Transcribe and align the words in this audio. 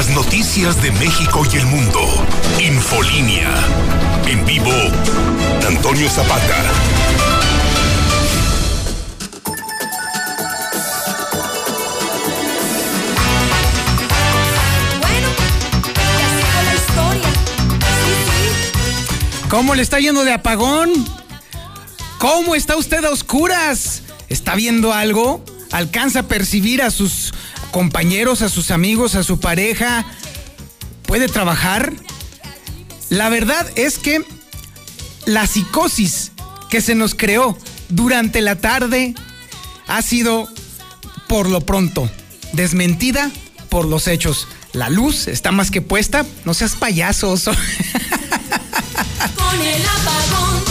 las 0.00 0.08
noticias 0.16 0.80
de 0.80 0.90
México 0.92 1.42
y 1.52 1.56
el 1.58 1.66
mundo. 1.66 2.00
Infolínea. 2.58 3.50
En 4.26 4.46
vivo, 4.46 4.72
Antonio 5.68 6.08
Zapata. 6.08 6.62
Bueno, 15.02 15.28
ya 15.94 16.28
sigo 16.38 16.60
la 16.64 16.74
historia. 16.74 17.30
Sí, 18.00 18.12
sí. 18.24 19.48
¿Cómo 19.50 19.74
le 19.74 19.82
está 19.82 19.98
yendo 20.00 20.24
de 20.24 20.32
apagón? 20.32 20.90
¿Cómo 22.16 22.54
está 22.54 22.78
usted 22.78 23.04
a 23.04 23.10
oscuras? 23.10 24.00
¿Está 24.30 24.54
viendo 24.54 24.94
algo? 24.94 25.44
¿Alcanza 25.72 26.20
a 26.20 26.22
percibir 26.22 26.80
a 26.80 26.90
sus 26.90 27.34
compañeros, 27.70 28.42
a 28.42 28.48
sus 28.48 28.70
amigos, 28.70 29.14
a 29.14 29.22
su 29.22 29.40
pareja? 29.40 30.04
¿Puede 31.06 31.28
trabajar? 31.28 31.92
La 33.08 33.28
verdad 33.28 33.66
es 33.76 33.98
que 33.98 34.24
la 35.26 35.46
psicosis 35.46 36.32
que 36.70 36.80
se 36.80 36.94
nos 36.94 37.14
creó 37.14 37.58
durante 37.88 38.40
la 38.40 38.56
tarde 38.56 39.14
ha 39.88 40.02
sido, 40.02 40.48
por 41.28 41.48
lo 41.48 41.60
pronto, 41.60 42.08
desmentida 42.52 43.30
por 43.68 43.84
los 43.84 44.06
hechos. 44.06 44.46
La 44.72 44.88
luz 44.88 45.26
está 45.26 45.50
más 45.50 45.70
que 45.70 45.82
puesta. 45.82 46.24
No 46.44 46.54
seas 46.54 46.76
payaso, 46.76 47.30
oso. 47.30 47.52
Con 49.36 49.60
el 49.60 49.82
apagón, 49.82 50.62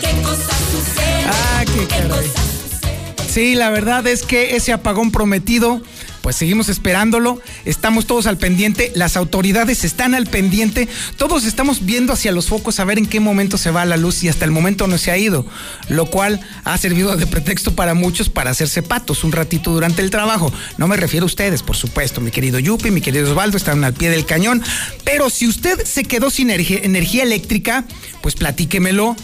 qué 0.00 0.22
cosas 0.22 0.56
suceden. 0.70 1.26
Ah, 1.28 1.64
qué 1.64 1.86
caray. 1.86 2.30
Sí, 3.28 3.54
la 3.54 3.70
verdad 3.70 4.06
es 4.06 4.22
que 4.22 4.56
ese 4.56 4.72
apagón 4.72 5.10
prometido, 5.10 5.82
pues 6.30 6.38
seguimos 6.38 6.68
esperándolo, 6.68 7.42
estamos 7.64 8.06
todos 8.06 8.28
al 8.28 8.38
pendiente, 8.38 8.92
las 8.94 9.16
autoridades 9.16 9.82
están 9.82 10.14
al 10.14 10.28
pendiente, 10.28 10.86
todos 11.16 11.44
estamos 11.44 11.84
viendo 11.84 12.12
hacia 12.12 12.30
los 12.30 12.46
focos 12.46 12.78
a 12.78 12.84
ver 12.84 12.98
en 12.98 13.06
qué 13.06 13.18
momento 13.18 13.58
se 13.58 13.72
va 13.72 13.84
la 13.84 13.96
luz 13.96 14.22
y 14.22 14.28
hasta 14.28 14.44
el 14.44 14.52
momento 14.52 14.86
no 14.86 14.96
se 14.96 15.10
ha 15.10 15.18
ido, 15.18 15.44
lo 15.88 16.06
cual 16.06 16.40
ha 16.62 16.78
servido 16.78 17.16
de 17.16 17.26
pretexto 17.26 17.74
para 17.74 17.94
muchos 17.94 18.28
para 18.28 18.52
hacerse 18.52 18.80
patos 18.80 19.24
un 19.24 19.32
ratito 19.32 19.72
durante 19.72 20.02
el 20.02 20.10
trabajo. 20.10 20.52
No 20.78 20.86
me 20.86 20.96
refiero 20.96 21.24
a 21.24 21.26
ustedes, 21.26 21.64
por 21.64 21.74
supuesto, 21.74 22.20
mi 22.20 22.30
querido 22.30 22.60
Yupi, 22.60 22.92
mi 22.92 23.00
querido 23.00 23.28
Osvaldo, 23.28 23.56
están 23.56 23.82
al 23.82 23.94
pie 23.94 24.08
del 24.10 24.24
cañón, 24.24 24.62
pero 25.02 25.30
si 25.30 25.48
usted 25.48 25.84
se 25.84 26.04
quedó 26.04 26.30
sin 26.30 26.50
energía, 26.50 27.24
eléctrica, 27.24 27.84
pues 28.22 28.36
platíquemelo. 28.36 29.16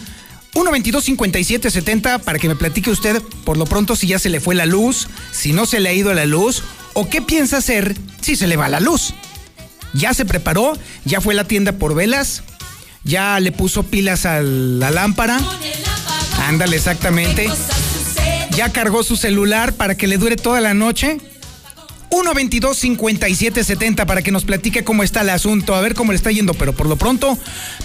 122-5770 0.55 2.19
para 2.21 2.39
que 2.39 2.47
me 2.47 2.55
platique 2.55 2.89
usted 2.89 3.21
por 3.45 3.57
lo 3.57 3.65
pronto 3.65 3.95
si 3.95 4.07
ya 4.07 4.17
se 4.17 4.29
le 4.29 4.39
fue 4.39 4.55
la 4.55 4.65
luz, 4.65 5.07
si 5.31 5.53
no 5.53 5.67
se 5.67 5.79
le 5.79 5.89
ha 5.89 5.93
ido 5.93 6.11
la 6.15 6.25
luz 6.25 6.63
o 6.99 7.07
qué 7.07 7.21
piensa 7.21 7.57
hacer 7.57 7.95
si 8.21 8.35
se 8.35 8.47
le 8.47 8.57
va 8.57 8.69
la 8.69 8.79
luz. 8.79 9.13
¿Ya 9.93 10.15
se 10.15 10.25
preparó? 10.25 10.75
¿Ya 11.05 11.21
fue 11.21 11.35
a 11.35 11.37
la 11.37 11.43
tienda 11.43 11.73
por 11.73 11.93
velas? 11.93 12.41
¿Ya 13.03 13.39
le 13.39 13.51
puso 13.51 13.83
pilas 13.83 14.25
a 14.25 14.41
la 14.41 14.89
lámpara? 14.89 15.39
Ándale, 16.47 16.75
exactamente. 16.75 17.51
¿Ya 18.55 18.71
cargó 18.71 19.03
su 19.03 19.15
celular 19.15 19.73
para 19.73 19.95
que 19.95 20.07
le 20.07 20.17
dure 20.17 20.37
toda 20.37 20.59
la 20.59 20.73
noche? 20.73 21.19
122-5770 22.09 24.07
para 24.07 24.23
que 24.23 24.31
nos 24.31 24.43
platique 24.43 24.83
cómo 24.83 25.03
está 25.03 25.21
el 25.21 25.29
asunto, 25.29 25.75
a 25.75 25.81
ver 25.81 25.93
cómo 25.93 26.13
le 26.13 26.15
está 26.15 26.31
yendo, 26.31 26.55
pero 26.55 26.73
por 26.73 26.87
lo 26.87 26.95
pronto, 26.95 27.37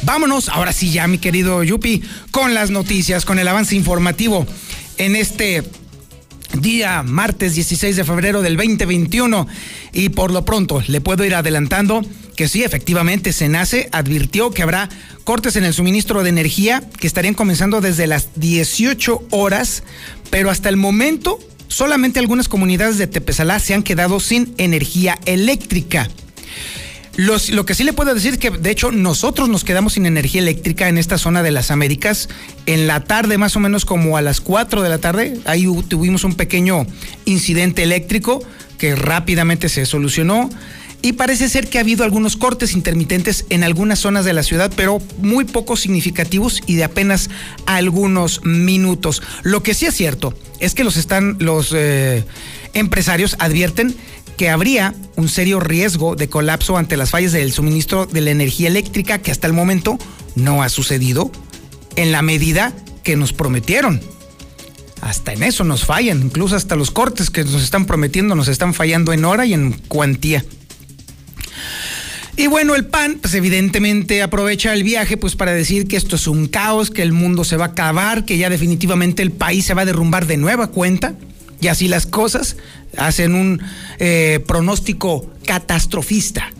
vámonos, 0.04 0.48
ahora 0.48 0.72
sí 0.72 0.90
ya, 0.90 1.06
mi 1.06 1.18
querido 1.18 1.62
Yupi, 1.62 2.02
con 2.30 2.54
las 2.54 2.70
noticias, 2.70 3.26
con 3.26 3.38
el 3.38 3.46
avance 3.46 3.76
informativo 3.76 4.46
en 4.96 5.16
este 5.16 5.64
día 6.60 7.02
martes 7.02 7.54
16 7.54 7.96
de 7.96 8.04
febrero 8.04 8.42
del 8.42 8.56
2021 8.56 9.46
y 9.92 10.10
por 10.10 10.30
lo 10.30 10.44
pronto 10.44 10.82
le 10.86 11.00
puedo 11.00 11.24
ir 11.24 11.34
adelantando 11.34 12.02
que 12.36 12.48
sí, 12.48 12.64
efectivamente, 12.64 13.32
Senace 13.32 13.88
advirtió 13.92 14.50
que 14.50 14.62
habrá 14.62 14.88
cortes 15.24 15.56
en 15.56 15.64
el 15.64 15.74
suministro 15.74 16.22
de 16.22 16.30
energía 16.30 16.82
que 16.98 17.06
estarían 17.06 17.34
comenzando 17.34 17.80
desde 17.80 18.06
las 18.06 18.28
18 18.36 19.26
horas, 19.30 19.82
pero 20.30 20.50
hasta 20.50 20.68
el 20.68 20.76
momento 20.76 21.38
solamente 21.68 22.18
algunas 22.18 22.48
comunidades 22.48 22.98
de 22.98 23.06
Tepesalá 23.06 23.58
se 23.58 23.74
han 23.74 23.82
quedado 23.82 24.20
sin 24.20 24.54
energía 24.58 25.18
eléctrica. 25.26 26.08
Lo 27.16 27.66
que 27.66 27.74
sí 27.74 27.84
le 27.84 27.92
puedo 27.92 28.14
decir 28.14 28.34
es 28.34 28.38
que, 28.38 28.50
de 28.50 28.70
hecho, 28.70 28.90
nosotros 28.90 29.48
nos 29.48 29.64
quedamos 29.64 29.94
sin 29.94 30.06
energía 30.06 30.40
eléctrica 30.40 30.88
en 30.88 30.96
esta 30.96 31.18
zona 31.18 31.42
de 31.42 31.50
las 31.50 31.70
Américas. 31.70 32.28
En 32.64 32.86
la 32.86 33.04
tarde, 33.04 33.36
más 33.36 33.54
o 33.54 33.60
menos 33.60 33.84
como 33.84 34.16
a 34.16 34.22
las 34.22 34.40
4 34.40 34.82
de 34.82 34.88
la 34.88 34.98
tarde, 34.98 35.38
ahí 35.44 35.66
tuvimos 35.88 36.24
un 36.24 36.34
pequeño 36.34 36.86
incidente 37.26 37.82
eléctrico 37.82 38.42
que 38.78 38.96
rápidamente 38.96 39.68
se 39.68 39.84
solucionó. 39.84 40.48
Y 41.04 41.14
parece 41.14 41.48
ser 41.48 41.68
que 41.68 41.78
ha 41.78 41.80
habido 41.80 42.04
algunos 42.04 42.36
cortes 42.36 42.74
intermitentes 42.74 43.44
en 43.50 43.64
algunas 43.64 43.98
zonas 43.98 44.24
de 44.24 44.32
la 44.32 44.44
ciudad, 44.44 44.72
pero 44.74 45.02
muy 45.18 45.44
poco 45.44 45.76
significativos 45.76 46.62
y 46.66 46.76
de 46.76 46.84
apenas 46.84 47.28
algunos 47.66 48.44
minutos. 48.44 49.20
Lo 49.42 49.64
que 49.64 49.74
sí 49.74 49.84
es 49.86 49.94
cierto 49.94 50.32
es 50.60 50.74
que 50.74 50.84
los 50.84 50.96
están 50.96 51.36
los 51.40 51.72
eh, 51.74 52.24
empresarios 52.72 53.34
advierten 53.40 53.96
que 54.36 54.48
habría 54.50 54.94
un 55.16 55.28
serio 55.28 55.60
riesgo 55.60 56.16
de 56.16 56.28
colapso 56.28 56.76
ante 56.76 56.96
las 56.96 57.10
fallas 57.10 57.32
del 57.32 57.52
suministro 57.52 58.06
de 58.06 58.20
la 58.20 58.30
energía 58.30 58.68
eléctrica 58.68 59.18
que 59.18 59.30
hasta 59.30 59.46
el 59.46 59.52
momento 59.52 59.98
no 60.34 60.62
ha 60.62 60.68
sucedido 60.68 61.30
en 61.96 62.12
la 62.12 62.22
medida 62.22 62.72
que 63.02 63.16
nos 63.16 63.32
prometieron. 63.32 64.00
Hasta 65.00 65.32
en 65.32 65.42
eso 65.42 65.64
nos 65.64 65.84
fallan, 65.84 66.22
incluso 66.22 66.54
hasta 66.54 66.76
los 66.76 66.90
cortes 66.90 67.30
que 67.30 67.44
nos 67.44 67.62
están 67.62 67.86
prometiendo 67.86 68.34
nos 68.34 68.48
están 68.48 68.72
fallando 68.72 69.12
en 69.12 69.24
hora 69.24 69.44
y 69.46 69.52
en 69.52 69.72
cuantía. 69.72 70.44
Y 72.36 72.46
bueno, 72.46 72.74
el 72.74 72.86
PAN, 72.86 73.18
pues 73.20 73.34
evidentemente 73.34 74.22
aprovecha 74.22 74.72
el 74.72 74.84
viaje 74.84 75.16
pues 75.16 75.36
para 75.36 75.52
decir 75.52 75.86
que 75.86 75.96
esto 75.96 76.16
es 76.16 76.26
un 76.26 76.48
caos, 76.48 76.90
que 76.90 77.02
el 77.02 77.12
mundo 77.12 77.44
se 77.44 77.56
va 77.56 77.66
a 77.66 77.68
acabar, 77.68 78.24
que 78.24 78.38
ya 78.38 78.48
definitivamente 78.48 79.22
el 79.22 79.32
país 79.32 79.66
se 79.66 79.74
va 79.74 79.82
a 79.82 79.86
derrumbar 79.86 80.26
de 80.26 80.38
nueva 80.38 80.68
cuenta. 80.68 81.14
Y 81.62 81.68
así 81.68 81.86
las 81.86 82.06
cosas 82.06 82.56
hacen 82.98 83.36
un 83.36 83.62
eh, 84.00 84.44
pronóstico 84.46 85.30
catastrofista, 85.46 86.50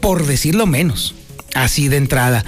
por 0.00 0.26
decirlo 0.26 0.66
menos. 0.66 1.14
Así 1.54 1.88
de 1.88 1.96
entrada. 1.96 2.44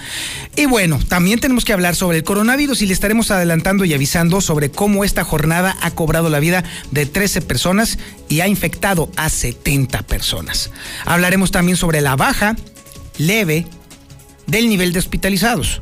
Y 0.56 0.66
bueno, 0.66 0.98
también 0.98 1.38
tenemos 1.38 1.64
que 1.64 1.72
hablar 1.72 1.94
sobre 1.94 2.18
el 2.18 2.24
coronavirus 2.24 2.82
y 2.82 2.86
le 2.86 2.92
estaremos 2.92 3.30
adelantando 3.30 3.84
y 3.84 3.94
avisando 3.94 4.40
sobre 4.40 4.70
cómo 4.70 5.04
esta 5.04 5.22
jornada 5.22 5.76
ha 5.80 5.92
cobrado 5.92 6.28
la 6.28 6.40
vida 6.40 6.64
de 6.90 7.06
13 7.06 7.40
personas 7.40 7.98
y 8.28 8.40
ha 8.40 8.48
infectado 8.48 9.10
a 9.16 9.28
70 9.28 10.02
personas. 10.02 10.72
Hablaremos 11.04 11.52
también 11.52 11.76
sobre 11.76 12.00
la 12.00 12.16
baja 12.16 12.56
leve 13.16 13.66
del 14.48 14.68
nivel 14.68 14.92
de 14.92 14.98
hospitalizados. 14.98 15.80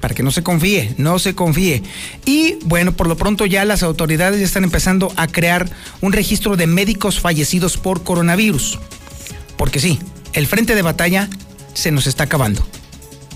Para 0.00 0.14
que 0.14 0.22
no 0.22 0.30
se 0.30 0.42
confíe, 0.42 0.94
no 0.96 1.18
se 1.18 1.34
confíe. 1.34 1.82
Y 2.24 2.54
bueno, 2.64 2.92
por 2.92 3.06
lo 3.06 3.16
pronto 3.16 3.44
ya 3.46 3.64
las 3.64 3.82
autoridades 3.82 4.40
están 4.40 4.64
empezando 4.64 5.12
a 5.16 5.26
crear 5.26 5.68
un 6.00 6.12
registro 6.12 6.56
de 6.56 6.66
médicos 6.66 7.20
fallecidos 7.20 7.76
por 7.76 8.02
coronavirus. 8.02 8.78
Porque 9.56 9.78
sí, 9.78 9.98
el 10.32 10.46
frente 10.46 10.74
de 10.74 10.82
batalla 10.82 11.28
se 11.74 11.90
nos 11.90 12.06
está 12.06 12.24
acabando. 12.24 12.66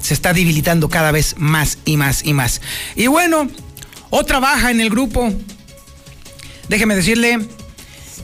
Se 0.01 0.15
está 0.15 0.33
debilitando 0.33 0.89
cada 0.89 1.13
vez 1.13 1.35
más 1.39 1.79
y 1.85 1.97
más 1.97 2.25
y 2.25 2.33
más. 2.33 2.61
Y 2.97 3.07
bueno, 3.07 3.49
otra 4.11 4.39
baja 4.39 4.71
en 4.71 4.81
el 4.81 4.91
grupo. 4.91 5.33
Déjeme 6.69 6.95
decirle 6.95 7.41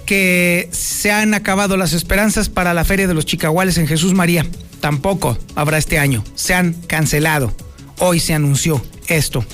que 0.07 0.69
se 0.73 1.13
han 1.13 1.35
acabado 1.35 1.77
las 1.77 1.93
esperanzas 1.93 2.49
para 2.49 2.75
la 2.75 2.85
Feria 2.85 3.07
de 3.07 3.15
los 3.15 3.27
Chicahuales 3.27 3.79
en 3.79 3.87
Jesús 3.87 4.15
María. 4.15 4.47
Tampoco 4.81 5.39
habrá 5.55 5.79
este 5.79 5.99
año. 5.99 6.25
Se 6.35 6.55
han 6.55 6.73
cancelado. 6.73 7.55
Hoy 8.03 8.19
se 8.19 8.33
anunció 8.33 8.83
esto. 9.09 9.45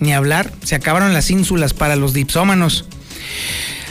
Ni 0.00 0.12
hablar, 0.12 0.52
se 0.64 0.74
acabaron 0.74 1.14
las 1.14 1.30
ínsulas 1.30 1.74
para 1.74 1.94
los 1.94 2.12
dipsómanos. 2.12 2.86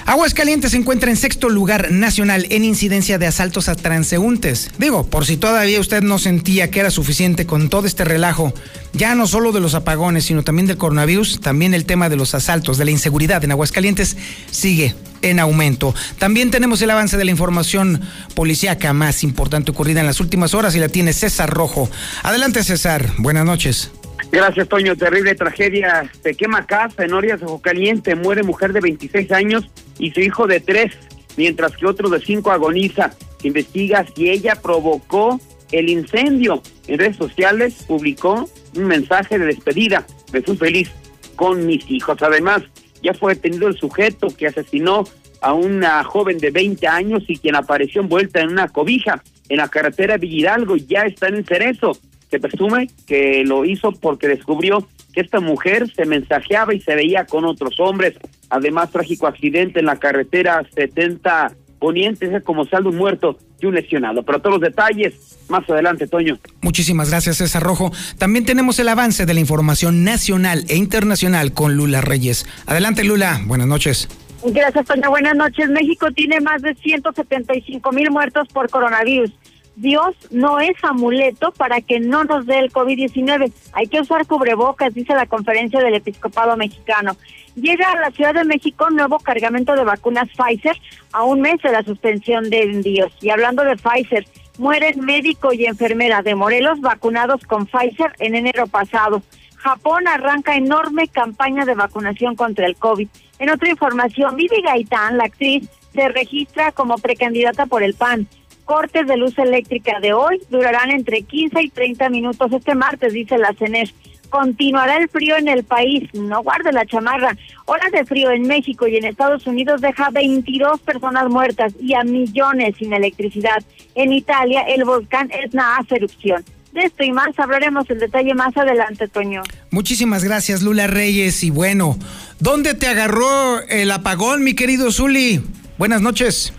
Aguascalientes 0.07 0.72
se 0.72 0.78
encuentra 0.78 1.12
en 1.12 1.18
sexto 1.18 1.50
lugar 1.50 1.91
nacional 1.91 2.47
en 2.50 2.63
incidencia 2.63 3.18
de 3.18 3.28
asaltos 3.28 3.68
a 3.68 3.75
transeúntes. 3.75 4.72
Digo, 4.78 5.05
por 5.05 5.26
si 5.26 5.35
todavía 5.35 5.82
usted 5.82 6.02
no 6.02 6.17
sentía 6.17 6.72
que 6.72 6.79
era 6.79 6.91
suficiente 6.91 7.46
con 7.46 7.67
todo 7.67 7.87
este 7.87 8.05
relajo, 8.05 8.53
ya 8.93 9.16
no 9.16 9.28
solo 9.28 9.52
de 9.52 9.59
los 9.59 9.76
apagones, 9.76 10.23
sino 10.23 10.46
también 10.46 10.66
del 10.66 10.78
coronavirus, 10.78 11.41
también 11.41 11.73
el 11.73 11.84
tema 11.84 12.08
de 12.08 12.16
los 12.16 12.34
asaltos, 12.35 12.78
de 12.78 12.85
la 12.85 12.91
inseguridad 12.91 13.43
en 13.43 13.52
Aguascalientes 13.52 14.16
sigue 14.49 14.96
en 15.23 15.41
aumento. 15.41 15.93
También 16.20 16.52
tenemos 16.52 16.82
el 16.82 16.90
avance 16.90 17.17
de 17.17 17.26
la 17.26 17.32
información 17.32 17.99
policíaca 18.34 18.93
más 18.93 19.26
importante 19.26 19.72
ocurrida 19.72 19.99
en 19.99 20.05
las 20.05 20.22
últimas 20.22 20.53
horas 20.53 20.73
y 20.73 20.79
la 20.79 20.87
tiene 20.87 21.11
César 21.11 21.49
Rojo. 21.49 21.90
Adelante 22.23 22.64
César, 22.64 23.11
buenas 23.17 23.43
noches. 23.43 23.91
Gracias, 24.32 24.68
Toño. 24.68 24.96
Terrible 24.96 25.35
tragedia. 25.35 26.09
Se 26.22 26.35
quema 26.35 26.66
casa 26.66 27.03
en 27.03 27.14
Orias, 27.14 27.41
Ojo 27.41 27.62
Caliente. 27.62 28.16
Muere 28.16 28.44
mujer 28.44 28.74
de 28.74 28.82
26 28.82 29.32
años 29.32 29.70
y 30.00 30.12
su 30.12 30.20
hijo 30.20 30.47
de 30.47 30.59
3, 30.59 30.91
mientras 31.38 31.76
que 31.76 31.85
otro 31.88 32.09
de 32.09 32.20
5 32.20 32.52
agoniza. 32.52 33.12
Se 33.41 33.47
investiga 33.47 34.06
si 34.16 34.29
ella 34.29 34.56
provocó 34.62 35.40
el 35.72 35.90
incendio. 35.90 36.62
En 36.88 37.00
redes 37.00 37.18
sociales 37.18 37.85
publicó 37.88 38.50
un 38.76 38.84
mensaje 38.85 39.40
de 39.40 39.46
despedida. 39.46 40.06
Me 40.32 40.41
fui 40.41 40.58
feliz 40.58 40.90
con 41.35 41.66
mis 41.66 41.90
hijos. 41.90 42.22
Además, 42.22 42.64
ya 43.02 43.14
fue 43.14 43.35
detenido 43.35 43.68
el 43.68 43.78
sujeto 43.78 44.28
que 44.35 44.47
asesinó 44.47 45.06
a 45.41 45.53
una 45.53 46.03
joven 46.03 46.38
de 46.40 46.52
20 46.52 46.88
años 46.88 47.23
y 47.28 47.38
quien 47.38 47.56
apareció 47.56 48.02
envuelta 48.02 48.41
en 48.41 48.50
una 48.50 48.68
cobija. 48.68 49.23
en 49.50 49.58
la 49.58 49.70
carretera 49.70 50.18
Villidalgo, 50.18 50.76
ya 50.76 51.03
están 51.03 51.35
en 51.35 51.46
Cerezo. 51.46 51.97
Se 52.29 52.40
presume 52.40 52.88
que 53.06 53.44
lo 53.46 53.66
hizo 53.66 53.91
porque 53.91 54.28
descubrió 54.28 54.88
que 55.14 55.22
esta 55.22 55.40
mujer 55.40 55.91
se 55.94 56.06
mensajeaba 56.06 56.74
y 56.74 56.82
se 56.82 56.96
veía 56.96 57.26
con 57.26 57.46
otros 57.46 57.79
hombres. 57.79 58.16
Además, 58.50 58.91
trágico 58.91 59.28
accidente 59.28 59.79
en 59.79 59.85
la 59.85 59.97
carretera 59.97 60.66
70 60.76 61.56
Poniente, 61.79 62.41
como 62.41 62.66
saldo 62.66 62.90
un 62.90 62.96
muerto 62.96 63.38
y 63.62 63.68
un 63.68 63.76
lesionado. 63.76 64.24
Pero 64.24 64.40
todos 64.40 64.59
los 64.59 64.62
detalles 64.62 65.38
más 65.47 65.70
adelante, 65.70 66.08
Toño. 66.08 66.38
Muchísimas 66.62 67.09
gracias, 67.09 67.38
César 67.38 67.62
Rojo. 67.62 67.91
También 68.18 68.46
tenemos 68.46 68.80
el 68.80 68.90
avance 68.90 69.26
de 69.26 69.34
la 69.34 69.40
información 69.40 70.03
nacional 70.03 70.66
e 70.70 70.76
internacional 70.76 71.53
con 71.53 71.76
Lula 71.76 72.02
Reyes. 72.02 72.46
Adelante, 72.66 73.03
Lula. 73.03 73.41
Buenas 73.46 73.68
noches. 73.68 74.09
Gracias, 74.44 74.85
Toña. 74.85 75.09
Buenas 75.09 75.35
noches. 75.35 75.70
México 75.70 76.12
tiene 76.12 76.41
más 76.41 76.62
de 76.62 76.73
175 76.76 77.91
mil 77.91 78.09
muertos 78.09 78.47
por 78.50 78.70
coronavirus. 78.70 79.32
Dios 79.78 80.16
no 80.32 80.59
es 80.59 80.76
amuleto 80.82 81.52
para 81.52 81.82
que 81.82 82.00
no 82.00 82.24
nos 82.24 82.47
dé 82.47 82.58
el 82.58 82.74
COVID-19. 82.74 83.53
Hay 83.74 83.85
que 83.85 84.02
usar 84.02 84.26
cubrebocas, 84.26 84.91
dice 84.91 85.14
la 85.14 85.28
conferencia 85.28 85.79
del 85.79 85.94
episcopado 85.94 86.58
mexicano. 86.58 87.16
Llega 87.56 87.91
a 87.91 88.00
la 88.00 88.09
Ciudad 88.09 88.34
de 88.34 88.44
México 88.44 88.90
nuevo 88.90 89.20
cargamento 89.20 89.76
de 89.76 89.84
vacunas 89.84 90.29
Pfizer 90.29 90.76
a 91.12 91.24
un 91.24 91.41
mes 91.41 91.62
de 91.62 91.72
la 91.72 91.84
suspensión 91.84 92.50
de 92.50 92.64
envíos. 92.64 93.14
Y 93.22 93.29
hablando 93.29 93.64
de 93.64 93.76
Pfizer, 93.76 94.26
mueren 94.58 95.00
médico 95.06 95.53
y 95.53 95.68
enfermera 95.68 96.23
de 96.23 96.34
Morelos 96.34 96.82
vacunados 96.82 97.46
con 97.46 97.68
Pfizer 97.68 98.14
en 98.18 98.34
enero 98.34 98.66
pasado. 98.66 99.22
Japón 99.58 100.08
arranca 100.08 100.56
enorme 100.56 101.08
campaña 101.08 101.66
de 101.66 101.76
vacunación 101.76 102.35
contra 102.35 102.66
el 102.66 102.78
COVID. 102.78 103.08
En 103.38 103.50
otra 103.52 103.70
información, 103.70 104.35
Vivi 104.35 104.59
Gaitán, 104.64 105.18
la 105.18 105.26
actriz, 105.26 105.70
se 105.94 106.09
registra 106.09 106.72
como 106.72 106.97
precandidata 106.97 107.68
por 107.68 107.84
el 107.84 107.94
PAN. 107.94 108.28
Cortes 108.67 109.08
de 109.08 109.16
luz 109.16 109.40
eléctrica 109.40 110.02
de 110.02 110.11
hoy 110.11 110.41
durarán 110.49 110.91
entre 110.91 111.22
15 111.22 111.61
y 111.61 111.69
30 111.69 112.09
minutos 112.09 112.52
este 112.52 112.75
martes, 112.75 113.14
dice 113.14 113.37
la 113.37 113.53
CENER. 113.53 113.90
Continuará 114.29 114.97
el 114.97 115.08
frío 115.08 115.37
en 115.37 115.47
el 115.47 115.64
país, 115.64 116.03
no 116.14 116.43
guarde 116.43 116.73
la 116.73 116.85
chamarra. 116.85 117.37
Horas 117.64 117.93
de 117.93 118.03
frío 118.03 118.29
en 118.29 118.41
México 118.41 118.85
y 118.85 118.97
en 118.97 119.05
Estados 119.05 119.47
Unidos 119.47 119.79
deja 119.79 120.09
22 120.09 120.81
personas 120.81 121.29
muertas 121.29 121.75
y 121.79 121.93
a 121.93 122.03
millones 122.03 122.75
sin 122.78 122.91
electricidad. 122.91 123.64
En 123.96 124.11
Italia 124.11 124.64
el 124.64 124.84
volcán 124.84 125.31
Etna 125.31 125.78
hace 125.78 125.96
erupción. 125.96 126.43
De 126.73 126.81
esto 126.81 127.05
y 127.05 127.13
más 127.13 127.40
hablaremos 127.40 127.90
el 127.90 127.99
detalle 127.99 128.34
más 128.34 128.58
adelante, 128.58 129.08
Toño. 129.08 129.43
Muchísimas 129.72 130.25
gracias, 130.25 130.61
Lula 130.61 130.87
Reyes. 130.87 131.41
Y 131.46 131.52
bueno, 131.52 131.97
¿dónde 132.41 132.73
te 132.73 132.87
agarró 132.87 133.61
el 133.70 133.90
apagón, 133.91 134.43
mi 134.43 134.55
querido 134.55 134.91
Zuli? 134.91 135.41
Buenas 135.78 136.02
noches. 136.02 136.52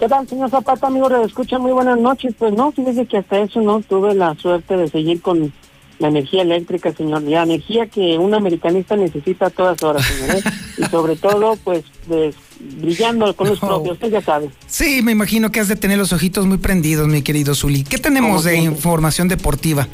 ¿Qué 0.00 0.08
tal, 0.08 0.26
señor 0.26 0.50
Zapata, 0.50 0.86
amigo? 0.86 1.08
de 1.10 1.22
escucha 1.24 1.58
muy 1.58 1.72
buenas 1.72 1.98
noches. 2.00 2.34
Pues 2.38 2.54
no, 2.54 2.72
fíjese 2.72 3.06
que 3.06 3.18
hasta 3.18 3.38
eso 3.40 3.60
no 3.60 3.80
tuve 3.82 4.14
la 4.14 4.34
suerte 4.34 4.76
de 4.76 4.88
seguir 4.88 5.20
con 5.20 5.52
la 5.98 6.08
energía 6.08 6.40
eléctrica, 6.42 6.90
señor. 6.92 7.22
La 7.22 7.42
energía 7.42 7.86
que 7.86 8.16
un 8.16 8.32
americanista 8.32 8.96
necesita 8.96 9.46
a 9.46 9.50
todas 9.50 9.82
horas, 9.82 10.04
señor. 10.06 10.36
¿eh? 10.36 10.42
y 10.78 10.84
sobre 10.86 11.16
todo, 11.16 11.56
pues, 11.62 11.84
de- 12.08 12.34
brillando 12.80 13.34
con 13.36 13.48
los 13.50 13.60
No. 13.62 13.68
propios, 13.76 13.94
usted 13.94 14.10
ya 14.10 14.22
sabe. 14.22 14.48
Sí, 14.66 15.02
me 15.02 15.12
imagino 15.12 15.52
que 15.52 15.60
has 15.60 15.68
de 15.68 15.76
tener 15.76 15.98
los 15.98 16.14
ojitos 16.14 16.46
muy 16.46 16.56
prendidos, 16.58 17.06
mi 17.06 17.20
querido 17.22 17.54
Zuli. 17.54 17.84
¿Qué 17.84 17.98
tenemos 17.98 18.44
de 18.44 18.56
información 18.56 19.28
deportiva? 19.28 19.86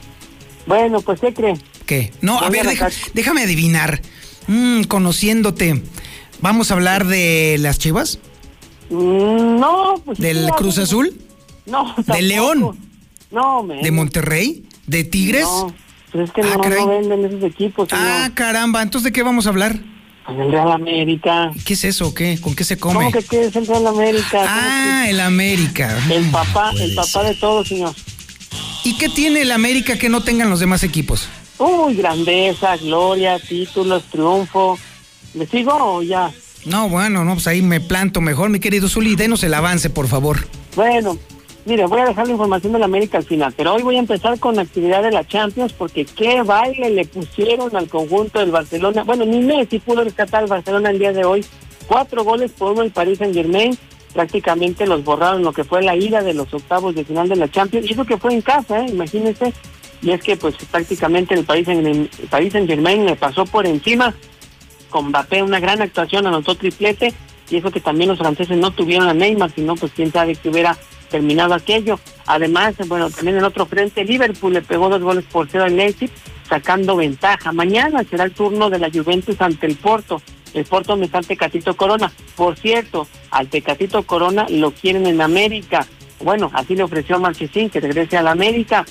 Bueno, 0.69 1.01
pues, 1.01 1.21
¿qué 1.21 1.35
cree? 1.35 1.55
¿Qué? 1.85 2.13
No, 2.21 2.39
a 2.39 2.49
Voy 2.49 2.59
a 2.61 2.63
ver, 2.63 2.71
deja- 2.73 2.89
déjame 3.15 3.43
adivinar. 3.43 4.01
Mm, 4.47 4.83
conociéndote, 4.85 5.83
¿vamos 6.41 6.71
a 6.71 6.75
hablar 6.75 7.07
de 7.09 7.57
las 7.59 7.81
chivas? 7.81 8.21
Mm, 8.91 9.59
no, 9.61 9.95
pues... 10.05 10.19
¿Del 10.19 10.49
Cruz 10.57 10.79
Azul? 10.79 11.15
No, 11.67 11.95
tampoco. 11.95 12.19
León? 12.21 12.79
No, 13.31 13.63
me. 13.63 13.83
¿De 13.83 13.91
Monterrey? 13.91 14.65
¿De 14.87 15.03
Tigres? 15.05 15.43
No, 15.43 15.75
pues 16.13 16.29
es 16.29 16.31
que 16.33 16.43
Ah, 16.43 16.57
no, 16.57 16.87
venden 16.89 17.25
esos 17.25 17.43
equipos. 17.43 17.89
Ah, 17.93 18.31
caramba, 18.35 18.83
entonces 18.83 19.05
¿de 19.05 19.13
qué 19.13 19.23
vamos 19.23 19.47
a 19.47 19.49
hablar? 19.51 19.77
Pues 20.25 20.39
el 20.39 20.51
Real 20.53 20.73
América. 20.73 21.53
¿Qué 21.65 21.75
es 21.75 21.85
eso 21.85 22.15
qué? 22.15 22.39
¿Con 22.41 22.55
qué 22.55 22.65
se 22.65 22.79
come? 22.79 22.95
¿Cómo 22.97 23.13
que 23.13 23.23
qué 23.25 23.45
es 23.47 23.57
el 23.57 23.67
Real 23.67 23.87
América? 23.87 24.45
Ah, 24.47 25.07
el 25.09 25.21
América. 25.21 25.95
¿Cómo 25.95 26.09
que- 26.09 26.17
El 26.17 26.31
papá, 26.31 26.73
el 26.81 26.95
papá 26.95 27.23
de 27.25 27.35
todos, 27.35 27.69
señor. 27.69 27.95
¿Y 28.85 28.97
qué 28.97 29.09
tiene 29.09 29.43
el 29.43 29.51
América 29.53 29.99
que 29.99 30.09
no 30.09 30.23
tengan 30.23 30.49
los 30.51 30.61
demás 30.61 30.83
equipos? 30.85 31.29
Uy, 31.59 31.95
grandeza, 31.97 32.77
gloria, 32.77 33.39
títulos, 33.41 34.05
triunfo. 34.05 34.79
¿Le 35.35 35.47
sigo 35.47 35.73
o 35.75 36.03
ya? 36.03 36.31
No, 36.67 36.89
bueno, 36.89 37.25
no, 37.25 37.35
pues 37.35 37.47
ahí 37.47 37.63
me 37.63 37.81
planto 37.81 38.21
mejor, 38.21 38.51
mi 38.51 38.59
querido 38.59 38.89
Zuli, 38.89 39.15
denos 39.15 39.45
el 39.45 39.55
avance, 39.55 39.89
por 39.89 40.09
favor. 40.09 40.39
Bueno, 40.75 41.17
mire, 41.65 41.87
voy 41.87 42.01
a 42.01 42.07
dejar 42.07 42.27
la 42.27 42.33
información 42.33 42.73
de 42.73 42.81
la 42.81 42.87
América 42.87 43.19
al 43.19 43.25
final, 43.25 43.55
pero 43.57 43.75
hoy 43.75 43.83
voy 43.83 43.97
a 43.97 44.01
empezar 44.01 44.37
con 44.41 44.57
la 44.57 44.63
actividad 44.63 45.05
de 45.05 45.13
la 45.13 45.25
Champions 45.25 45.73
porque 45.73 46.05
qué 46.05 46.43
baile 46.43 46.91
le 46.91 47.05
pusieron 47.05 47.75
al 47.77 47.89
conjunto 47.89 48.41
del 48.41 48.51
Barcelona. 48.51 49.05
Bueno, 49.05 49.25
ni 49.25 49.41
Messi 49.41 49.79
pudo 49.79 50.03
rescatar 50.03 50.43
al 50.43 50.49
Barcelona 50.49 50.91
el 50.91 50.99
día 50.99 51.13
de 51.13 51.25
hoy. 51.25 51.45
Cuatro 51.87 52.25
goles 52.25 52.51
por 52.51 52.73
uno 52.73 52.83
el 52.83 52.91
Paris 52.91 53.19
Saint 53.19 53.35
Germain. 53.35 53.79
Prácticamente 54.13 54.89
los 54.89 55.05
borraron 55.05 55.43
lo 55.43 55.53
que 55.53 55.63
fue 55.63 55.83
la 55.83 55.95
ida 55.95 56.23
de 56.23 56.35
los 56.35 56.53
octavos 56.53 56.97
de 56.97 57.05
final 57.05 57.29
de 57.29 57.37
la 57.37 57.49
Champions. 57.49 57.89
Y 57.89 57.93
eso 57.93 58.05
que 58.05 58.17
fue 58.17 58.35
en 58.35 58.41
casa, 58.41 58.81
¿eh? 58.81 58.87
imagínense. 58.89 59.53
Y 60.03 60.11
es 60.11 60.21
que 60.21 60.37
pues 60.37 60.57
prácticamente 60.69 61.35
el 61.35 61.45
Paris 61.45 61.67
Saint, 61.67 61.87
el 61.87 62.11
Saint 62.51 62.69
Germain 62.69 63.07
le 63.07 63.15
pasó 63.15 63.45
por 63.45 63.67
encima 63.67 64.13
con 64.91 65.09
Mbappé 65.09 65.43
una 65.43 65.61
gran 65.61 65.83
actuación, 65.83 66.27
anotó 66.27 66.55
triplete, 66.55 67.13
y 67.51 67.57
eso 67.57 67.71
que 67.71 67.81
también 67.81 68.09
los 68.09 68.19
franceses 68.19 68.57
no 68.59 68.71
tuvieron 68.71 69.09
a 69.09 69.15
Neymar, 69.15 69.51
sino 69.55 69.77
pues 69.77 69.93
quién 69.93 70.13
sabe 70.13 70.35
que 70.35 70.49
hubiera 70.49 70.77
terminado 71.11 71.55
aquello. 71.55 71.99
Además, 72.27 72.75
bueno, 72.87 73.11
también 73.11 73.37
en 73.37 73.45
otro 73.45 73.67
frente, 73.67 74.05
Liverpool 74.05 74.53
le 74.53 74.63
pegó 74.63 74.89
dos 74.89 75.01
goles 75.01 75.25
por 75.31 75.49
cero 75.49 75.65
al 75.65 75.77
Leipzig, 75.77 76.11
sacando 76.49 76.97
ventaja. 76.97 77.53
Mañana 77.53 78.03
será 78.05 78.25
el 78.25 78.33
turno 78.33 78.71
de 78.71 78.79
la 78.79 78.91
Juventus 78.91 79.41
ante 79.41 79.67
el 79.67 79.77
Porto. 79.77 80.21
El 80.55 80.65
Porto 80.65 80.93
donde 80.93 81.07
está 81.07 81.19
el 81.19 81.27
Tecatito 81.27 81.77
Corona. 81.77 82.11
Por 82.35 82.57
cierto, 82.57 83.07
al 83.31 83.49
Tecatito 83.49 84.03
Corona 84.05 84.47
lo 84.49 84.71
quieren 84.71 85.07
en 85.07 85.21
América. 85.21 85.87
Bueno, 86.21 86.51
así 86.55 86.75
le 86.75 86.83
ofreció 86.83 87.19
Marchesín 87.19 87.69
que 87.69 87.81
regrese 87.81 88.17
a 88.17 88.23
la 88.23 88.31
América. 88.31 88.85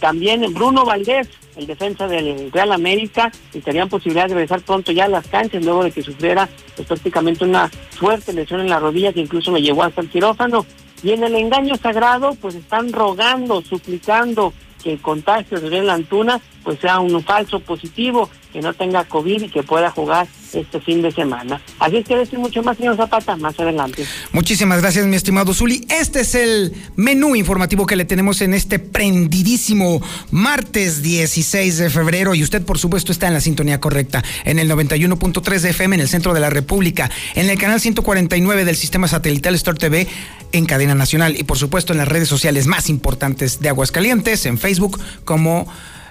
También 0.00 0.52
Bruno 0.54 0.84
Valdés, 0.84 1.28
el 1.56 1.66
defensa 1.66 2.06
del 2.06 2.50
Real 2.52 2.72
América, 2.72 3.30
y 3.52 3.60
tenían 3.60 3.88
posibilidad 3.88 4.28
de 4.28 4.34
regresar 4.34 4.60
pronto 4.62 4.92
ya 4.92 5.04
a 5.04 5.08
las 5.08 5.26
canchas 5.26 5.64
luego 5.64 5.84
de 5.84 5.90
que 5.90 6.02
sufriera 6.02 6.48
pues, 6.76 6.88
prácticamente 6.88 7.44
una 7.44 7.68
fuerte 7.68 8.32
lesión 8.32 8.60
en 8.60 8.68
la 8.68 8.78
rodilla 8.78 9.12
que 9.12 9.20
incluso 9.20 9.50
lo 9.50 9.58
llevó 9.58 9.82
hasta 9.82 10.00
el 10.00 10.08
quirófano. 10.08 10.64
Y 11.02 11.12
en 11.12 11.24
el 11.24 11.34
engaño 11.34 11.76
sagrado, 11.76 12.34
pues 12.34 12.54
están 12.54 12.92
rogando, 12.92 13.62
suplicando 13.62 14.52
que 14.82 14.92
el 14.92 15.00
contagio 15.00 15.60
de 15.60 15.66
Uriel 15.66 15.90
Antuna 15.90 16.40
pues 16.62 16.78
sea 16.80 17.00
un 17.00 17.22
falso 17.22 17.60
positivo, 17.60 18.28
que 18.52 18.60
no 18.60 18.74
tenga 18.74 19.04
COVID 19.04 19.42
y 19.42 19.48
que 19.48 19.62
pueda 19.62 19.90
jugar 19.90 20.26
este 20.52 20.80
fin 20.80 21.02
de 21.02 21.12
semana. 21.12 21.60
Así 21.78 21.98
es 21.98 22.06
que 22.06 22.16
decir 22.16 22.38
mucho 22.38 22.62
más, 22.62 22.76
señor 22.76 22.96
Zapata, 22.96 23.36
más 23.36 23.58
adelante. 23.58 24.04
Muchísimas 24.32 24.80
gracias, 24.80 25.06
mi 25.06 25.16
estimado 25.16 25.54
Zuli. 25.54 25.86
Este 25.88 26.20
es 26.20 26.34
el 26.34 26.74
menú 26.96 27.36
informativo 27.36 27.86
que 27.86 27.96
le 27.96 28.04
tenemos 28.04 28.40
en 28.40 28.54
este 28.54 28.78
prendidísimo 28.78 30.02
martes 30.30 31.02
16 31.02 31.78
de 31.78 31.90
febrero. 31.90 32.34
Y 32.34 32.42
usted, 32.42 32.64
por 32.64 32.78
supuesto, 32.78 33.12
está 33.12 33.28
en 33.28 33.34
la 33.34 33.40
sintonía 33.40 33.80
correcta, 33.80 34.24
en 34.44 34.58
el 34.58 34.70
91.3 34.70 35.60
de 35.60 35.70
FM 35.70 35.94
en 35.96 36.00
el 36.00 36.08
centro 36.08 36.34
de 36.34 36.40
la 36.40 36.50
República, 36.50 37.10
en 37.34 37.48
el 37.48 37.58
canal 37.58 37.80
149 37.80 38.64
del 38.64 38.76
sistema 38.76 39.08
satelital 39.08 39.54
Star 39.54 39.76
TV 39.76 40.08
en 40.52 40.66
cadena 40.66 40.94
nacional 40.94 41.36
y, 41.38 41.44
por 41.44 41.58
supuesto, 41.58 41.92
en 41.92 41.98
las 41.98 42.08
redes 42.08 42.28
sociales 42.28 42.66
más 42.66 42.88
importantes 42.88 43.60
de 43.60 43.68
Aguascalientes, 43.68 44.46
en 44.46 44.58
Facebook 44.58 45.00
como 45.24 45.68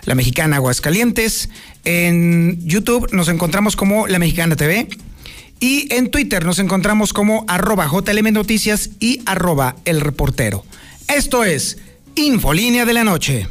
La 0.10 0.16
Mexicana 0.16 0.56
Aguascalientes. 0.56 1.50
En 1.86 2.60
YouTube 2.66 3.10
nos 3.12 3.28
encontramos 3.28 3.76
como 3.76 4.08
La 4.08 4.18
Mexicana 4.18 4.56
TV. 4.56 4.88
Y 5.60 5.94
en 5.94 6.10
Twitter 6.10 6.44
nos 6.44 6.58
encontramos 6.58 7.14
como 7.14 7.46
arroba 7.48 7.88
JLM 7.88 8.34
Noticias 8.34 8.90
y 9.00 9.22
arroba 9.28 9.76
El 9.86 10.02
Reportero. 10.02 10.66
Esto 11.08 11.44
es 11.44 11.78
Infolínea 12.16 12.86
de 12.86 12.94
la 12.94 13.04
Noche. 13.04 13.48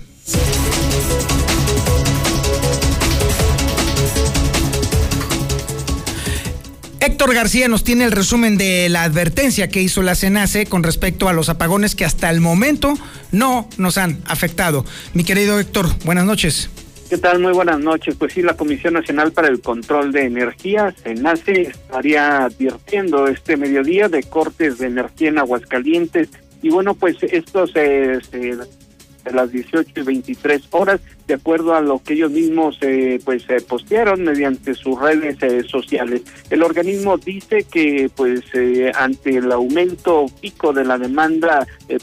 Héctor 7.09 7.33
García 7.33 7.69
nos 7.69 7.85
tiene 7.85 8.05
el 8.05 8.13
resumen 8.13 8.59
de 8.59 8.87
la 8.91 9.03
advertencia 9.03 9.69
que 9.69 9.81
hizo 9.81 10.03
la 10.03 10.15
CENACE 10.15 10.67
con 10.67 10.83
respecto 10.83 11.31
a 11.31 11.33
los 11.33 11.49
apagones 11.49 11.95
que 11.95 12.05
hasta 12.05 12.29
el 12.29 12.43
momento 12.43 12.93
no 13.33 13.67
nos 13.79 13.97
han 13.97 14.19
afectado. 14.27 14.85
Mi 15.15 15.25
querido 15.25 15.59
Héctor, 15.59 15.87
buenas 16.05 16.27
noches. 16.27 16.69
¿Qué 17.09 17.17
tal? 17.17 17.41
Muy 17.41 17.55
buenas 17.55 17.81
noches. 17.81 18.15
Pues 18.15 18.35
sí, 18.35 18.43
la 18.43 18.59
Comisión 18.59 18.93
Nacional 18.93 19.33
para 19.33 19.49
el 19.49 19.63
Control 19.63 20.13
de 20.13 20.27
Energía, 20.27 20.95
CENACE, 21.03 21.63
estaría 21.63 22.45
advirtiendo 22.45 23.27
este 23.27 23.57
mediodía 23.57 24.11
de 24.11 24.23
cortes 24.25 24.77
de 24.77 24.89
energía 24.89 25.31
en 25.31 25.39
Aguascalientes. 25.39 26.29
Y 26.61 26.69
bueno, 26.69 26.93
pues 26.93 27.17
esto 27.23 27.67
se, 27.67 28.21
se 28.21 28.39
de 28.39 29.33
las 29.33 29.51
18 29.51 29.93
y 29.97 30.03
23 30.03 30.63
horas, 30.73 31.01
de 31.29 31.35
acuerdo 31.35 31.75
a 31.75 31.83
lo 31.83 32.03
que 32.03 32.15
ellos 32.15 32.31
mismos 32.31 32.79
eh, 32.81 33.21
pues 33.23 33.45
eh, 33.51 33.61
postearon 33.61 34.23
mediante 34.23 34.75
sus 34.75 34.99
redes 34.99 35.37
eh, 35.43 35.63
sociales. 35.63 36.23
El 36.49 36.63
organismo 36.63 37.19
dice 37.19 37.65
que 37.65 38.11
pues 38.17 38.41
eh, 38.55 38.91
ante 38.95 39.37
el 39.37 39.53
aumento 39.53 40.27
pico 40.41 40.73
de 40.73 40.85
la 40.85 40.97
demanda 40.97 41.67
eh, 41.89 41.99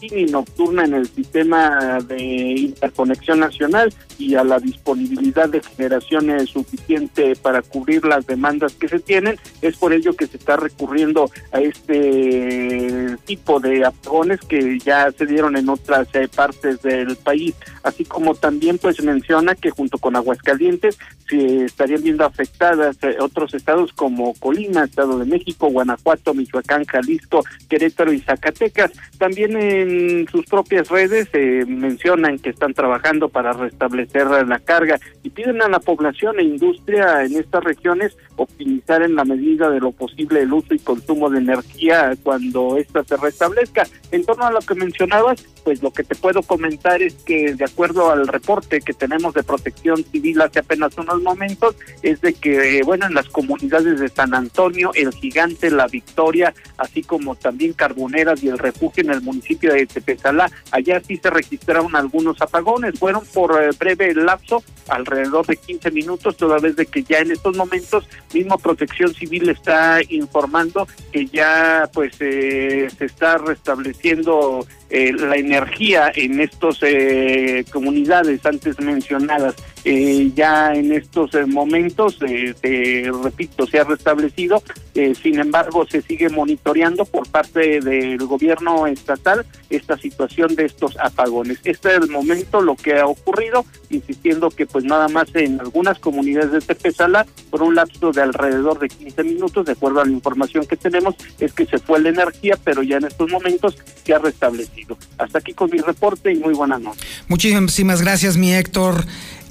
y 0.00 0.24
nocturna 0.26 0.84
en 0.84 0.94
el 0.94 1.08
sistema 1.08 1.98
de 2.00 2.18
interconexión 2.18 3.40
nacional 3.40 3.92
y 4.18 4.34
a 4.34 4.44
la 4.44 4.58
disponibilidad 4.58 5.48
de 5.48 5.62
generación 5.62 6.30
eh, 6.30 6.46
suficiente 6.46 7.34
para 7.36 7.62
cubrir 7.62 8.04
las 8.04 8.26
demandas 8.26 8.74
que 8.74 8.88
se 8.88 8.98
tienen. 8.98 9.36
Es 9.62 9.76
por 9.76 9.92
ello 9.92 10.14
que 10.14 10.26
se 10.26 10.36
está 10.36 10.56
recurriendo 10.56 11.30
a 11.52 11.60
este 11.60 13.16
tipo 13.24 13.60
de 13.60 13.84
apagones 13.84 14.40
que 14.40 14.78
ya 14.78 15.10
se 15.12 15.26
dieron 15.26 15.56
en 15.56 15.68
otras 15.68 16.08
eh, 16.14 16.28
partes 16.28 16.82
del 16.82 17.16
país, 17.16 17.54
así 17.82 18.04
como 18.04 18.34
también 18.34 18.78
pues 18.78 19.02
menciona 19.02 19.54
que 19.54 19.70
junto 19.70 19.98
con 19.98 20.16
Aguascalientes 20.16 20.98
estarían 21.32 22.02
viendo 22.02 22.24
afectadas 22.24 22.96
eh, 23.02 23.16
otros 23.20 23.54
estados 23.54 23.92
como 23.92 24.34
Colima, 24.34 24.84
Estado 24.84 25.18
de 25.18 25.24
México, 25.24 25.68
Guanajuato, 25.68 26.34
Michoacán, 26.34 26.84
Jalisco, 26.84 27.44
Querétaro 27.68 28.12
y 28.12 28.20
Zacatecas. 28.20 28.92
También 29.18 29.56
en 29.56 30.28
sus 30.28 30.46
propias 30.46 30.88
redes 30.88 31.28
eh, 31.32 31.64
mencionan 31.66 32.38
que 32.38 32.50
están 32.50 32.74
trabajando 32.74 33.28
para 33.28 33.52
restablecer 33.52 34.26
la 34.46 34.58
carga 34.58 34.98
y 35.22 35.30
piden 35.30 35.62
a 35.62 35.68
la 35.68 35.80
población 35.80 36.38
e 36.38 36.44
industria 36.44 37.24
en 37.24 37.36
estas 37.36 37.62
regiones 37.64 38.16
optimizar 38.36 39.02
en 39.02 39.14
la 39.14 39.24
medida 39.24 39.70
de 39.70 39.80
lo 39.80 39.92
posible 39.92 40.42
el 40.42 40.52
uso 40.52 40.74
y 40.74 40.78
consumo 40.78 41.30
de 41.30 41.38
energía 41.38 42.12
cuando 42.22 42.76
ésta 42.76 43.04
se 43.04 43.16
restablezca. 43.16 43.86
En 44.10 44.24
torno 44.24 44.46
a 44.46 44.52
lo 44.52 44.60
que 44.60 44.74
mencionabas, 44.74 45.42
pues 45.64 45.82
lo 45.82 45.92
que 45.92 46.04
te 46.04 46.14
puedo 46.14 46.42
comentar 46.42 47.02
es 47.02 47.14
que 47.14 47.54
de 47.54 47.64
acuerdo 47.64 48.10
al 48.10 48.26
reporte 48.26 48.80
que 48.80 48.92
tenemos 48.92 49.34
de 49.34 49.42
protección 49.42 50.02
civil 50.04 50.40
hace 50.40 50.60
apenas 50.60 50.96
unos 50.96 51.19
momentos, 51.22 51.76
es 52.02 52.20
de 52.20 52.34
que, 52.34 52.78
eh, 52.78 52.82
bueno, 52.82 53.06
en 53.06 53.14
las 53.14 53.28
comunidades 53.28 54.00
de 54.00 54.08
San 54.08 54.34
Antonio, 54.34 54.90
El 54.94 55.12
Gigante, 55.12 55.70
La 55.70 55.86
Victoria, 55.86 56.54
así 56.78 57.02
como 57.02 57.34
también 57.34 57.72
Carboneras 57.72 58.42
y 58.42 58.48
El 58.48 58.58
Refugio 58.58 59.02
en 59.02 59.10
el 59.10 59.22
municipio 59.22 59.72
de 59.72 59.86
Tepezalá, 59.86 60.50
allá 60.70 61.00
sí 61.06 61.16
se 61.16 61.30
registraron 61.30 61.94
algunos 61.94 62.40
apagones, 62.40 62.98
fueron 62.98 63.24
por 63.26 63.62
eh, 63.62 63.70
breve 63.78 64.14
lapso, 64.14 64.62
alrededor 64.88 65.46
de 65.46 65.56
15 65.56 65.90
minutos, 65.90 66.36
toda 66.36 66.58
vez 66.58 66.76
de 66.76 66.86
que 66.86 67.02
ya 67.02 67.18
en 67.18 67.30
estos 67.30 67.56
momentos 67.56 68.08
mismo 68.32 68.58
Protección 68.58 69.14
Civil 69.14 69.48
está 69.48 70.00
informando 70.08 70.86
que 71.12 71.26
ya 71.26 71.88
pues 71.92 72.16
eh, 72.20 72.88
se 72.96 73.04
está 73.04 73.38
restableciendo 73.38 74.66
eh, 74.90 75.12
la 75.12 75.36
energía 75.36 76.10
en 76.14 76.40
estos 76.40 76.80
eh, 76.82 77.64
comunidades 77.70 78.44
antes 78.44 78.78
mencionadas. 78.80 79.54
Eh, 79.84 80.30
ya 80.34 80.74
en 80.74 80.92
estos 80.92 81.34
eh, 81.34 81.46
momentos, 81.46 82.18
eh, 82.22 83.10
repito, 83.22 83.66
se 83.66 83.78
ha 83.78 83.84
restablecido, 83.84 84.62
eh, 84.94 85.14
sin 85.14 85.38
embargo 85.38 85.86
se 85.86 86.02
sigue 86.02 86.28
monitoreando 86.28 87.06
por 87.06 87.26
parte 87.28 87.80
del 87.80 88.18
gobierno 88.26 88.86
estatal 88.86 89.46
esta 89.70 89.96
situación 89.96 90.54
de 90.54 90.66
estos 90.66 90.98
apagones. 90.98 91.60
Este 91.64 91.90
es 91.90 92.02
el 92.02 92.10
momento 92.10 92.60
lo 92.60 92.76
que 92.76 92.98
ha 92.98 93.06
ocurrido, 93.06 93.64
insistiendo 93.88 94.50
que 94.50 94.66
pues 94.66 94.84
nada 94.84 95.08
más 95.08 95.34
en 95.34 95.60
algunas 95.60 95.98
comunidades 95.98 96.52
de 96.52 96.60
Tepezala, 96.60 97.24
por 97.50 97.62
un 97.62 97.74
lapso 97.74 98.12
de 98.12 98.22
alrededor 98.22 98.78
de 98.80 98.88
15 98.88 99.24
minutos, 99.24 99.64
de 99.64 99.72
acuerdo 99.72 100.00
a 100.00 100.04
la 100.04 100.12
información 100.12 100.66
que 100.66 100.76
tenemos, 100.76 101.14
es 101.38 101.52
que 101.52 101.64
se 101.64 101.78
fue 101.78 102.00
la 102.00 102.10
energía, 102.10 102.58
pero 102.62 102.82
ya 102.82 102.98
en 102.98 103.04
estos 103.04 103.30
momentos 103.30 103.78
se 104.04 104.12
ha 104.12 104.18
restablecido. 104.18 104.79
Hasta 105.18 105.38
aquí 105.38 105.52
con 105.52 105.70
mi 105.70 105.78
reporte 105.78 106.32
y 106.32 106.38
muy 106.38 106.54
buenas 106.54 106.80
noches. 106.80 107.06
Muchísimas 107.28 108.02
gracias, 108.02 108.36
mi 108.36 108.52
Héctor. 108.52 109.04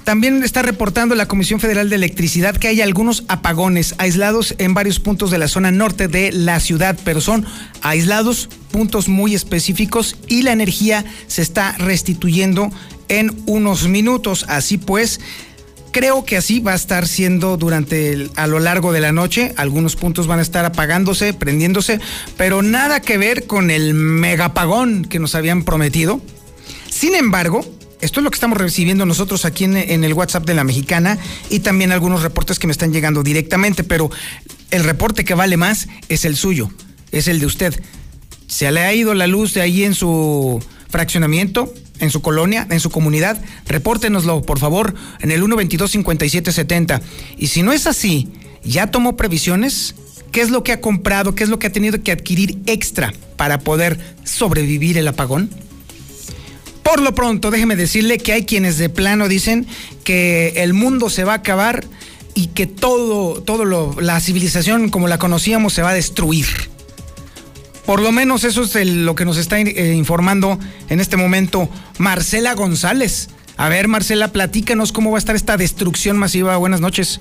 También 0.04 0.42
está 0.42 0.62
reportando 0.62 1.14
la 1.14 1.28
Comisión 1.28 1.60
Federal 1.60 1.90
de 1.90 1.96
Electricidad 1.96 2.56
que 2.56 2.68
hay 2.68 2.80
algunos 2.80 3.24
apagones 3.28 3.94
aislados 3.98 4.54
en 4.58 4.74
varios 4.74 4.98
puntos 4.98 5.30
de 5.30 5.38
la 5.38 5.46
zona 5.46 5.70
norte 5.70 6.08
de 6.08 6.32
la 6.32 6.58
ciudad, 6.58 6.98
pero 7.04 7.20
son 7.20 7.46
aislados, 7.82 8.48
puntos 8.72 9.08
muy 9.08 9.34
específicos 9.34 10.16
y 10.26 10.42
la 10.42 10.52
energía 10.52 11.04
se 11.26 11.42
está 11.42 11.72
restituyendo 11.72 12.70
en 13.08 13.30
unos 13.46 13.88
minutos. 13.88 14.46
Así 14.48 14.78
pues, 14.78 15.20
creo 15.92 16.24
que 16.24 16.36
así 16.36 16.60
va 16.60 16.72
a 16.72 16.76
estar 16.76 17.06
siendo 17.06 17.56
durante 17.56 18.28
a 18.36 18.46
lo 18.46 18.60
largo 18.60 18.92
de 18.92 19.00
la 19.00 19.12
noche. 19.12 19.52
Algunos 19.56 19.96
puntos 19.96 20.26
van 20.26 20.38
a 20.38 20.42
estar 20.42 20.64
apagándose, 20.64 21.32
prendiéndose, 21.34 22.00
pero 22.36 22.62
nada 22.62 23.00
que 23.00 23.18
ver 23.18 23.46
con 23.46 23.70
el 23.70 23.94
megapagón 23.94 25.04
que 25.04 25.18
nos 25.18 25.34
habían 25.34 25.64
prometido. 25.64 26.20
Sin 26.88 27.14
embargo, 27.14 27.64
esto 28.00 28.20
es 28.20 28.24
lo 28.24 28.30
que 28.30 28.36
estamos 28.36 28.58
recibiendo 28.58 29.06
nosotros 29.06 29.44
aquí 29.44 29.64
en, 29.64 29.76
en 29.76 30.04
el 30.04 30.14
WhatsApp 30.14 30.46
de 30.46 30.54
la 30.54 30.64
mexicana 30.64 31.18
y 31.50 31.60
también 31.60 31.92
algunos 31.92 32.22
reportes 32.22 32.58
que 32.58 32.66
me 32.66 32.72
están 32.72 32.92
llegando 32.92 33.22
directamente, 33.22 33.84
pero 33.84 34.10
el 34.70 34.84
reporte 34.84 35.24
que 35.24 35.34
vale 35.34 35.56
más 35.56 35.88
es 36.08 36.24
el 36.24 36.36
suyo, 36.36 36.70
es 37.12 37.28
el 37.28 37.40
de 37.40 37.46
usted. 37.46 37.82
Se 38.46 38.70
le 38.72 38.80
ha 38.80 38.92
ido 38.94 39.14
la 39.14 39.26
luz 39.26 39.54
de 39.54 39.60
ahí 39.60 39.84
en 39.84 39.94
su 39.94 40.62
fraccionamiento, 40.88 41.72
en 42.00 42.10
su 42.10 42.22
colonia, 42.22 42.66
en 42.70 42.80
su 42.80 42.90
comunidad, 42.90 43.40
repórtenoslo, 43.66 44.42
por 44.42 44.58
favor, 44.58 44.94
en 45.20 45.30
el 45.30 45.42
122-5770. 45.42 47.00
Y 47.38 47.46
si 47.48 47.62
no 47.62 47.72
es 47.72 47.86
así, 47.86 48.28
¿ya 48.64 48.88
tomó 48.88 49.16
previsiones? 49.16 49.94
¿Qué 50.32 50.40
es 50.40 50.50
lo 50.50 50.62
que 50.62 50.72
ha 50.72 50.80
comprado? 50.80 51.34
¿Qué 51.34 51.44
es 51.44 51.50
lo 51.50 51.58
que 51.58 51.66
ha 51.66 51.72
tenido 51.72 52.02
que 52.02 52.12
adquirir 52.12 52.58
extra 52.66 53.12
para 53.36 53.60
poder 53.60 53.98
sobrevivir 54.24 54.96
el 54.98 55.08
apagón? 55.08 55.50
Por 56.82 57.00
lo 57.00 57.14
pronto, 57.14 57.50
déjeme 57.50 57.76
decirle 57.76 58.18
que 58.18 58.32
hay 58.32 58.44
quienes 58.44 58.78
de 58.78 58.88
plano 58.88 59.28
dicen 59.28 59.66
que 60.02 60.54
el 60.56 60.72
mundo 60.72 61.10
se 61.10 61.24
va 61.24 61.32
a 61.32 61.36
acabar 61.36 61.84
y 62.34 62.48
que 62.48 62.66
todo, 62.66 63.42
todo 63.42 63.64
lo, 63.64 64.00
la 64.00 64.18
civilización 64.20 64.88
como 64.88 65.08
la 65.08 65.18
conocíamos 65.18 65.72
se 65.72 65.82
va 65.82 65.90
a 65.90 65.94
destruir. 65.94 66.69
Por 67.90 68.02
lo 68.02 68.12
menos 68.12 68.44
eso 68.44 68.62
es 68.62 68.76
el- 68.76 69.04
lo 69.04 69.16
que 69.16 69.24
nos 69.24 69.36
está 69.36 69.58
eh, 69.58 69.94
informando 69.94 70.60
en 70.90 71.00
este 71.00 71.16
momento 71.16 71.68
Marcela 71.98 72.54
González. 72.54 73.30
A 73.56 73.68
ver, 73.68 73.88
Marcela, 73.88 74.28
platícanos 74.28 74.92
cómo 74.92 75.10
va 75.10 75.16
a 75.16 75.18
estar 75.18 75.34
esta 75.34 75.56
destrucción 75.56 76.16
masiva. 76.16 76.56
Buenas 76.56 76.80
noches. 76.80 77.20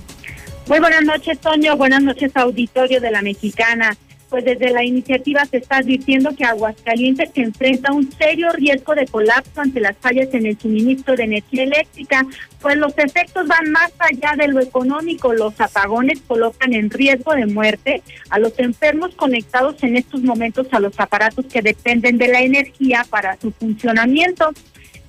Muy 0.67 0.77
buenas 0.79 1.01
noches, 1.01 1.39
Toño. 1.39 1.75
Buenas 1.75 2.03
noches, 2.03 2.31
auditorio 2.35 3.01
de 3.01 3.09
la 3.09 3.23
Mexicana. 3.23 3.97
Pues 4.29 4.45
desde 4.45 4.69
la 4.71 4.83
iniciativa 4.83 5.43
se 5.45 5.57
está 5.57 5.77
advirtiendo 5.77 6.35
que 6.35 6.45
Aguascalientes 6.45 7.31
se 7.33 7.41
enfrenta 7.41 7.89
a 7.89 7.93
un 7.93 8.11
serio 8.11 8.51
riesgo 8.51 8.93
de 8.93 9.07
colapso 9.07 9.61
ante 9.61 9.79
las 9.79 9.97
fallas 9.97 10.27
en 10.33 10.45
el 10.45 10.59
suministro 10.59 11.15
de 11.15 11.23
energía 11.23 11.63
eléctrica, 11.63 12.25
pues 12.61 12.77
los 12.77 12.95
efectos 12.97 13.47
van 13.47 13.71
más 13.71 13.91
allá 13.97 14.35
de 14.37 14.47
lo 14.47 14.59
económico. 14.59 15.33
Los 15.33 15.59
apagones 15.59 16.21
colocan 16.27 16.73
en 16.73 16.89
riesgo 16.89 17.33
de 17.33 17.45
muerte 17.47 18.03
a 18.29 18.39
los 18.39 18.57
enfermos 18.59 19.15
conectados 19.15 19.81
en 19.83 19.97
estos 19.97 20.21
momentos 20.21 20.67
a 20.71 20.79
los 20.79 20.99
aparatos 20.99 21.45
que 21.45 21.61
dependen 21.61 22.17
de 22.17 22.27
la 22.27 22.41
energía 22.41 23.05
para 23.09 23.37
su 23.37 23.51
funcionamiento. 23.51 24.51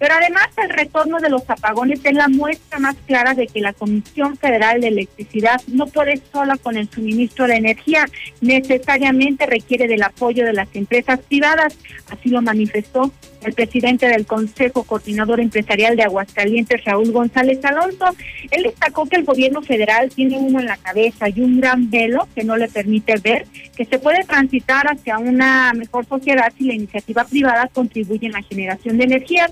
Pero 0.00 0.14
además 0.14 0.49
el 0.57 0.71
retorno 0.71 1.21
de 1.21 1.28
los 1.28 1.49
apagones 1.49 2.00
es 2.02 2.14
la 2.14 2.26
muestra 2.26 2.78
más 2.78 2.97
clara 3.07 3.35
de 3.35 3.47
que 3.47 3.61
la 3.61 3.75
Comisión 3.75 4.35
Federal 4.38 4.80
de 4.80 4.88
Electricidad 4.88 5.61
no 5.66 5.87
puede 5.88 6.23
sola 6.33 6.57
con 6.57 6.78
el 6.78 6.88
suministro 6.90 7.47
de 7.47 7.57
energía, 7.57 8.07
necesariamente 8.40 9.45
requiere 9.45 9.87
del 9.87 10.02
apoyo 10.02 10.47
de 10.47 10.54
las 10.54 10.69
empresas 10.75 11.21
privadas. 11.21 11.76
Así 12.09 12.30
lo 12.30 12.40
manifestó 12.40 13.12
el 13.42 13.52
presidente 13.52 14.09
del 14.09 14.25
Consejo 14.25 14.85
Coordinador 14.85 15.38
Empresarial 15.38 15.97
de 15.97 16.04
Aguascalientes, 16.04 16.83
Raúl 16.83 17.12
González 17.12 17.62
Alonso. 17.62 18.07
Él 18.50 18.62
destacó 18.62 19.04
que 19.04 19.16
el 19.16 19.25
gobierno 19.25 19.61
federal 19.61 20.09
tiene 20.09 20.38
uno 20.38 20.61
en 20.61 20.66
la 20.66 20.78
cabeza 20.78 21.28
y 21.28 21.42
un 21.42 21.61
gran 21.61 21.90
velo 21.90 22.26
que 22.35 22.42
no 22.42 22.57
le 22.57 22.69
permite 22.69 23.16
ver 23.19 23.47
que 23.76 23.85
se 23.85 23.99
puede 23.99 24.25
transitar 24.25 24.87
hacia 24.87 25.19
una 25.19 25.75
mejor 25.75 26.07
sociedad 26.07 26.50
si 26.57 26.64
la 26.64 26.75
iniciativa 26.75 27.25
privada 27.25 27.69
contribuye 27.69 28.26
en 28.26 28.33
la 28.33 28.42
generación 28.42 28.97
de 28.97 29.04
energía. 29.04 29.50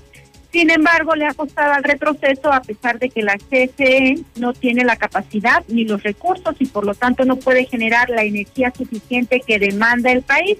Sin 0.51 0.71
embargo, 0.71 1.15
le 1.15 1.27
ha 1.27 1.33
costado 1.33 1.73
al 1.73 1.83
retroceso 1.83 2.51
a 2.51 2.61
pesar 2.61 2.97
de 2.97 3.09
que 3.09 3.21
la 3.21 3.37
CFE 3.37 4.19
no 4.37 4.53
tiene 4.53 4.83
la 4.83 4.95
capacidad 4.95 5.63
ni 5.67 5.85
los 5.85 6.01
recursos 6.01 6.55
y 6.59 6.65
por 6.65 6.85
lo 6.85 6.95
tanto 6.95 7.23
no 7.23 7.35
puede 7.35 7.65
generar 7.65 8.09
la 8.09 8.23
energía 8.23 8.73
suficiente 8.75 9.41
que 9.45 9.59
demanda 9.59 10.11
el 10.11 10.23
país. 10.23 10.57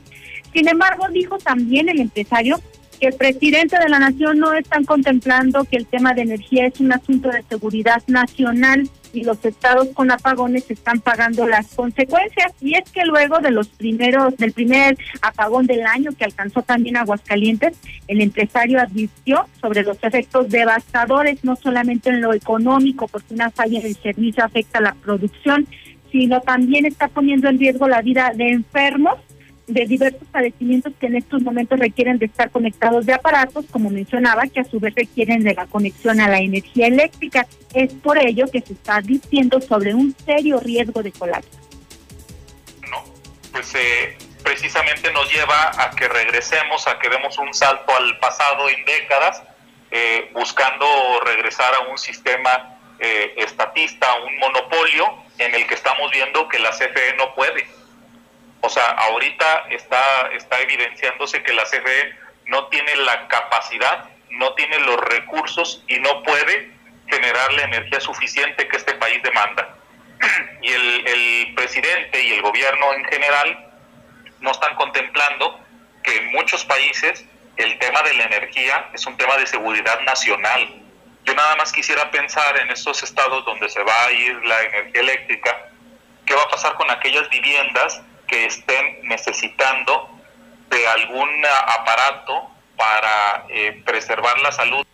Sin 0.54 0.68
embargo, 0.68 1.08
dijo 1.12 1.40
también 1.40 1.90
el 1.90 2.00
empresario 2.00 2.62
que 3.00 3.08
el 3.08 3.14
presidente 3.14 3.80
de 3.80 3.90
la 3.90 3.98
nación 3.98 4.40
no 4.40 4.54
están 4.54 4.84
contemplando 4.84 5.64
que 5.64 5.78
el 5.78 5.88
tema 5.88 6.14
de 6.14 6.22
energía 6.22 6.68
es 6.68 6.80
un 6.80 6.92
asunto 6.92 7.30
de 7.30 7.44
seguridad 7.50 8.04
nacional 8.08 8.88
y 9.14 9.24
los 9.24 9.44
estados 9.44 9.88
con 9.94 10.12
apagones 10.12 10.70
están 10.70 11.00
pagando 11.00 11.48
las 11.48 11.68
consecuencias. 11.76 12.54
Y 12.62 12.76
es 12.76 12.90
que 12.92 13.06
luego 13.06 13.40
de 13.40 13.52
los 13.52 13.70
primeros 13.70 14.36
del 14.38 14.52
primer 14.54 14.98
apagón 15.22 15.66
del 15.68 15.86
año 15.86 16.12
que 16.18 16.26
alcanzó 16.26 16.62
también 16.62 16.98
Aguascalientes 16.98 17.78
el 18.08 18.22
empresario 18.22 18.80
advirtió 18.80 19.46
sobre 19.62 19.84
los 19.84 19.98
efectos 20.04 20.50
devastadores 20.50 21.44
no 21.44 21.56
solamente 21.56 22.10
en 22.10 22.22
lo 22.22 22.34
económico 22.34 23.08
porque 23.08 23.34
una 23.34 23.52
falla 23.52 23.80
en 23.80 23.86
el 23.86 23.96
servicio 23.96 24.44
afecta 24.44 24.82
la 24.82 24.94
producción 24.94 25.68
sino 26.12 26.42
también 26.42 26.86
está 26.86 27.08
poniendo 27.08 27.50
en 27.50 27.60
riesgo 27.60 27.88
la 27.88 28.02
vida 28.02 28.32
de 28.36 28.50
enfermos 28.50 29.16
de 29.70 29.86
diversos 29.86 30.28
padecimientos 30.32 30.94
que 31.00 31.08
en 31.08 31.16
estos 31.16 31.42
momentos 31.42 31.80
requieren 31.80 32.18
de 32.18 32.26
estar 32.26 32.50
conectados 32.50 33.06
de 33.06 33.14
aparatos, 33.14 33.66
como 33.72 33.90
mencionaba, 33.90 34.48
que 34.48 34.60
a 34.60 34.64
su 34.64 34.80
vez 34.80 34.94
requieren 34.96 35.44
de 35.44 35.54
la 35.54 35.68
conexión 35.68 36.20
a 36.20 36.28
la 36.28 36.40
energía 36.40 36.88
eléctrica. 36.88 37.48
Es 37.74 37.94
por 37.94 38.18
ello 38.18 38.46
que 38.52 38.62
se 38.62 38.74
está 38.74 38.96
advirtiendo 38.96 39.62
sobre 39.62 39.94
un 39.94 40.16
serio 40.26 40.60
riesgo 40.60 41.04
de 41.04 41.12
colapso. 41.12 41.50
No, 42.90 43.04
pues 43.52 43.74
eh, 43.76 44.18
precisamente 44.44 45.12
nos 45.14 45.32
lleva 45.32 45.72
a 45.78 45.92
que 45.92 46.08
regresemos, 46.08 46.88
a 46.88 46.98
que 47.00 47.10
demos 47.10 47.38
un 47.38 47.54
salto 47.54 47.96
al 47.96 48.18
pasado 48.20 48.68
en 48.70 48.84
décadas, 48.86 49.44
eh, 49.92 50.30
buscando 50.34 50.86
regresar 51.26 51.74
a 51.76 51.92
un 51.92 51.98
sistema 51.98 52.80
eh, 53.00 53.34
estatista, 53.38 54.12
a 54.12 54.24
un 54.24 54.38
monopolio 54.38 55.06
en 55.38 55.56
el 55.56 55.68
que 55.68 55.76
estamos 55.76 56.12
viendo 56.12 56.48
que 56.48 56.60
la 56.60 56.72
CFE 56.72 57.16
no 57.18 57.34
puede. 57.34 57.79
O 58.62 58.70
sea, 58.70 58.84
ahorita 58.84 59.68
está, 59.70 60.30
está 60.34 60.60
evidenciándose 60.60 61.42
que 61.44 61.54
la 61.54 61.64
CFE 61.64 62.14
no 62.46 62.68
tiene 62.68 62.96
la 62.98 63.28
capacidad, 63.28 64.06
no 64.32 64.54
tiene 64.54 64.80
los 64.80 64.98
recursos 64.98 65.84
y 65.88 66.00
no 66.00 66.24
puede 66.24 66.72
generar 67.10 67.54
la 67.54 67.64
energía 67.64 68.00
suficiente 68.00 68.68
que 68.68 68.78
este 68.78 68.94
país 68.96 69.22
demanda. 69.24 69.76
Y 70.62 70.74
el, 70.74 71.56
presidente 71.56 72.22
y 72.22 72.34
el 72.34 72.42
gobierno 72.42 72.94
en 72.94 73.06
general 73.06 73.72
no 74.40 74.52
están 74.52 74.76
contemplando 74.76 75.60
que 76.04 76.18
en 76.18 76.32
muchos 76.32 76.64
países 76.66 77.26
el 77.58 77.78
tema 77.80 78.02
de 78.04 78.14
la 78.14 78.24
energía 78.26 78.90
es 78.94 79.06
un 79.06 79.18
tema 79.18 79.38
de 79.38 79.48
seguridad 79.48 80.02
nacional. 80.02 80.82
Yo 81.26 81.34
nada 81.34 81.56
más 81.56 81.72
quisiera 81.72 82.10
pensar 82.12 82.60
en 82.60 82.70
estos 82.70 83.04
estados 83.04 83.44
donde 83.46 83.70
se 83.70 83.84
va 83.84 84.06
a 84.06 84.12
ir 84.12 84.34
la 84.46 84.62
energía 84.64 85.02
eléctrica, 85.02 85.70
qué 86.26 86.34
va 86.34 86.44
a 86.44 86.50
pasar 86.50 86.74
con 86.76 86.90
aquellas 86.92 87.30
viviendas 87.30 88.02
que 88.30 88.46
estén 88.46 89.00
necesitando 89.04 90.10
de 90.70 90.88
algún 90.88 91.30
aparato 91.80 92.50
para 92.76 93.46
eh, 93.50 93.82
preservar 93.86 94.40
la 94.40 94.52
salud. 94.52 94.86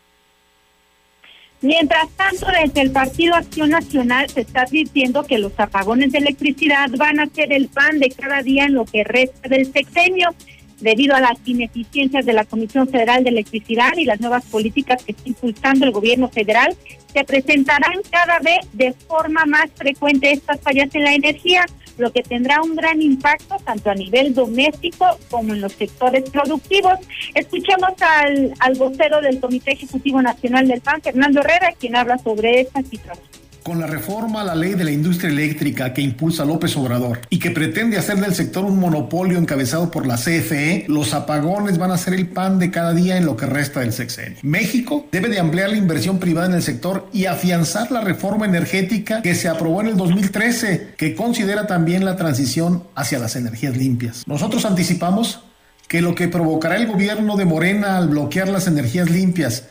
Mientras 1.61 2.09
tanto, 2.11 2.47
desde 2.47 2.81
el 2.81 2.91
Partido 2.91 3.35
Acción 3.35 3.71
Nacional 3.71 4.29
se 4.29 4.41
está 4.41 4.61
advirtiendo 4.61 5.23
que 5.23 5.39
los 5.39 5.57
apagones 5.59 6.11
de 6.11 6.19
electricidad 6.19 6.89
van 6.97 7.19
a 7.19 7.27
ser 7.27 7.51
el 7.51 7.69
pan 7.69 7.99
de 7.99 8.09
cada 8.09 8.41
día 8.41 8.65
en 8.65 8.75
lo 8.75 8.85
que 8.85 9.03
resta 9.03 9.49
del 9.49 9.71
sexenio, 9.71 10.35
debido 10.79 11.15
a 11.15 11.21
las 11.21 11.37
ineficiencias 11.45 12.25
de 12.25 12.33
la 12.33 12.45
Comisión 12.45 12.87
Federal 12.87 13.23
de 13.23 13.29
Electricidad 13.29 13.93
y 13.97 14.05
las 14.05 14.19
nuevas 14.19 14.45
políticas 14.45 15.03
que 15.03 15.13
está 15.13 15.27
impulsando 15.27 15.85
el 15.85 15.91
gobierno 15.91 16.29
federal. 16.29 16.75
Se 17.13 17.23
presentarán 17.23 18.01
cada 18.11 18.39
vez 18.39 18.59
de 18.73 18.93
forma 18.93 19.45
más 19.45 19.71
frecuente 19.73 20.33
estas 20.33 20.59
fallas 20.59 20.93
en 20.93 21.03
la 21.03 21.13
energía, 21.13 21.65
lo 21.97 22.11
que 22.11 22.23
tendrá 22.23 22.61
un 22.61 22.75
gran 22.75 23.01
impacto 23.01 23.55
tanto 23.63 23.89
a 23.89 23.95
nivel 23.95 24.33
doméstico 24.33 25.05
como 25.29 25.53
en 25.53 25.61
los 25.61 25.73
sectores 25.73 26.29
productivos. 26.29 26.99
Escuchemos 27.33 27.91
al, 28.01 28.53
al 28.59 28.75
vocero 28.75 29.21
del 29.21 29.39
Comité 29.39 29.73
Ejecutivo 29.73 30.21
Nacional 30.21 30.67
del 30.67 30.81
PAN, 30.81 31.01
Fernando 31.01 31.41
Herrera, 31.41 31.73
quien 31.79 31.95
habla 31.95 32.17
sobre 32.17 32.61
esta 32.61 32.81
situación. 32.81 33.44
Con 33.65 33.79
la 33.79 33.87
reforma 33.87 34.41
a 34.41 34.43
la 34.43 34.53
ley 34.53 34.75
de 34.75 34.83
la 34.83 34.91
industria 34.91 35.31
eléctrica 35.31 35.91
que 35.91 35.99
impulsa 35.99 36.45
López 36.45 36.77
Obrador 36.77 37.21
y 37.31 37.39
que 37.39 37.49
pretende 37.49 37.97
hacer 37.97 38.17
del 38.17 38.35
sector 38.35 38.63
un 38.63 38.79
monopolio 38.79 39.39
encabezado 39.39 39.89
por 39.89 40.05
la 40.05 40.17
CFE, 40.17 40.85
los 40.87 41.15
apagones 41.15 41.79
van 41.79 41.89
a 41.89 41.97
ser 41.97 42.13
el 42.13 42.27
pan 42.27 42.59
de 42.59 42.69
cada 42.69 42.93
día 42.93 43.17
en 43.17 43.25
lo 43.25 43.35
que 43.35 43.47
resta 43.47 43.79
del 43.79 43.91
sexenio. 43.91 44.37
México 44.43 45.07
debe 45.11 45.29
de 45.29 45.39
ampliar 45.39 45.71
la 45.71 45.77
inversión 45.77 46.19
privada 46.19 46.45
en 46.45 46.53
el 46.53 46.61
sector 46.61 47.09
y 47.11 47.25
afianzar 47.25 47.91
la 47.91 48.01
reforma 48.01 48.45
energética 48.45 49.23
que 49.23 49.33
se 49.33 49.49
aprobó 49.49 49.81
en 49.81 49.87
el 49.87 49.97
2013, 49.97 50.93
que 50.95 51.15
considera 51.15 51.65
también 51.65 52.05
la 52.05 52.17
transición 52.17 52.83
hacia 52.93 53.17
las 53.17 53.35
energías 53.35 53.75
limpias. 53.75 54.27
Nosotros 54.27 54.63
anticipamos 54.65 55.39
que 55.87 56.03
lo 56.03 56.13
que 56.13 56.27
provocará 56.27 56.75
el 56.75 56.85
gobierno 56.85 57.35
de 57.35 57.45
Morena 57.45 57.97
al 57.97 58.09
bloquear 58.09 58.47
las 58.47 58.67
energías 58.67 59.09
limpias 59.09 59.63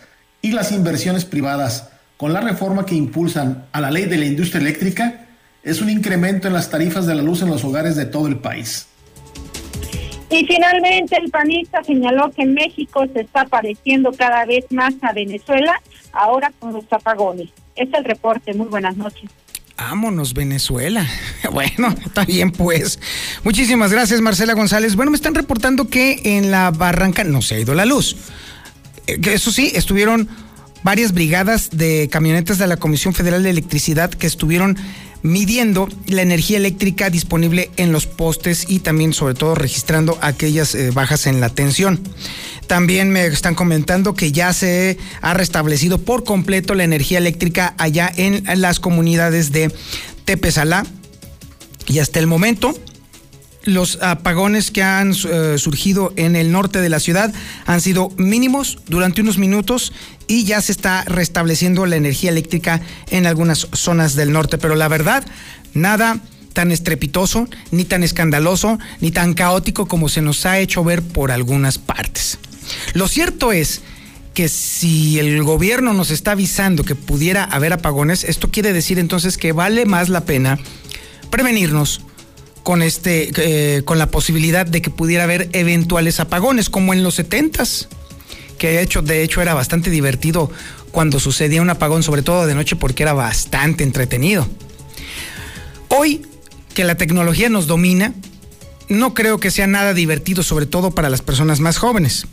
y 0.42 0.50
las 0.50 0.72
inversiones 0.72 1.24
privadas 1.24 1.90
con 2.16 2.32
la 2.32 2.40
reforma 2.40 2.86
que 2.86 2.94
impulsan 2.94 3.66
a 3.72 3.80
la 3.80 3.90
ley 3.90 4.04
de 4.04 4.18
la 4.18 4.26
industria 4.26 4.60
eléctrica 4.60 5.26
es 5.62 5.80
un 5.80 5.90
incremento 5.90 6.46
en 6.46 6.54
las 6.54 6.70
tarifas 6.70 7.06
de 7.06 7.14
la 7.14 7.22
luz 7.22 7.42
en 7.42 7.48
los 7.48 7.64
hogares 7.64 7.96
de 7.96 8.06
todo 8.06 8.26
el 8.26 8.36
país. 8.36 8.86
Y 10.30 10.44
finalmente 10.46 11.16
el 11.16 11.30
panista 11.30 11.82
señaló 11.84 12.30
que 12.32 12.44
México 12.44 13.04
se 13.12 13.20
está 13.20 13.44
pareciendo 13.46 14.12
cada 14.12 14.44
vez 14.44 14.64
más 14.70 14.94
a 15.02 15.12
Venezuela, 15.12 15.80
ahora 16.12 16.52
con 16.58 16.72
los 16.72 16.84
apagones. 16.90 17.50
Es 17.76 17.88
el 17.94 18.04
reporte. 18.04 18.52
Muy 18.52 18.66
buenas 18.66 18.96
noches. 18.96 19.30
Vámonos, 19.76 20.34
Venezuela. 20.34 21.06
Bueno, 21.52 21.94
está 22.04 22.24
bien, 22.24 22.50
pues. 22.50 22.98
Muchísimas 23.44 23.92
gracias, 23.92 24.20
Marcela 24.20 24.54
González. 24.54 24.96
Bueno, 24.96 25.12
me 25.12 25.16
están 25.16 25.34
reportando 25.34 25.88
que 25.88 26.20
en 26.24 26.50
la 26.50 26.70
barranca 26.72 27.22
no 27.22 27.42
se 27.42 27.54
ha 27.54 27.60
ido 27.60 27.74
la 27.74 27.84
luz. 27.84 28.16
Eh, 29.06 29.20
Eso 29.24 29.52
sí, 29.52 29.70
estuvieron 29.74 30.28
varias 30.84 31.12
brigadas 31.12 31.70
de 31.72 32.08
camionetas 32.12 32.58
de 32.58 32.68
la 32.68 32.76
Comisión 32.76 33.14
Federal 33.14 33.42
de 33.42 33.50
Electricidad 33.50 34.10
que 34.10 34.28
estuvieron 34.28 34.76
midiendo 35.22 35.88
la 36.06 36.20
energía 36.20 36.58
eléctrica 36.58 37.08
disponible 37.08 37.70
en 37.76 37.92
los 37.92 38.06
postes 38.06 38.66
y 38.68 38.80
también 38.80 39.14
sobre 39.14 39.32
todo 39.32 39.54
registrando 39.54 40.18
aquellas 40.20 40.74
eh, 40.74 40.90
bajas 40.90 41.26
en 41.26 41.40
la 41.40 41.48
tensión. 41.48 41.98
También 42.66 43.10
me 43.10 43.26
están 43.26 43.54
comentando 43.54 44.12
que 44.12 44.32
ya 44.32 44.52
se 44.52 44.98
ha 45.22 45.32
restablecido 45.32 45.98
por 45.98 46.24
completo 46.24 46.74
la 46.74 46.84
energía 46.84 47.18
eléctrica 47.18 47.74
allá 47.78 48.12
en 48.14 48.44
las 48.60 48.80
comunidades 48.80 49.50
de 49.50 49.72
Tepesalá 50.26 50.84
y 51.86 51.98
hasta 52.00 52.20
el 52.20 52.26
momento 52.26 52.78
los 53.64 53.98
apagones 54.02 54.70
que 54.70 54.82
han 54.82 55.12
eh, 55.12 55.56
surgido 55.58 56.12
en 56.16 56.36
el 56.36 56.52
norte 56.52 56.80
de 56.80 56.88
la 56.88 57.00
ciudad 57.00 57.32
han 57.66 57.80
sido 57.80 58.10
mínimos 58.16 58.78
durante 58.86 59.22
unos 59.22 59.38
minutos 59.38 59.92
y 60.26 60.44
ya 60.44 60.60
se 60.60 60.72
está 60.72 61.04
restableciendo 61.04 61.86
la 61.86 61.96
energía 61.96 62.30
eléctrica 62.30 62.80
en 63.10 63.26
algunas 63.26 63.68
zonas 63.72 64.14
del 64.14 64.32
norte. 64.32 64.58
Pero 64.58 64.74
la 64.74 64.88
verdad, 64.88 65.24
nada 65.72 66.20
tan 66.52 66.72
estrepitoso, 66.72 67.48
ni 67.70 67.84
tan 67.84 68.04
escandaloso, 68.04 68.78
ni 69.00 69.10
tan 69.10 69.34
caótico 69.34 69.86
como 69.86 70.08
se 70.08 70.22
nos 70.22 70.46
ha 70.46 70.58
hecho 70.58 70.84
ver 70.84 71.02
por 71.02 71.32
algunas 71.32 71.78
partes. 71.78 72.38
Lo 72.94 73.08
cierto 73.08 73.52
es 73.52 73.82
que 74.34 74.48
si 74.48 75.18
el 75.18 75.42
gobierno 75.42 75.92
nos 75.92 76.10
está 76.10 76.32
avisando 76.32 76.84
que 76.84 76.94
pudiera 76.94 77.44
haber 77.44 77.72
apagones, 77.72 78.24
esto 78.24 78.50
quiere 78.50 78.72
decir 78.72 78.98
entonces 78.98 79.36
que 79.36 79.52
vale 79.52 79.84
más 79.86 80.08
la 80.08 80.24
pena 80.24 80.58
prevenirnos 81.30 82.00
con 82.64 82.82
este 82.82 83.30
eh, 83.36 83.82
con 83.84 83.98
la 83.98 84.06
posibilidad 84.06 84.66
de 84.66 84.82
que 84.82 84.90
pudiera 84.90 85.24
haber 85.24 85.50
eventuales 85.52 86.18
apagones 86.18 86.70
como 86.70 86.92
en 86.92 87.04
los 87.04 87.20
70s 87.20 87.86
que 88.58 88.70
de 88.70 88.82
hecho 88.82 89.02
de 89.02 89.22
hecho 89.22 89.42
era 89.42 89.54
bastante 89.54 89.90
divertido 89.90 90.50
cuando 90.90 91.20
sucedía 91.20 91.62
un 91.62 91.70
apagón 91.70 92.02
sobre 92.02 92.22
todo 92.22 92.46
de 92.46 92.54
noche 92.54 92.74
porque 92.74 93.02
era 93.02 93.12
bastante 93.12 93.84
entretenido. 93.84 94.48
Hoy 95.88 96.22
que 96.72 96.84
la 96.84 96.94
tecnología 96.96 97.48
nos 97.50 97.66
domina 97.66 98.14
no 98.88 99.12
creo 99.12 99.38
que 99.38 99.50
sea 99.50 99.66
nada 99.66 99.92
divertido 99.92 100.42
sobre 100.42 100.66
todo 100.66 100.90
para 100.92 101.10
las 101.10 101.20
personas 101.20 101.60
más 101.60 101.76
jóvenes. 101.76 102.26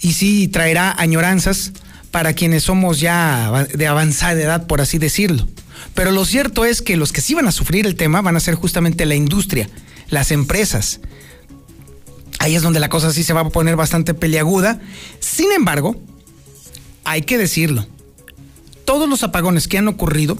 Y 0.00 0.14
sí 0.14 0.48
traerá 0.48 0.94
añoranzas 0.98 1.72
para 2.10 2.32
quienes 2.32 2.62
somos 2.62 2.98
ya 2.98 3.66
de 3.74 3.86
avanzada 3.86 4.40
edad 4.40 4.66
por 4.66 4.80
así 4.80 4.96
decirlo 4.96 5.46
pero 5.94 6.10
lo 6.10 6.24
cierto 6.24 6.64
es 6.64 6.82
que 6.82 6.96
los 6.96 7.12
que 7.12 7.20
sí 7.20 7.34
van 7.34 7.46
a 7.46 7.52
sufrir 7.52 7.86
el 7.86 7.96
tema 7.96 8.22
van 8.22 8.36
a 8.36 8.40
ser 8.40 8.54
justamente 8.54 9.06
la 9.06 9.14
industria, 9.14 9.68
las 10.08 10.30
empresas. 10.30 11.00
Ahí 12.38 12.54
es 12.54 12.62
donde 12.62 12.80
la 12.80 12.88
cosa 12.88 13.12
sí 13.12 13.24
se 13.24 13.32
va 13.32 13.40
a 13.40 13.48
poner 13.50 13.76
bastante 13.76 14.14
peliaguda. 14.14 14.80
Sin 15.20 15.50
embargo, 15.52 16.00
hay 17.04 17.22
que 17.22 17.38
decirlo. 17.38 17.86
Todos 18.84 19.08
los 19.08 19.22
apagones 19.22 19.68
que 19.68 19.78
han 19.78 19.88
ocurrido 19.88 20.38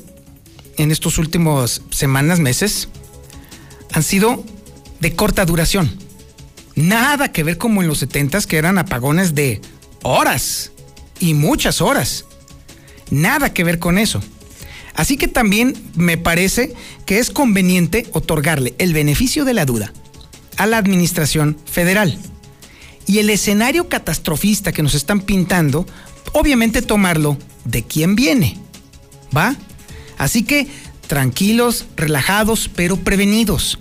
en 0.76 0.90
estos 0.90 1.18
últimos 1.18 1.82
semanas, 1.90 2.38
meses, 2.38 2.88
han 3.92 4.02
sido 4.02 4.44
de 5.00 5.14
corta 5.14 5.44
duración. 5.44 5.90
Nada 6.74 7.32
que 7.32 7.42
ver 7.42 7.58
como 7.58 7.82
en 7.82 7.88
los 7.88 7.98
70 7.98 8.40
que 8.42 8.56
eran 8.56 8.78
apagones 8.78 9.34
de 9.34 9.60
horas 10.02 10.70
y 11.18 11.34
muchas 11.34 11.80
horas. 11.80 12.24
Nada 13.10 13.52
que 13.52 13.64
ver 13.64 13.78
con 13.78 13.98
eso. 13.98 14.22
Así 14.98 15.16
que 15.16 15.28
también 15.28 15.80
me 15.94 16.18
parece 16.18 16.74
que 17.06 17.20
es 17.20 17.30
conveniente 17.30 18.08
otorgarle 18.14 18.74
el 18.78 18.92
beneficio 18.92 19.44
de 19.44 19.54
la 19.54 19.64
duda 19.64 19.92
a 20.56 20.66
la 20.66 20.76
administración 20.76 21.56
federal. 21.66 22.18
Y 23.06 23.20
el 23.20 23.30
escenario 23.30 23.88
catastrofista 23.88 24.72
que 24.72 24.82
nos 24.82 24.96
están 24.96 25.20
pintando, 25.20 25.86
obviamente 26.32 26.82
tomarlo 26.82 27.38
de 27.64 27.84
quién 27.84 28.16
viene. 28.16 28.58
¿Va? 29.34 29.54
Así 30.18 30.42
que 30.42 30.66
tranquilos, 31.06 31.86
relajados, 31.96 32.68
pero 32.74 32.96
prevenidos. 32.96 33.78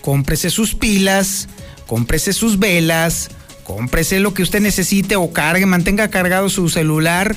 Cómprese 0.00 0.48
sus 0.48 0.74
pilas, 0.74 1.48
cómprese 1.86 2.32
sus 2.32 2.58
velas, 2.58 3.28
cómprese 3.62 4.20
lo 4.20 4.32
que 4.32 4.42
usted 4.42 4.62
necesite 4.62 5.16
o 5.16 5.34
cargue, 5.34 5.66
mantenga 5.66 6.08
cargado 6.08 6.48
su 6.48 6.70
celular 6.70 7.36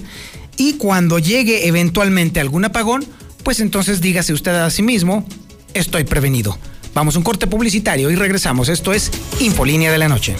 y 0.59 0.73
cuando 0.73 1.19
llegue 1.19 1.67
eventualmente 1.67 2.41
algún 2.41 2.65
apagón, 2.65 3.05
pues 3.43 3.61
entonces 3.61 4.01
dígase 4.01 4.33
usted 4.33 4.51
a 4.51 4.69
sí 4.69 4.83
mismo, 4.83 5.25
estoy 5.73 6.03
prevenido. 6.03 6.57
Vamos 6.93 7.15
a 7.15 7.19
un 7.19 7.23
corte 7.23 7.47
publicitario 7.47 8.11
y 8.11 8.15
regresamos. 8.15 8.67
Esto 8.67 8.91
es 8.93 9.09
Infolínea 9.39 9.89
de 9.89 9.97
la 9.97 10.09
Noche. 10.09 10.35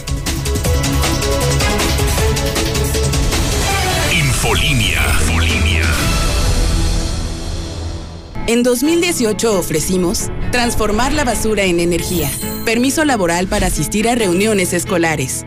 Infolínea. 4.12 5.02
Infolínea. 5.22 5.84
En 8.46 8.62
2018 8.62 9.58
ofrecimos 9.58 10.26
transformar 10.52 11.14
la 11.14 11.24
basura 11.24 11.62
en 11.64 11.80
energía, 11.80 12.30
permiso 12.66 13.06
laboral 13.06 13.46
para 13.46 13.68
asistir 13.68 14.06
a 14.06 14.16
reuniones 14.16 14.74
escolares, 14.74 15.46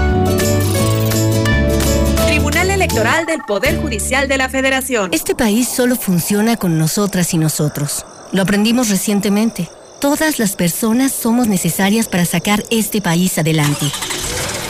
Electoral 2.81 3.27
del 3.27 3.41
Poder 3.41 3.79
Judicial 3.79 4.27
de 4.27 4.39
la 4.39 4.49
Federación. 4.49 5.11
Este 5.13 5.35
país 5.35 5.67
solo 5.67 5.95
funciona 5.95 6.57
con 6.57 6.79
nosotras 6.79 7.31
y 7.35 7.37
nosotros. 7.37 8.07
Lo 8.31 8.41
aprendimos 8.41 8.89
recientemente. 8.89 9.69
Todas 9.99 10.39
las 10.39 10.55
personas 10.55 11.11
somos 11.11 11.47
necesarias 11.47 12.07
para 12.07 12.25
sacar 12.25 12.63
este 12.71 12.99
país 12.99 13.37
adelante. 13.37 13.85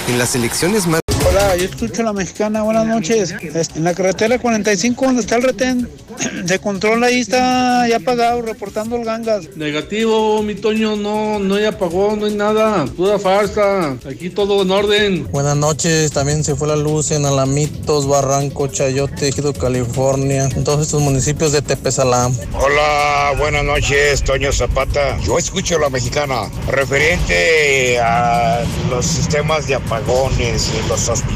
En 0.09 0.19
las 0.19 0.35
elecciones 0.35 0.87
más 0.87 0.99
Hola, 1.31 1.55
yo 1.55 1.63
escucho 1.63 2.01
a 2.01 2.05
la 2.05 2.13
mexicana, 2.13 2.61
buenas 2.63 2.85
noches. 2.85 3.33
Este, 3.41 3.77
En 3.77 3.85
la 3.85 3.93
carretera 3.93 4.37
45, 4.37 5.05
donde 5.05 5.21
está 5.21 5.37
el 5.37 5.43
retén 5.43 5.89
de 6.43 6.59
control, 6.59 7.01
ahí 7.05 7.21
está 7.21 7.87
ya 7.87 7.95
apagado, 7.97 8.41
reportando 8.41 8.97
el 8.97 9.05
gangas. 9.05 9.55
Negativo, 9.55 10.43
mi 10.43 10.55
Toño, 10.55 10.97
no, 10.97 11.39
no 11.39 11.55
hay 11.55 11.63
apagón, 11.63 12.19
no 12.19 12.25
hay 12.25 12.35
nada, 12.35 12.83
pura 12.97 13.17
farsa, 13.17 13.95
aquí 14.09 14.29
todo 14.29 14.61
en 14.63 14.71
orden. 14.71 15.31
Buenas 15.31 15.55
noches, 15.55 16.11
también 16.11 16.43
se 16.43 16.55
fue 16.55 16.67
la 16.67 16.75
luz 16.75 17.11
en 17.11 17.25
Alamitos, 17.25 18.07
Barranco, 18.09 18.67
Chayote, 18.67 19.29
Ejido, 19.29 19.53
California, 19.53 20.49
en 20.53 20.65
todos 20.65 20.81
estos 20.81 21.01
municipios 21.01 21.53
de 21.53 21.61
Tepesalam. 21.61 22.35
Hola, 22.53 23.35
buenas 23.37 23.63
noches, 23.63 24.21
Toño 24.21 24.51
Zapata. 24.51 25.17
Yo 25.21 25.37
escucho 25.37 25.77
a 25.77 25.79
la 25.79 25.89
mexicana 25.89 26.51
referente 26.67 27.97
a 28.01 28.63
los 28.89 29.05
sistemas 29.05 29.65
de 29.67 29.75
apagones, 29.75 30.69
los 30.89 31.07
hospitales, 31.07 31.30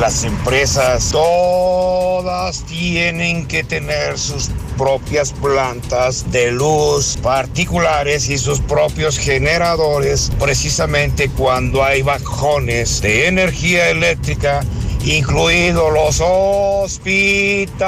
las 0.00 0.24
empresas, 0.24 1.10
todas 1.12 2.64
tienen 2.64 3.46
que 3.46 3.62
tener 3.62 4.18
sus 4.18 4.50
propias 4.76 5.32
plantas 5.32 6.30
de 6.32 6.50
luz 6.50 7.16
particulares 7.22 8.28
y 8.28 8.36
sus 8.36 8.58
propios 8.60 9.16
generadores 9.16 10.32
precisamente 10.40 11.28
cuando 11.28 11.84
hay 11.84 12.02
bajones 12.02 13.00
de 13.00 13.28
energía 13.28 13.90
eléctrica 13.90 14.62
incluidos 15.06 15.92
los 15.92 16.20
hospitales. 16.20 17.86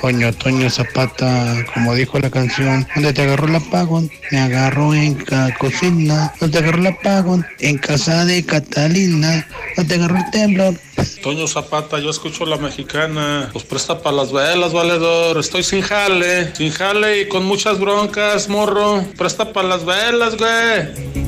Toño, 0.00 0.32
Toño 0.32 0.68
Zapata, 0.68 1.64
como 1.72 1.94
dijo 1.94 2.18
la 2.18 2.30
canción, 2.30 2.86
donde 2.94 3.12
te 3.12 3.22
agarró 3.22 3.46
el 3.46 3.54
apagón, 3.56 4.10
me 4.30 4.40
agarró 4.40 4.94
en 4.94 5.24
la 5.28 5.54
cocina, 5.58 6.34
donde 6.40 6.58
te 6.58 6.64
agarró 6.64 6.80
el 6.80 6.88
apagón, 6.88 7.46
en 7.60 7.78
casa 7.78 8.24
de 8.24 8.44
Catalina, 8.44 9.46
donde 9.76 9.94
te 9.94 10.00
agarró 10.00 10.16
el 10.18 10.30
temblor. 10.30 10.74
Toño 11.22 11.46
Zapata, 11.46 12.00
yo 12.00 12.10
escucho 12.10 12.42
a 12.44 12.48
la 12.48 12.56
mexicana, 12.56 13.50
pues 13.52 13.64
presta 13.64 14.02
para 14.02 14.16
las 14.16 14.32
velas, 14.32 14.72
valedor, 14.72 15.38
estoy 15.38 15.62
sin 15.62 15.82
jale, 15.82 16.52
sin 16.54 16.72
jale 16.72 17.20
y 17.22 17.28
con 17.28 17.44
muchas 17.44 17.78
broncas, 17.78 18.48
morro, 18.48 19.04
presta 19.16 19.52
para 19.52 19.68
las 19.68 19.84
velas, 19.84 20.36
güey. 20.36 21.27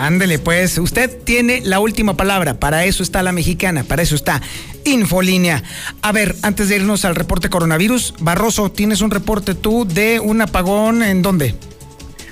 Ándele, 0.00 0.38
pues, 0.38 0.78
usted 0.78 1.10
tiene 1.24 1.60
la 1.62 1.80
última 1.80 2.16
palabra. 2.16 2.58
Para 2.58 2.84
eso 2.84 3.02
está 3.02 3.22
la 3.22 3.32
mexicana, 3.32 3.84
para 3.84 4.02
eso 4.02 4.14
está 4.14 4.40
Infolínea. 4.84 5.62
A 6.02 6.12
ver, 6.12 6.34
antes 6.42 6.68
de 6.68 6.76
irnos 6.76 7.04
al 7.04 7.14
reporte 7.14 7.48
coronavirus, 7.48 8.14
Barroso, 8.20 8.70
¿tienes 8.70 9.00
un 9.00 9.10
reporte 9.10 9.54
tú 9.54 9.86
de 9.86 10.20
un 10.20 10.42
apagón 10.42 11.02
en 11.02 11.22
dónde? 11.22 11.54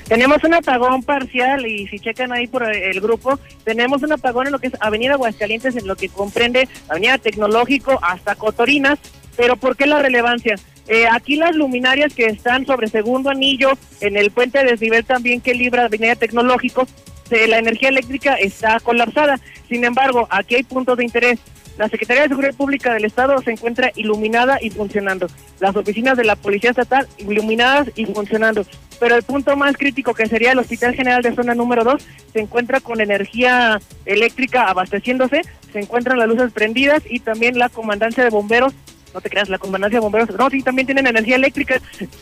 Tenemos 0.06 0.44
un 0.44 0.52
apagón 0.52 1.02
parcial 1.02 1.66
y 1.66 1.88
si 1.88 1.98
checan 1.98 2.32
ahí 2.32 2.46
por 2.46 2.64
el 2.64 3.00
grupo, 3.00 3.38
tenemos 3.64 4.02
un 4.02 4.12
apagón 4.12 4.46
en 4.46 4.52
lo 4.52 4.58
que 4.58 4.66
es 4.66 4.74
Avenida 4.80 5.14
Aguascalientes, 5.14 5.74
en 5.76 5.86
lo 5.86 5.96
que 5.96 6.10
comprende 6.10 6.68
Avenida 6.88 7.16
Tecnológico 7.16 7.98
hasta 8.02 8.34
Cotorinas. 8.34 8.98
Pero 9.36 9.56
¿por 9.56 9.76
qué 9.76 9.86
la 9.86 10.00
relevancia? 10.00 10.56
Eh, 10.88 11.06
aquí 11.10 11.36
las 11.36 11.54
luminarias 11.56 12.12
que 12.12 12.26
están 12.26 12.66
sobre 12.66 12.88
segundo 12.88 13.30
anillo, 13.30 13.70
en 14.00 14.18
el 14.18 14.30
puente 14.30 14.58
de 14.58 14.72
desnivel 14.72 15.06
también 15.06 15.40
que 15.40 15.54
libra 15.54 15.86
Avenida 15.86 16.16
Tecnológico, 16.16 16.86
la 17.30 17.58
energía 17.58 17.88
eléctrica 17.88 18.34
está 18.34 18.78
colapsada. 18.80 19.40
Sin 19.68 19.84
embargo, 19.84 20.26
aquí 20.30 20.56
hay 20.56 20.62
puntos 20.62 20.98
de 20.98 21.04
interés. 21.04 21.38
La 21.78 21.88
Secretaría 21.88 22.24
de 22.24 22.28
Seguridad 22.28 22.54
Pública 22.54 22.92
del 22.92 23.06
Estado 23.06 23.40
se 23.40 23.50
encuentra 23.50 23.90
iluminada 23.96 24.58
y 24.60 24.70
funcionando. 24.70 25.26
Las 25.58 25.74
oficinas 25.74 26.18
de 26.18 26.24
la 26.24 26.36
Policía 26.36 26.70
Estatal 26.70 27.08
iluminadas 27.18 27.88
y 27.94 28.04
funcionando. 28.04 28.66
Pero 29.00 29.16
el 29.16 29.22
punto 29.22 29.56
más 29.56 29.76
crítico, 29.76 30.14
que 30.14 30.26
sería 30.26 30.52
el 30.52 30.58
Hospital 30.58 30.94
General 30.94 31.22
de 31.22 31.34
Zona 31.34 31.54
número 31.54 31.82
2, 31.82 32.06
se 32.32 32.40
encuentra 32.40 32.80
con 32.80 33.00
energía 33.00 33.80
eléctrica 34.04 34.68
abasteciéndose, 34.68 35.42
se 35.72 35.80
encuentran 35.80 36.18
las 36.18 36.28
luces 36.28 36.52
prendidas 36.52 37.02
y 37.08 37.20
también 37.20 37.58
la 37.58 37.68
comandancia 37.68 38.22
de 38.22 38.30
bomberos 38.30 38.74
no 39.14 39.20
te 39.20 39.30
creas, 39.30 39.48
la 39.48 39.58
comandancia 39.58 39.98
de 39.98 40.02
bomberos, 40.02 40.30
no, 40.36 40.50
sí, 40.50 40.62
también 40.62 40.86
tienen 40.86 41.06
energía 41.06 41.36
eléctrica, 41.36 41.80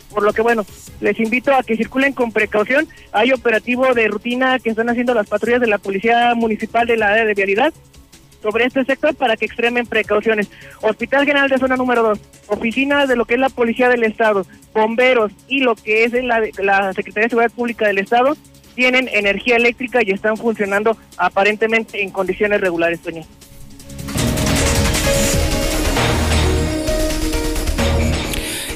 por 0.09 0.23
lo 0.23 0.33
que 0.33 0.41
bueno, 0.41 0.65
les 0.99 1.19
invito 1.19 1.53
a 1.53 1.63
que 1.63 1.77
circulen 1.77 2.13
con 2.13 2.31
precaución. 2.31 2.87
Hay 3.11 3.31
operativo 3.31 3.93
de 3.93 4.07
rutina 4.07 4.59
que 4.59 4.69
están 4.69 4.89
haciendo 4.89 5.13
las 5.13 5.27
patrullas 5.27 5.61
de 5.61 5.67
la 5.67 5.77
Policía 5.77 6.33
Municipal 6.35 6.87
de 6.87 6.97
la 6.97 7.09
área 7.09 7.25
de 7.25 7.33
vialidad 7.33 7.73
sobre 8.41 8.65
este 8.65 8.83
sector 8.85 9.15
para 9.15 9.37
que 9.37 9.45
extremen 9.45 9.85
precauciones. 9.85 10.49
Hospital 10.81 11.25
General 11.25 11.49
de 11.49 11.59
Zona 11.59 11.77
número 11.77 12.01
2, 12.01 12.19
oficinas 12.47 13.07
de 13.07 13.15
lo 13.15 13.25
que 13.25 13.35
es 13.35 13.39
la 13.39 13.49
Policía 13.49 13.89
del 13.89 14.03
Estado, 14.03 14.45
bomberos 14.73 15.31
y 15.47 15.59
lo 15.59 15.75
que 15.75 16.05
es 16.05 16.13
la, 16.13 16.41
la 16.57 16.93
Secretaría 16.93 17.25
de 17.25 17.29
Seguridad 17.29 17.51
Pública 17.51 17.87
del 17.87 17.99
Estado 17.99 18.35
tienen 18.75 19.09
energía 19.11 19.57
eléctrica 19.57 19.99
y 20.01 20.11
están 20.11 20.37
funcionando 20.37 20.97
aparentemente 21.17 22.01
en 22.01 22.09
condiciones 22.09 22.61
regulares, 22.61 23.01
Toño. 23.01 23.23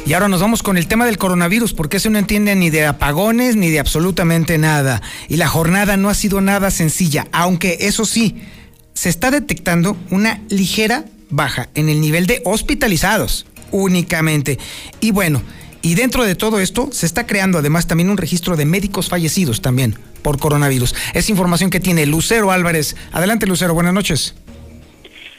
Y 0.06 0.14
ahora 0.14 0.28
nos 0.28 0.40
vamos 0.40 0.62
con 0.62 0.78
el 0.78 0.88
tema 0.88 1.08
del 1.08 1.18
coronavirus, 1.18 1.74
porque 1.74 1.98
eso 1.98 2.12
no 2.12 2.20
entiende 2.20 2.56
ni 2.56 2.70
de 2.70 2.86
apagones 2.86 3.56
ni 3.56 3.72
de 3.72 3.80
absolutamente 3.80 4.60
nada. 4.60 5.02
Y 5.30 5.38
la 5.38 5.48
jornada 5.48 5.98
no 5.98 6.10
ha 6.10 6.14
sido 6.14 6.42
nada 6.42 6.70
sencilla, 6.70 7.28
aunque 7.32 7.78
eso 7.82 8.06
sí, 8.06 8.36
se 8.94 9.10
está 9.10 9.32
detectando 9.32 9.98
una 10.12 10.42
ligera 10.50 11.06
baja 11.32 11.70
en 11.74 11.90
el 11.90 12.02
nivel 12.02 12.28
de 12.28 12.44
hospitalizados 12.46 13.48
únicamente. 13.72 14.60
Y 15.00 15.10
bueno, 15.10 15.42
y 15.82 15.96
dentro 15.96 16.24
de 16.24 16.36
todo 16.36 16.60
esto 16.60 16.90
se 16.92 17.08
está 17.08 17.26
creando 17.26 17.58
además 17.58 17.88
también 17.88 18.12
un 18.12 18.18
registro 18.18 18.56
de 18.56 18.66
médicos 18.66 19.10
fallecidos 19.10 19.62
también 19.62 19.98
por 20.22 20.38
coronavirus. 20.38 20.94
Es 21.16 21.32
información 21.32 21.72
que 21.72 21.80
tiene 21.80 22.06
Lucero 22.06 22.52
Álvarez. 22.52 22.96
Adelante 23.12 23.48
Lucero, 23.48 23.74
buenas 23.74 23.94
noches. 23.94 24.36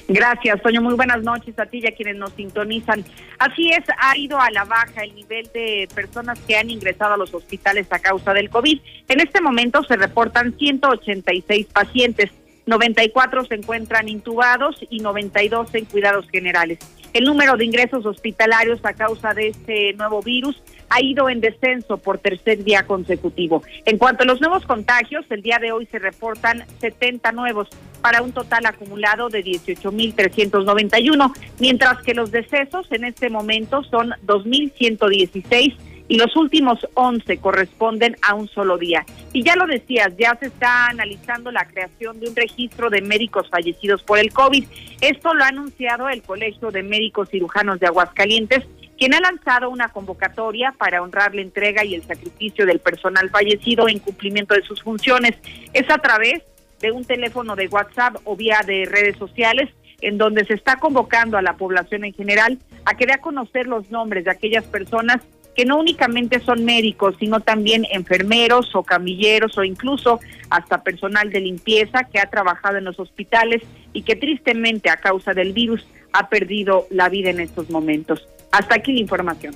Gracias, 0.08 0.62
Toño. 0.62 0.80
Muy 0.80 0.94
buenas 0.94 1.22
noches 1.22 1.58
a 1.58 1.66
ti 1.66 1.80
y 1.82 1.86
a 1.86 1.94
quienes 1.94 2.16
nos 2.16 2.32
sintonizan. 2.32 3.04
Así 3.38 3.70
es, 3.70 3.84
ha 3.98 4.16
ido 4.16 4.40
a 4.40 4.50
la 4.50 4.64
baja 4.64 5.02
el 5.02 5.14
nivel 5.14 5.50
de 5.52 5.88
personas 5.94 6.38
que 6.46 6.56
han 6.56 6.70
ingresado 6.70 7.14
a 7.14 7.16
los 7.16 7.34
hospitales 7.34 7.88
a 7.90 7.98
causa 7.98 8.32
del 8.32 8.48
COVID. 8.48 8.80
En 9.08 9.20
este 9.20 9.40
momento 9.40 9.82
se 9.82 9.96
reportan 9.96 10.56
186 10.56 11.66
pacientes. 11.72 12.30
94 12.66 13.44
se 13.44 13.54
encuentran 13.54 14.08
intubados 14.08 14.76
y 14.90 15.00
92 15.00 15.74
en 15.74 15.84
cuidados 15.86 16.28
generales. 16.30 16.78
El 17.16 17.24
número 17.24 17.56
de 17.56 17.64
ingresos 17.64 18.04
hospitalarios 18.04 18.78
a 18.84 18.92
causa 18.92 19.32
de 19.32 19.48
este 19.48 19.94
nuevo 19.94 20.20
virus 20.20 20.62
ha 20.90 21.00
ido 21.02 21.30
en 21.30 21.40
descenso 21.40 21.96
por 21.96 22.18
tercer 22.18 22.62
día 22.62 22.86
consecutivo. 22.86 23.62
En 23.86 23.96
cuanto 23.96 24.24
a 24.24 24.26
los 24.26 24.38
nuevos 24.42 24.66
contagios, 24.66 25.24
el 25.30 25.40
día 25.40 25.58
de 25.58 25.72
hoy 25.72 25.86
se 25.86 25.98
reportan 25.98 26.66
70 26.78 27.32
nuevos 27.32 27.70
para 28.02 28.20
un 28.20 28.32
total 28.32 28.66
acumulado 28.66 29.30
de 29.30 29.42
18.391, 29.42 31.32
mientras 31.58 32.02
que 32.02 32.12
los 32.12 32.30
decesos 32.30 32.86
en 32.92 33.04
este 33.04 33.30
momento 33.30 33.82
son 33.84 34.10
2.116 34.26 35.74
y 36.08 36.16
los 36.18 36.34
últimos 36.36 36.86
11 36.94 37.38
corresponden 37.38 38.16
a 38.22 38.34
un 38.34 38.48
solo 38.48 38.78
día. 38.78 39.04
Y 39.32 39.42
ya 39.42 39.56
lo 39.56 39.66
decías, 39.66 40.12
ya 40.16 40.36
se 40.38 40.46
está 40.46 40.86
analizando 40.86 41.50
la 41.50 41.66
creación 41.66 42.20
de 42.20 42.28
un 42.28 42.36
registro 42.36 42.90
de 42.90 43.02
médicos 43.02 43.48
fallecidos 43.50 44.02
por 44.02 44.18
el 44.18 44.32
COVID. 44.32 44.64
Esto 45.00 45.34
lo 45.34 45.44
ha 45.44 45.48
anunciado 45.48 46.08
el 46.08 46.22
Colegio 46.22 46.70
de 46.70 46.82
Médicos 46.82 47.30
Cirujanos 47.30 47.80
de 47.80 47.86
Aguascalientes, 47.86 48.64
quien 48.98 49.14
ha 49.14 49.20
lanzado 49.20 49.68
una 49.68 49.88
convocatoria 49.88 50.72
para 50.78 51.02
honrar 51.02 51.34
la 51.34 51.42
entrega 51.42 51.84
y 51.84 51.94
el 51.94 52.02
sacrificio 52.02 52.64
del 52.64 52.78
personal 52.78 53.28
fallecido 53.30 53.88
en 53.88 53.98
cumplimiento 53.98 54.54
de 54.54 54.62
sus 54.62 54.82
funciones. 54.82 55.34
Es 55.72 55.90
a 55.90 55.98
través 55.98 56.42
de 56.80 56.92
un 56.92 57.04
teléfono 57.04 57.56
de 57.56 57.68
WhatsApp 57.68 58.16
o 58.24 58.36
vía 58.36 58.60
de 58.66 58.86
redes 58.86 59.16
sociales 59.18 59.70
en 60.00 60.18
donde 60.18 60.44
se 60.44 60.54
está 60.54 60.76
convocando 60.76 61.38
a 61.38 61.42
la 61.42 61.56
población 61.56 62.04
en 62.04 62.12
general 62.12 62.58
a 62.84 62.96
que 62.96 63.06
dé 63.06 63.14
a 63.14 63.20
conocer 63.20 63.66
los 63.66 63.90
nombres 63.90 64.24
de 64.24 64.30
aquellas 64.30 64.64
personas 64.64 65.22
que 65.56 65.64
no 65.64 65.78
únicamente 65.78 66.38
son 66.40 66.64
médicos, 66.64 67.16
sino 67.18 67.40
también 67.40 67.86
enfermeros 67.90 68.74
o 68.74 68.82
camilleros 68.82 69.56
o 69.56 69.64
incluso 69.64 70.20
hasta 70.50 70.82
personal 70.82 71.30
de 71.30 71.40
limpieza 71.40 72.04
que 72.04 72.20
ha 72.20 72.28
trabajado 72.28 72.76
en 72.76 72.84
los 72.84 73.00
hospitales 73.00 73.62
y 73.92 74.02
que 74.02 74.16
tristemente 74.16 74.90
a 74.90 74.98
causa 74.98 75.32
del 75.32 75.52
virus 75.54 75.86
ha 76.12 76.28
perdido 76.28 76.86
la 76.90 77.08
vida 77.08 77.30
en 77.30 77.40
estos 77.40 77.70
momentos. 77.70 78.28
Hasta 78.52 78.76
aquí 78.76 78.92
la 78.92 79.00
información. 79.00 79.54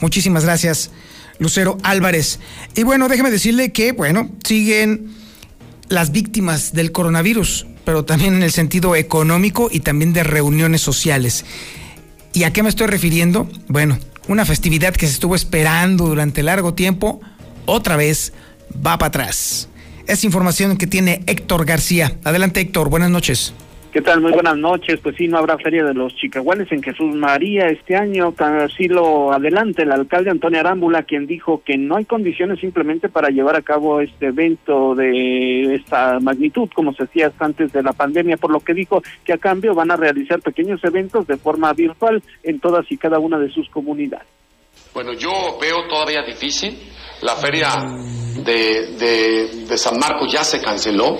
Muchísimas 0.00 0.44
gracias, 0.44 0.92
Lucero 1.38 1.76
Álvarez. 1.82 2.40
Y 2.76 2.84
bueno, 2.84 3.08
déjeme 3.08 3.30
decirle 3.30 3.72
que, 3.72 3.92
bueno, 3.92 4.30
siguen 4.44 5.12
las 5.88 6.12
víctimas 6.12 6.72
del 6.72 6.92
coronavirus, 6.92 7.66
pero 7.84 8.04
también 8.04 8.34
en 8.34 8.42
el 8.44 8.52
sentido 8.52 8.94
económico 8.94 9.68
y 9.70 9.80
también 9.80 10.12
de 10.12 10.22
reuniones 10.22 10.80
sociales. 10.80 11.44
¿Y 12.32 12.44
a 12.44 12.52
qué 12.52 12.62
me 12.62 12.68
estoy 12.68 12.86
refiriendo? 12.86 13.48
Bueno, 13.66 13.98
una 14.30 14.44
festividad 14.44 14.94
que 14.94 15.08
se 15.08 15.14
estuvo 15.14 15.34
esperando 15.34 16.06
durante 16.06 16.44
largo 16.44 16.72
tiempo, 16.72 17.20
otra 17.66 17.96
vez 17.96 18.32
va 18.74 18.96
para 18.96 19.08
atrás. 19.08 19.68
Es 20.06 20.22
información 20.22 20.76
que 20.76 20.86
tiene 20.86 21.24
Héctor 21.26 21.64
García. 21.64 22.16
Adelante 22.22 22.60
Héctor, 22.60 22.90
buenas 22.90 23.10
noches. 23.10 23.52
¿Qué 23.92 24.02
tal? 24.02 24.20
Muy 24.20 24.30
buenas 24.30 24.56
noches. 24.56 25.00
Pues 25.00 25.16
sí, 25.16 25.26
no 25.26 25.38
habrá 25.38 25.58
Feria 25.58 25.84
de 25.84 25.94
los 25.94 26.14
Chicaguales 26.14 26.70
en 26.70 26.80
Jesús 26.80 27.12
María 27.12 27.66
este 27.66 27.96
año. 27.96 28.32
Así 28.38 28.86
lo 28.86 29.32
adelante 29.32 29.82
el 29.82 29.90
alcalde 29.90 30.30
Antonio 30.30 30.60
Arámbula, 30.60 31.02
quien 31.02 31.26
dijo 31.26 31.62
que 31.64 31.76
no 31.76 31.96
hay 31.96 32.04
condiciones 32.04 32.60
simplemente 32.60 33.08
para 33.08 33.30
llevar 33.30 33.56
a 33.56 33.62
cabo 33.62 34.00
este 34.00 34.26
evento 34.26 34.94
de 34.94 35.74
esta 35.74 36.20
magnitud, 36.20 36.68
como 36.72 36.94
se 36.94 37.02
hacía 37.02 37.32
antes 37.40 37.72
de 37.72 37.82
la 37.82 37.92
pandemia, 37.92 38.36
por 38.36 38.52
lo 38.52 38.60
que 38.60 38.74
dijo 38.74 39.02
que 39.24 39.32
a 39.32 39.38
cambio 39.38 39.74
van 39.74 39.90
a 39.90 39.96
realizar 39.96 40.40
pequeños 40.40 40.84
eventos 40.84 41.26
de 41.26 41.36
forma 41.36 41.72
virtual 41.72 42.22
en 42.44 42.60
todas 42.60 42.90
y 42.92 42.96
cada 42.96 43.18
una 43.18 43.40
de 43.40 43.50
sus 43.50 43.68
comunidades. 43.70 44.28
Bueno, 44.94 45.12
yo 45.12 45.58
veo 45.60 45.86
todavía 45.88 46.22
difícil. 46.22 46.88
La 47.22 47.36
feria 47.36 47.74
de, 48.36 48.86
de, 48.98 49.48
de 49.66 49.78
San 49.78 49.98
Marcos 49.98 50.32
ya 50.32 50.42
se 50.42 50.60
canceló. 50.60 51.18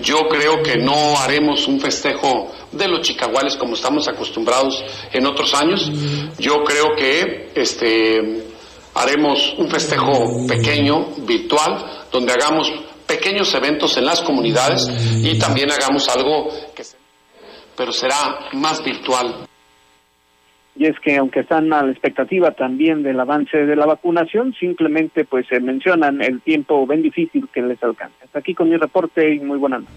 Yo 0.00 0.28
creo 0.28 0.62
que 0.62 0.76
no 0.76 1.18
haremos 1.18 1.68
un 1.68 1.80
festejo 1.80 2.50
de 2.72 2.88
los 2.88 3.00
chicaguales 3.02 3.56
como 3.56 3.74
estamos 3.74 4.08
acostumbrados 4.08 4.82
en 5.12 5.26
otros 5.26 5.54
años. 5.54 5.90
Yo 6.38 6.64
creo 6.64 6.96
que 6.96 7.52
este 7.54 8.44
haremos 8.94 9.54
un 9.58 9.68
festejo 9.68 10.46
pequeño, 10.46 11.06
virtual, 11.18 12.06
donde 12.12 12.32
hagamos 12.32 12.72
pequeños 13.06 13.52
eventos 13.54 13.96
en 13.96 14.06
las 14.06 14.20
comunidades 14.22 14.88
y 15.22 15.38
también 15.38 15.70
hagamos 15.70 16.08
algo 16.08 16.48
que 16.74 16.84
pero 17.76 17.92
será 17.92 18.50
más 18.52 18.82
virtual 18.84 19.48
y 20.76 20.86
es 20.86 20.98
que 21.00 21.16
aunque 21.16 21.40
están 21.40 21.72
a 21.72 21.82
la 21.82 21.92
expectativa 21.92 22.50
también 22.50 23.02
del 23.02 23.20
avance 23.20 23.56
de 23.56 23.76
la 23.76 23.86
vacunación, 23.86 24.54
simplemente 24.58 25.24
pues 25.24 25.46
se 25.46 25.60
mencionan 25.60 26.20
el 26.20 26.40
tiempo 26.40 26.86
bien 26.86 27.02
difícil 27.02 27.48
que 27.52 27.62
les 27.62 27.82
alcanza. 27.82 28.16
Hasta 28.24 28.40
aquí 28.40 28.54
con 28.54 28.68
mi 28.68 28.76
reporte 28.76 29.34
y 29.34 29.40
muy 29.40 29.58
buenas 29.58 29.82
noches. 29.82 29.94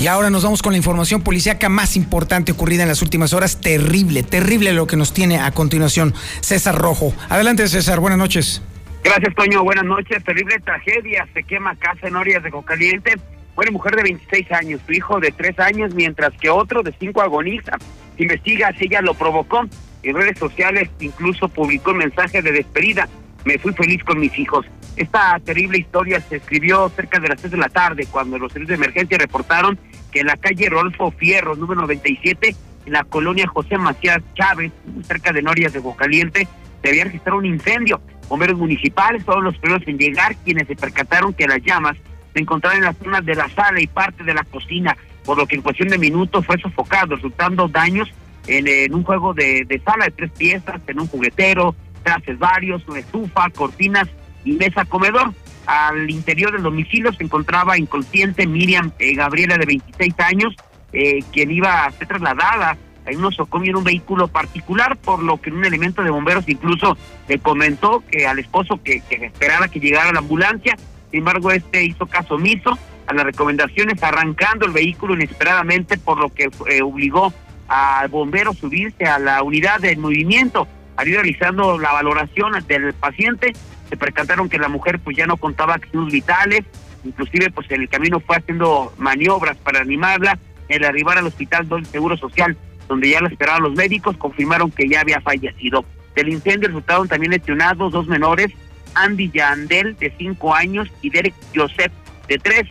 Y 0.00 0.06
ahora 0.06 0.30
nos 0.30 0.44
vamos 0.44 0.62
con 0.62 0.72
la 0.72 0.78
información 0.78 1.22
policíaca 1.22 1.68
más 1.68 1.96
importante 1.96 2.52
ocurrida 2.52 2.84
en 2.84 2.88
las 2.88 3.02
últimas 3.02 3.32
horas. 3.32 3.60
Terrible, 3.60 4.22
terrible 4.22 4.72
lo 4.72 4.86
que 4.86 4.96
nos 4.96 5.12
tiene 5.12 5.40
a 5.40 5.50
continuación 5.50 6.14
César 6.40 6.76
Rojo. 6.76 7.12
Adelante 7.28 7.66
César, 7.66 7.98
buenas 7.98 8.18
noches. 8.18 8.62
Gracias 9.02 9.34
Toño, 9.34 9.64
buenas 9.64 9.84
noches. 9.84 10.22
Terrible 10.24 10.58
tragedia, 10.64 11.28
se 11.34 11.42
quema 11.42 11.74
casa 11.76 12.06
en 12.06 12.16
Orias 12.16 12.42
de 12.44 12.50
Cocaliente 12.50 13.16
Muere 13.58 13.72
mujer 13.72 13.96
de 13.96 14.04
26 14.04 14.52
años, 14.52 14.80
su 14.86 14.92
hijo 14.92 15.18
de 15.18 15.32
3 15.32 15.58
años, 15.58 15.92
mientras 15.92 16.32
que 16.34 16.48
otro 16.48 16.84
de 16.84 16.94
5 16.96 17.20
agoniza. 17.20 17.72
investiga 18.16 18.72
si 18.78 18.84
ella 18.84 19.02
lo 19.02 19.14
provocó. 19.14 19.66
En 20.04 20.14
redes 20.14 20.38
sociales 20.38 20.88
incluso 21.00 21.48
publicó 21.48 21.90
un 21.90 21.96
mensaje 21.96 22.40
de 22.40 22.52
despedida. 22.52 23.08
Me 23.44 23.58
fui 23.58 23.72
feliz 23.72 24.04
con 24.04 24.20
mis 24.20 24.38
hijos. 24.38 24.64
Esta 24.94 25.40
terrible 25.44 25.78
historia 25.78 26.20
se 26.20 26.36
escribió 26.36 26.88
cerca 26.90 27.18
de 27.18 27.30
las 27.30 27.40
3 27.40 27.50
de 27.50 27.58
la 27.58 27.68
tarde 27.68 28.06
cuando 28.08 28.38
los 28.38 28.52
servicios 28.52 28.78
de 28.78 28.84
emergencia 28.84 29.18
reportaron 29.18 29.76
que 30.12 30.20
en 30.20 30.28
la 30.28 30.36
calle 30.36 30.68
Rodolfo 30.68 31.10
Fierro, 31.10 31.56
número 31.56 31.80
97, 31.80 32.54
en 32.86 32.92
la 32.92 33.02
colonia 33.02 33.48
José 33.48 33.76
Macías 33.76 34.22
Chávez, 34.34 34.70
cerca 35.02 35.32
de 35.32 35.42
Norias 35.42 35.72
de 35.72 35.80
Bocaliente, 35.80 36.46
se 36.80 36.90
había 36.90 37.06
registrado 37.06 37.38
un 37.38 37.46
incendio. 37.46 38.00
Bomberos 38.28 38.56
municipales, 38.56 39.24
todos 39.24 39.42
los 39.42 39.58
primeros 39.58 39.82
en 39.88 39.98
llegar, 39.98 40.36
quienes 40.44 40.68
se 40.68 40.76
percataron 40.76 41.34
que 41.34 41.48
las 41.48 41.60
llamas 41.60 41.96
se 42.38 42.42
encontraba 42.42 42.76
en 42.76 42.84
las 42.84 42.96
zonas 42.96 43.26
de 43.26 43.34
la 43.34 43.48
sala 43.48 43.80
y 43.80 43.88
parte 43.88 44.22
de 44.22 44.32
la 44.32 44.44
cocina, 44.44 44.96
por 45.24 45.36
lo 45.36 45.46
que 45.48 45.56
en 45.56 45.62
cuestión 45.62 45.88
de 45.88 45.98
minutos 45.98 46.46
fue 46.46 46.56
sofocado, 46.58 47.16
resultando 47.16 47.66
daños 47.66 48.08
en, 48.46 48.94
un 48.94 49.02
juego 49.02 49.34
de, 49.34 49.82
sala 49.84 50.04
de 50.04 50.12
tres 50.12 50.30
piezas, 50.30 50.80
en 50.86 51.00
un 51.00 51.08
juguetero, 51.08 51.74
trastes 52.04 52.38
varios, 52.38 52.86
una 52.86 53.00
estufa, 53.00 53.50
cortinas 53.50 54.08
y 54.44 54.52
mesa 54.52 54.84
comedor. 54.84 55.32
Al 55.66 56.08
interior 56.08 56.52
del 56.52 56.62
domicilio 56.62 57.12
se 57.12 57.24
encontraba 57.24 57.76
inconsciente 57.76 58.46
Miriam 58.46 58.92
eh, 59.00 59.14
Gabriela 59.14 59.58
de 59.58 59.66
26 59.66 60.14
años, 60.20 60.54
eh, 60.92 61.18
quien 61.32 61.50
iba 61.50 61.86
a 61.86 61.90
ser 61.90 62.06
trasladada 62.06 62.78
en 63.04 63.16
un 63.16 63.22
nosocomio 63.22 63.70
en 63.70 63.76
un 63.78 63.84
vehículo 63.84 64.28
particular, 64.28 64.96
por 64.96 65.24
lo 65.24 65.40
que 65.40 65.50
un 65.50 65.64
elemento 65.64 66.04
de 66.04 66.10
bomberos 66.10 66.48
incluso 66.48 66.96
le 67.26 67.40
comentó 67.40 68.04
que 68.08 68.28
al 68.28 68.38
esposo 68.38 68.80
que, 68.80 69.00
que 69.00 69.26
esperaba 69.26 69.66
que 69.66 69.80
llegara 69.80 70.12
la 70.12 70.20
ambulancia, 70.20 70.76
sin 71.10 71.20
embargo, 71.20 71.50
este 71.50 71.84
hizo 71.84 72.06
caso 72.06 72.34
omiso 72.34 72.78
a 73.06 73.14
las 73.14 73.24
recomendaciones, 73.24 74.02
arrancando 74.02 74.66
el 74.66 74.72
vehículo 74.72 75.14
inesperadamente, 75.14 75.96
por 75.96 76.18
lo 76.18 76.28
que 76.28 76.50
eh, 76.68 76.82
obligó 76.82 77.32
al 77.68 78.08
bombero 78.08 78.50
a 78.50 78.54
subirse 78.54 79.04
a 79.04 79.18
la 79.18 79.42
unidad 79.42 79.80
de 79.80 79.96
movimiento. 79.96 80.68
Al 80.96 81.08
ir 81.08 81.14
realizando 81.14 81.78
la 81.78 81.92
valoración 81.92 82.52
del 82.66 82.92
paciente, 82.94 83.52
se 83.88 83.96
percataron 83.96 84.48
que 84.48 84.58
la 84.58 84.68
mujer 84.68 84.98
pues 84.98 85.16
ya 85.16 85.26
no 85.26 85.36
contaba 85.36 85.78
signos 85.78 86.12
vitales, 86.12 86.64
inclusive 87.04 87.50
pues 87.50 87.70
en 87.70 87.82
el 87.82 87.88
camino 87.88 88.20
fue 88.20 88.36
haciendo 88.36 88.92
maniobras 88.98 89.56
para 89.58 89.80
animarla. 89.80 90.38
El 90.68 90.84
arribar 90.84 91.16
al 91.16 91.26
hospital 91.26 91.66
del 91.68 91.86
Seguro 91.86 92.16
Social, 92.18 92.56
donde 92.88 93.08
ya 93.08 93.22
la 93.22 93.28
esperaban 93.28 93.62
los 93.62 93.74
médicos, 93.74 94.16
confirmaron 94.18 94.70
que 94.70 94.86
ya 94.88 95.00
había 95.00 95.20
fallecido. 95.20 95.84
Del 96.14 96.28
incendio 96.28 96.68
resultaron 96.68 97.08
también 97.08 97.32
lesionados 97.32 97.92
dos 97.92 98.06
menores, 98.08 98.52
Andy 98.94 99.30
Yandel, 99.30 99.96
de 99.96 100.12
cinco 100.16 100.54
años, 100.54 100.88
y 101.02 101.10
Derek 101.10 101.34
Joseph, 101.54 101.92
de 102.28 102.38
tres, 102.38 102.64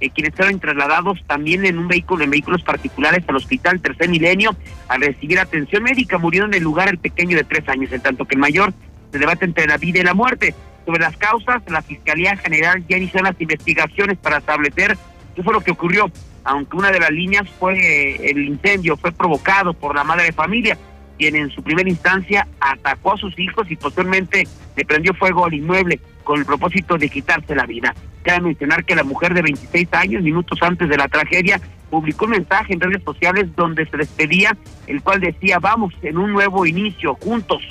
eh, 0.00 0.10
quienes 0.10 0.34
fueron 0.34 0.58
trasladados 0.58 1.22
también 1.26 1.64
en 1.64 1.78
un 1.78 1.88
vehículo, 1.88 2.24
en 2.24 2.30
vehículos 2.30 2.62
particulares 2.62 3.24
al 3.26 3.36
Hospital 3.36 3.80
Tercer 3.80 4.08
Milenio, 4.08 4.56
al 4.88 5.00
recibir 5.00 5.38
atención 5.38 5.82
médica. 5.82 6.18
Murió 6.18 6.44
en 6.44 6.54
el 6.54 6.62
lugar 6.62 6.88
el 6.88 6.98
pequeño 6.98 7.36
de 7.36 7.44
tres 7.44 7.68
años, 7.68 7.92
en 7.92 8.00
tanto 8.00 8.24
que 8.24 8.34
el 8.34 8.40
mayor 8.40 8.72
se 9.12 9.18
debate 9.18 9.44
entre 9.44 9.66
la 9.66 9.78
vida 9.78 10.00
y 10.00 10.02
la 10.02 10.14
muerte. 10.14 10.54
Sobre 10.84 11.00
las 11.00 11.16
causas, 11.16 11.62
la 11.68 11.80
Fiscalía 11.82 12.36
General 12.36 12.84
ya 12.88 12.98
inició 12.98 13.22
las 13.22 13.40
investigaciones 13.40 14.18
para 14.18 14.38
establecer 14.38 14.98
qué 15.34 15.42
fue 15.42 15.54
lo 15.54 15.60
que 15.60 15.70
ocurrió, 15.70 16.10
aunque 16.44 16.76
una 16.76 16.90
de 16.90 17.00
las 17.00 17.10
líneas 17.10 17.48
fue 17.58 17.78
eh, 17.78 18.30
el 18.30 18.44
incendio, 18.44 18.96
fue 18.96 19.12
provocado 19.12 19.72
por 19.72 19.94
la 19.94 20.04
madre 20.04 20.24
de 20.24 20.32
familia 20.32 20.76
quien 21.18 21.36
en 21.36 21.50
su 21.50 21.62
primera 21.62 21.88
instancia 21.88 22.46
atacó 22.60 23.14
a 23.14 23.16
sus 23.16 23.38
hijos 23.38 23.70
y 23.70 23.76
posteriormente 23.76 24.46
le 24.76 24.84
prendió 24.84 25.14
fuego 25.14 25.44
al 25.44 25.54
inmueble 25.54 26.00
con 26.24 26.40
el 26.40 26.46
propósito 26.46 26.96
de 26.96 27.08
quitarse 27.08 27.54
la 27.54 27.66
vida. 27.66 27.94
Cabe 28.22 28.40
mencionar 28.40 28.84
que 28.84 28.96
la 28.96 29.04
mujer 29.04 29.34
de 29.34 29.42
26 29.42 29.88
años, 29.92 30.22
minutos 30.22 30.58
antes 30.62 30.88
de 30.88 30.96
la 30.96 31.08
tragedia, 31.08 31.60
publicó 31.90 32.24
un 32.24 32.32
mensaje 32.32 32.72
en 32.72 32.80
redes 32.80 33.02
sociales 33.04 33.54
donde 33.54 33.86
se 33.86 33.96
despedía, 33.96 34.56
el 34.86 35.02
cual 35.02 35.20
decía, 35.20 35.58
vamos 35.58 35.92
en 36.02 36.18
un 36.18 36.32
nuevo 36.32 36.66
inicio, 36.66 37.14
juntos. 37.16 37.62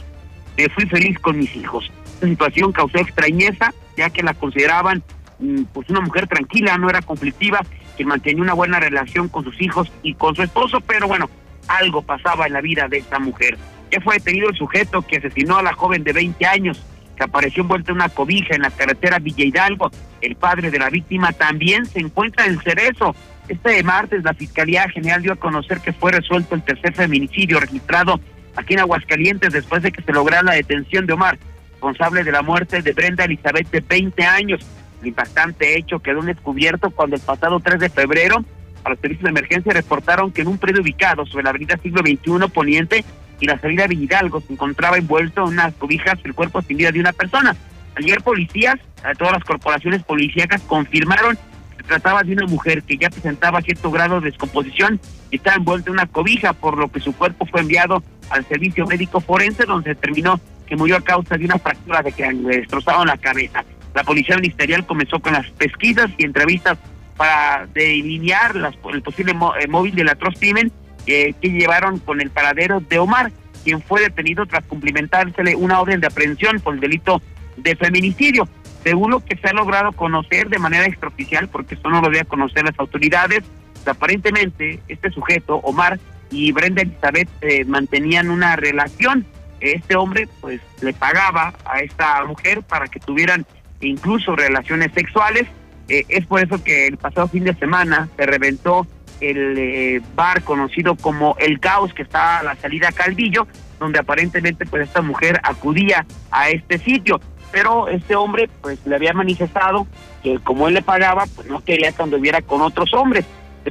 Me 0.58 0.70
fui 0.70 0.86
feliz 0.86 1.18
con 1.20 1.38
mis 1.38 1.56
hijos. 1.56 1.92
Esta 2.14 2.28
situación 2.28 2.72
causó 2.72 3.00
extrañeza 3.00 3.74
ya 3.98 4.10
que 4.10 4.24
la 4.24 4.34
consideraban 4.34 5.04
mm, 5.40 5.64
pues 5.74 5.90
una 5.90 6.02
mujer 6.02 6.28
tranquila, 6.28 6.78
no 6.78 6.90
era 6.90 7.02
conflictiva, 7.02 7.62
que 7.98 8.06
mantenía 8.06 8.44
una 8.44 8.54
buena 8.54 8.80
relación 8.80 9.28
con 9.28 9.44
sus 9.44 9.60
hijos 9.62 9.92
y 10.02 10.14
con 10.14 10.36
su 10.36 10.44
esposo, 10.44 10.80
pero 10.82 11.08
bueno, 11.08 11.30
algo 11.68 12.02
pasaba 12.02 12.48
en 12.48 12.54
la 12.54 12.62
vida 12.62 12.88
de 12.88 12.98
esta 12.98 13.20
mujer. 13.20 13.58
Ya 13.92 14.02
fue 14.02 14.16
detenido 14.16 14.50
el 14.50 14.58
sujeto 14.58 15.02
que 15.02 15.18
asesinó 15.18 15.58
a 15.58 15.64
la 15.64 15.74
joven 15.74 16.04
de 16.04 16.14
20 16.14 16.46
años, 16.46 16.82
que 17.16 17.24
apareció 17.24 17.62
envuelta 17.62 17.92
en 17.92 17.98
una 17.98 18.10
cobija 18.10 18.56
en 18.56 18.64
la 18.64 18.72
carretera 18.72 19.20
Villa 19.20 19.46
Hidalgo. 19.46 19.92
El 20.22 20.36
padre 20.36 20.72
de 20.72 20.80
la 20.80 20.90
víctima 20.90 21.32
también 21.34 21.86
se 21.86 22.00
encuentra 22.00 22.46
en 22.46 22.60
Cerezo. 22.60 23.16
Este 23.48 23.84
martes 23.84 24.24
la 24.24 24.34
Fiscalía 24.34 24.90
General 24.90 25.22
dio 25.22 25.34
a 25.34 25.38
conocer 25.38 25.80
que 25.82 25.94
fue 25.94 26.12
resuelto 26.12 26.56
el 26.56 26.64
tercer 26.64 26.94
feminicidio 26.94 27.60
registrado 27.60 28.20
aquí 28.56 28.74
en 28.74 28.80
Aguascalientes 28.80 29.52
después 29.52 29.84
de 29.84 29.92
que 29.92 30.02
se 30.02 30.14
lograra 30.14 30.44
la 30.44 30.54
detención 30.54 31.06
de 31.06 31.14
Omar, 31.14 31.38
responsable 31.72 32.24
de 32.24 32.32
la 32.32 32.42
muerte 32.42 32.82
de 32.82 32.94
Brenda 32.94 33.26
Elizabeth 33.26 33.70
de 33.70 33.82
20 33.82 34.24
años. 34.24 34.66
El 35.02 35.08
impactante 35.10 35.78
hecho 35.78 36.00
quedó 36.00 36.22
descubierto 36.22 36.90
cuando 36.92 37.16
el 37.16 37.22
pasado 37.22 37.60
3 37.60 37.80
de 37.80 37.90
febrero 37.90 38.46
a 38.84 38.90
los 38.90 39.00
servicios 39.00 39.24
de 39.24 39.30
emergencia 39.30 39.74
reportaron 39.74 40.32
que 40.32 40.42
en 40.42 40.48
un 40.48 40.58
predio 40.58 40.82
ubicado 40.82 41.26
sobre 41.26 41.44
la 41.44 41.52
avenida 41.52 41.80
Siglo 41.82 42.02
XXI 42.02 42.50
Poniente 42.54 43.04
y 43.40 43.46
la 43.46 43.60
salida 43.60 43.88
de 43.88 43.96
Hidalgo 43.96 44.42
se 44.42 44.54
encontraba 44.54 44.98
envuelto 44.98 45.42
en 45.42 45.54
unas 45.54 45.74
cobijas 45.76 46.20
el 46.24 46.34
cuerpo 46.34 46.62
sin 46.62 46.78
vida 46.78 46.92
de 46.92 47.00
una 47.00 47.14
persona. 47.14 47.56
Ayer 47.96 48.22
policías, 48.22 48.80
todas 49.18 49.34
las 49.34 49.44
corporaciones 49.44 50.04
policíacas 50.04 50.62
confirmaron 50.62 51.36
que 51.36 51.78
se 51.78 51.84
trataba 51.84 52.24
de 52.24 52.34
una 52.34 52.48
mujer 52.48 52.84
que 52.84 52.98
ya 52.98 53.10
presentaba 53.10 53.62
cierto 53.62 53.92
grado 53.92 54.20
de 54.20 54.32
descomposición 54.32 55.00
y 55.30 55.38
estaba 55.38 55.58
envuelta 55.58 55.90
en 55.90 55.94
una 55.94 56.08
cobija, 56.08 56.54
por 56.54 56.78
lo 56.78 56.92
que 56.92 57.00
su 57.00 57.16
cuerpo 57.16 57.46
fue 57.46 57.62
enviado 57.62 58.04
al 58.30 58.46
servicio 58.46 58.86
médico 58.88 59.20
forense 59.20 59.66
donde 59.66 59.84
se 59.84 59.96
determinó 59.96 60.40
que 60.66 60.76
murió 60.76 60.98
a 60.98 61.02
causa 61.02 61.38
de 61.38 61.46
una 61.46 61.60
fractura 61.60 62.02
de 62.02 62.12
que 62.12 62.32
le 62.32 62.58
destrozaron 62.58 63.08
la 63.08 63.18
cabeza. 63.18 63.64
La 63.94 64.04
policía 64.04 64.38
ministerial 64.38 64.86
comenzó 64.86 65.20
con 65.20 65.34
las 65.34 65.50
pesquisas 65.52 66.10
y 66.18 66.26
entrevistas 66.26 66.80
para 67.18 67.68
delinear 67.74 68.56
las, 68.56 68.76
el 68.92 69.02
posible 69.02 69.34
eh, 69.60 69.68
móvil 69.68 69.96
del 69.96 70.10
atroz 70.10 70.36
crimen 70.40 70.72
que 71.06 71.36
llevaron 71.42 72.00
con 72.00 72.22
el 72.22 72.30
paradero 72.30 72.80
de 72.80 72.98
Omar, 72.98 73.32
quien 73.64 73.82
fue 73.82 74.02
detenido 74.02 74.46
tras 74.46 74.66
cumplimentársele 74.66 75.56
una 75.56 75.82
orden 75.82 76.00
de 76.00 76.08
aprehensión 76.08 76.60
por 76.62 76.76
el 76.76 76.80
delito 76.80 77.22
de 77.58 77.76
feminicidio. 77.76 78.48
Según 78.84 79.12
lo 79.12 79.20
que 79.24 79.38
se 79.38 79.48
ha 79.48 79.54
logrado 79.54 79.92
conocer 79.94 80.50
de 80.50 80.60
manera 80.60 80.86
extraoficial, 80.86 81.48
porque 81.48 81.76
esto 81.76 81.90
no 81.90 82.02
lo 82.02 82.08
a 82.08 82.24
conocer 82.26 82.66
las 82.66 82.78
autoridades, 82.78 83.44
aparentemente 83.86 84.80
este 84.88 85.10
sujeto, 85.12 85.56
Omar 85.58 86.00
y 86.30 86.52
Brenda 86.52 86.82
Elizabeth, 86.82 87.30
eh, 87.42 87.66
mantenían 87.66 88.30
una 88.30 88.56
relación. 88.56 89.26
Este 89.60 89.96
hombre, 89.96 90.28
pues, 90.42 90.60
le 90.82 90.94
pagaba 90.94 91.54
a 91.66 91.80
esta 91.80 92.24
mujer 92.26 92.62
para 92.64 92.88
que 92.88 93.00
tuvieran 93.00 93.46
incluso 93.80 94.36
relaciones 94.36 94.92
sexuales. 94.94 95.48
Eh, 95.90 96.06
es 96.08 96.26
por 96.26 96.42
eso 96.42 96.64
que 96.64 96.88
el 96.88 96.98
pasado 96.98 97.28
fin 97.28 97.44
de 97.44 97.54
semana 97.56 98.10
se 98.16 98.26
reventó 98.26 98.88
el 99.20 99.58
eh, 99.58 100.02
bar 100.16 100.44
conocido 100.44 100.96
como 100.96 101.36
El 101.40 101.60
Caos, 101.60 101.94
que 101.94 102.04
está 102.04 102.40
a 102.40 102.44
la 102.44 102.56
salida 102.56 102.92
Calvillo, 102.92 103.48
donde 103.80 104.00
aparentemente 104.00 104.66
pues 104.66 104.84
esta 104.84 105.02
mujer 105.02 105.40
acudía 105.44 106.06
a 106.32 106.50
este 106.50 106.78
sitio. 106.78 107.20
Pero 107.52 107.88
este 107.88 108.16
hombre 108.16 108.50
pues 108.62 108.80
le 108.86 108.96
había 108.96 109.14
manifestado 109.14 109.88
que 110.24 110.40
como 110.40 110.68
él 110.68 110.74
le 110.74 110.82
pagaba, 110.82 111.26
pues 111.36 111.48
no 111.48 111.64
quería 111.64 111.92
que 111.92 112.02
anduviera 112.02 112.42
con 112.42 112.62
otros 112.62 112.94
hombres. 112.94 113.26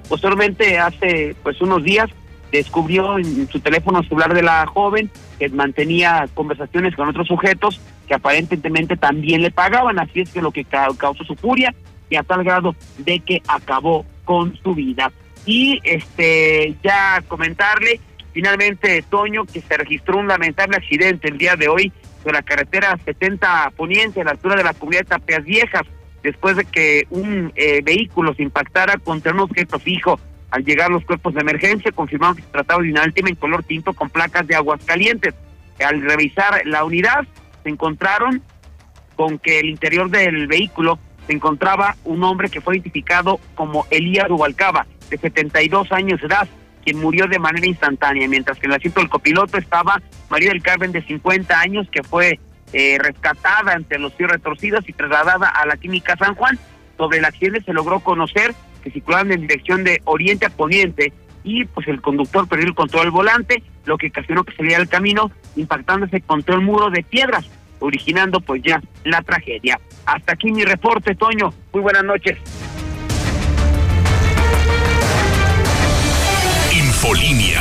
Posteriormente, 0.08 0.78
hace 0.78 1.34
pues 1.42 1.60
unos 1.60 1.82
días, 1.82 2.08
descubrió 2.50 3.18
en 3.18 3.48
su 3.48 3.60
teléfono 3.60 4.02
celular 4.02 4.34
de 4.34 4.42
la 4.42 4.66
joven 4.66 5.10
que 5.38 5.48
mantenía 5.48 6.28
conversaciones 6.34 6.94
con 6.94 7.08
otros 7.08 7.26
sujetos 7.26 7.80
que 8.06 8.14
aparentemente 8.14 8.96
también 8.96 9.42
le 9.42 9.50
pagaban, 9.50 9.98
así 9.98 10.20
es 10.20 10.30
que 10.30 10.42
lo 10.42 10.50
que 10.50 10.64
causó 10.64 11.24
su 11.24 11.34
furia 11.34 11.74
a 12.16 12.22
tal 12.22 12.44
grado 12.44 12.74
de 12.98 13.20
que 13.20 13.42
acabó 13.46 14.04
con 14.24 14.56
su 14.56 14.74
vida. 14.74 15.12
Y 15.44 15.80
este 15.84 16.76
ya 16.82 17.22
comentarle 17.26 18.00
finalmente 18.32 19.02
Toño 19.02 19.44
que 19.44 19.60
se 19.60 19.76
registró 19.76 20.18
un 20.18 20.28
lamentable 20.28 20.76
accidente 20.76 21.28
el 21.28 21.38
día 21.38 21.56
de 21.56 21.68
hoy 21.68 21.92
sobre 22.22 22.34
la 22.34 22.42
carretera 22.42 22.98
70 23.04 23.72
Poniente 23.76 24.20
a 24.20 24.24
la 24.24 24.30
altura 24.32 24.56
de 24.56 24.64
la 24.64 24.74
comunidad 24.74 25.02
de 25.02 25.08
Tapeas 25.08 25.44
Viejas 25.44 25.82
después 26.22 26.56
de 26.56 26.64
que 26.64 27.06
un 27.10 27.52
eh, 27.56 27.82
vehículo 27.82 28.34
se 28.34 28.42
impactara 28.42 28.96
contra 28.98 29.32
un 29.32 29.40
objeto 29.40 29.78
fijo. 29.78 30.18
Al 30.50 30.64
llegar 30.64 30.90
los 30.90 31.04
cuerpos 31.04 31.34
de 31.34 31.40
emergencia 31.40 31.90
confirmaron 31.92 32.36
que 32.36 32.42
se 32.42 32.48
trataba 32.48 32.82
de 32.82 32.90
una 32.90 33.04
última 33.04 33.28
en 33.28 33.36
color 33.36 33.64
tinto 33.64 33.92
con 33.92 34.10
placas 34.10 34.46
de 34.46 34.54
aguas 34.54 34.84
calientes. 34.84 35.34
Al 35.84 36.02
revisar 36.02 36.62
la 36.66 36.84
unidad 36.84 37.26
se 37.62 37.70
encontraron 37.70 38.42
con 39.16 39.38
que 39.38 39.60
el 39.60 39.68
interior 39.68 40.10
del 40.10 40.46
vehículo 40.46 40.98
se 41.26 41.32
encontraba 41.32 41.96
un 42.04 42.22
hombre 42.24 42.48
que 42.48 42.60
fue 42.60 42.76
identificado 42.76 43.40
como 43.54 43.86
Elías 43.90 44.28
Rubalcaba, 44.28 44.86
de 45.10 45.18
72 45.18 45.92
años 45.92 46.20
de 46.20 46.26
edad, 46.26 46.48
quien 46.84 46.98
murió 46.98 47.26
de 47.26 47.38
manera 47.38 47.66
instantánea, 47.66 48.28
mientras 48.28 48.58
que 48.58 48.66
en 48.66 48.72
el 48.72 48.76
asiento 48.78 49.00
del 49.00 49.08
copiloto 49.08 49.58
estaba 49.58 50.00
María 50.30 50.50
del 50.50 50.62
Carmen, 50.62 50.92
de 50.92 51.02
50 51.02 51.58
años, 51.60 51.88
que 51.90 52.02
fue 52.02 52.40
eh, 52.72 52.98
rescatada 52.98 53.72
ante 53.72 53.98
los 53.98 54.12
pies 54.12 54.30
retorcidos 54.30 54.88
y 54.88 54.92
trasladada 54.92 55.48
a 55.48 55.66
la 55.66 55.76
clínica 55.76 56.16
San 56.16 56.34
Juan. 56.34 56.58
Sobre 56.96 57.18
el 57.18 57.24
accidente 57.24 57.62
se 57.62 57.72
logró 57.72 58.00
conocer 58.00 58.54
que 58.82 58.90
circulaban 58.90 59.30
en 59.30 59.42
dirección 59.42 59.84
de 59.84 60.00
oriente 60.04 60.46
a 60.46 60.50
poniente 60.50 61.12
y 61.44 61.64
pues 61.64 61.86
el 61.88 62.00
conductor 62.00 62.48
perdió 62.48 62.66
el 62.66 62.74
control 62.74 63.04
del 63.04 63.10
volante, 63.10 63.62
lo 63.84 63.98
que 63.98 64.08
ocasionó 64.08 64.44
que 64.44 64.54
saliera 64.54 64.78
del 64.78 64.88
camino 64.88 65.30
impactándose 65.56 66.20
contra 66.20 66.54
el 66.54 66.60
muro 66.62 66.90
de 66.90 67.02
piedras, 67.02 67.48
originando 67.82 68.40
pues 68.40 68.62
ya 68.62 68.80
la 69.04 69.20
tragedia. 69.22 69.78
Hasta 70.06 70.32
aquí 70.32 70.50
mi 70.50 70.64
reporte, 70.64 71.14
Toño. 71.14 71.52
Muy 71.72 71.82
buenas 71.82 72.04
noches. 72.04 72.38
Infolinia. 76.72 77.60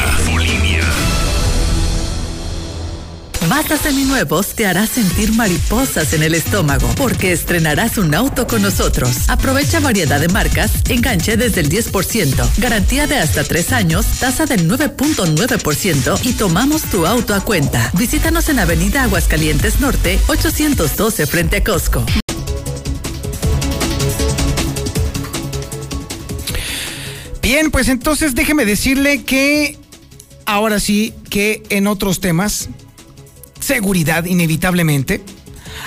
Mazda 3.51 3.75
Seminuevos 3.75 4.55
te 4.55 4.65
hará 4.65 4.87
sentir 4.87 5.33
mariposas 5.33 6.13
en 6.13 6.23
el 6.23 6.35
estómago 6.35 6.87
porque 6.95 7.33
estrenarás 7.33 7.97
un 7.97 8.15
auto 8.15 8.47
con 8.47 8.61
nosotros. 8.61 9.27
Aprovecha 9.27 9.81
variedad 9.81 10.21
de 10.21 10.29
marcas, 10.29 10.71
enganche 10.87 11.35
desde 11.35 11.59
el 11.59 11.69
10%, 11.69 12.49
garantía 12.59 13.07
de 13.07 13.17
hasta 13.17 13.43
3 13.43 13.73
años, 13.73 14.05
tasa 14.21 14.45
del 14.45 14.69
9.9% 14.69 16.21
y 16.23 16.31
tomamos 16.31 16.83
tu 16.83 17.05
auto 17.05 17.35
a 17.35 17.41
cuenta. 17.41 17.91
Visítanos 17.97 18.47
en 18.47 18.59
Avenida 18.59 19.03
Aguascalientes 19.03 19.81
Norte, 19.81 20.17
812 20.27 21.27
frente 21.27 21.57
a 21.57 21.63
Costco. 21.65 22.05
Bien, 27.41 27.69
pues 27.69 27.89
entonces 27.89 28.33
déjeme 28.33 28.63
decirle 28.63 29.25
que 29.25 29.77
ahora 30.45 30.79
sí 30.79 31.13
que 31.29 31.63
en 31.69 31.87
otros 31.87 32.21
temas 32.21 32.69
seguridad 33.71 34.25
inevitablemente, 34.25 35.21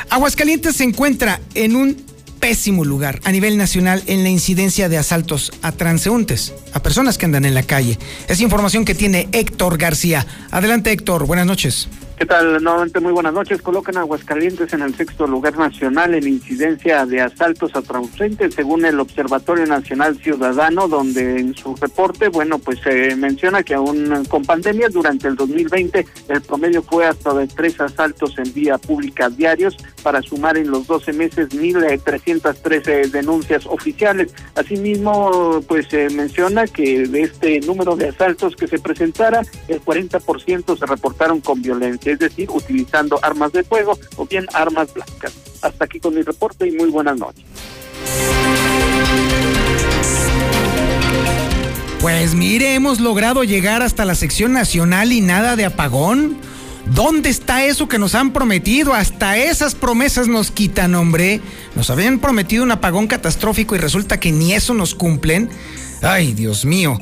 Aguascalientes 0.09 0.77
se 0.77 0.85
encuentra 0.85 1.43
en 1.55 1.77
un 1.77 2.03
pésimo 2.41 2.83
lugar 2.83 3.21
a 3.25 3.31
nivel 3.31 3.59
nacional 3.59 4.03
en 4.07 4.23
la 4.23 4.31
incidencia 4.31 4.89
de 4.89 4.97
asaltos 4.97 5.53
a 5.61 5.71
transeúntes, 5.71 6.55
a 6.73 6.83
personas 6.83 7.19
que 7.19 7.27
andan 7.27 7.45
en 7.45 7.53
la 7.53 7.63
calle. 7.63 7.99
Es 8.27 8.41
información 8.41 8.87
que 8.87 8.95
tiene 8.95 9.29
Héctor 9.33 9.77
García. 9.77 10.27
Adelante 10.51 10.93
Héctor, 10.93 11.27
buenas 11.27 11.45
noches. 11.45 11.89
¿Qué 12.25 12.29
tal? 12.29 12.65
Nuevamente 12.65 13.01
muy 13.01 13.13
buenas 13.13 13.35
noches. 13.35 13.61
Colocan 13.61 13.99
Aguascalientes 13.99 14.73
en 14.73 14.81
el 14.81 14.95
sexto 14.95 15.27
lugar 15.27 15.59
nacional 15.59 16.15
en 16.15 16.27
incidencia 16.27 17.05
de 17.05 17.21
asaltos 17.21 17.77
a 17.77 17.83
transeúntes, 17.83 18.55
según 18.55 18.87
el 18.87 18.99
Observatorio 18.99 19.67
Nacional 19.67 20.17
Ciudadano, 20.17 20.89
donde 20.89 21.39
en 21.39 21.55
su 21.55 21.77
reporte, 21.77 22.29
bueno, 22.29 22.59
pues 22.59 22.79
se 22.81 23.15
menciona 23.17 23.63
que 23.63 23.75
aún 23.75 24.25
con 24.31 24.43
pandemia 24.43 24.89
durante 24.89 25.29
el 25.29 25.37
2020 25.37 26.07
el 26.31 26.41
promedio 26.41 26.83
fue 26.83 27.05
hasta 27.05 27.35
de 27.35 27.47
tres 27.47 27.79
asaltos 27.79 28.39
en 28.39 28.55
vía 28.55 28.79
pública 28.79 29.29
diarios 29.29 29.77
para 30.03 30.23
sumar 30.23 30.57
en 30.57 30.71
los 30.71 30.87
12 30.87 31.13
meses 31.13 31.51
1.313 31.51 33.11
denuncias 33.11 33.67
oficiales. 33.67 34.35
Asimismo, 34.55 35.61
pues 35.69 35.89
se 35.89 36.09
menciona 36.09 36.67
que 36.67 37.07
de 37.07 37.21
este 37.21 37.61
número 37.61 37.97
de 37.97 38.09
asaltos 38.09 38.57
que 38.57 38.67
se 38.67 38.79
presentara, 38.79 39.43
el 39.69 39.83
40% 39.83 40.79
se 40.79 40.87
reportaron 40.87 41.43
con 41.43 41.61
violencia 41.61 42.14
es 42.15 42.19
decir, 42.19 42.49
utilizando 42.51 43.19
armas 43.23 43.53
de 43.53 43.63
fuego 43.63 43.99
o 44.17 44.27
bien 44.27 44.47
armas 44.53 44.93
blancas. 44.95 45.33
Hasta 45.63 45.85
aquí 45.85 46.01
con 46.01 46.15
mi 46.15 46.23
reporte 46.23 46.67
y 46.67 46.73
muy 46.73 46.91
buenas 46.91 47.19
noches. 47.19 47.45
Pues 52.01 52.35
mire, 52.35 52.75
hemos 52.75 53.01
logrado 53.01 53.45
llegar 53.45 53.83
hasta 53.83 54.05
la 54.05 54.15
sección 54.15 54.53
nacional 54.53 55.13
y 55.13 55.21
nada 55.21 55.57
de 55.57 55.65
apagón. 55.65 56.37
¿Dónde 56.87 57.31
está 57.31 57.65
eso 57.65 57.89
que 57.89 57.99
nos 57.99 58.15
han 58.15 58.33
prometido? 58.33 58.93
Hasta 58.93 59.39
esas 59.39 59.75
promesas 59.75 60.29
nos 60.29 60.51
quitan, 60.51 60.95
hombre. 60.95 61.41
Nos 61.75 61.89
habían 61.89 62.19
prometido 62.19 62.63
un 62.63 62.73
apagón 62.73 63.07
catastrófico 63.07 63.75
y 63.75 63.79
resulta 63.79 64.21
que 64.21 64.33
ni 64.33 64.53
eso 64.53 64.75
nos 64.75 64.95
cumplen. 64.95 65.49
Ay, 66.03 66.35
Dios 66.35 66.67
mío. 66.67 66.99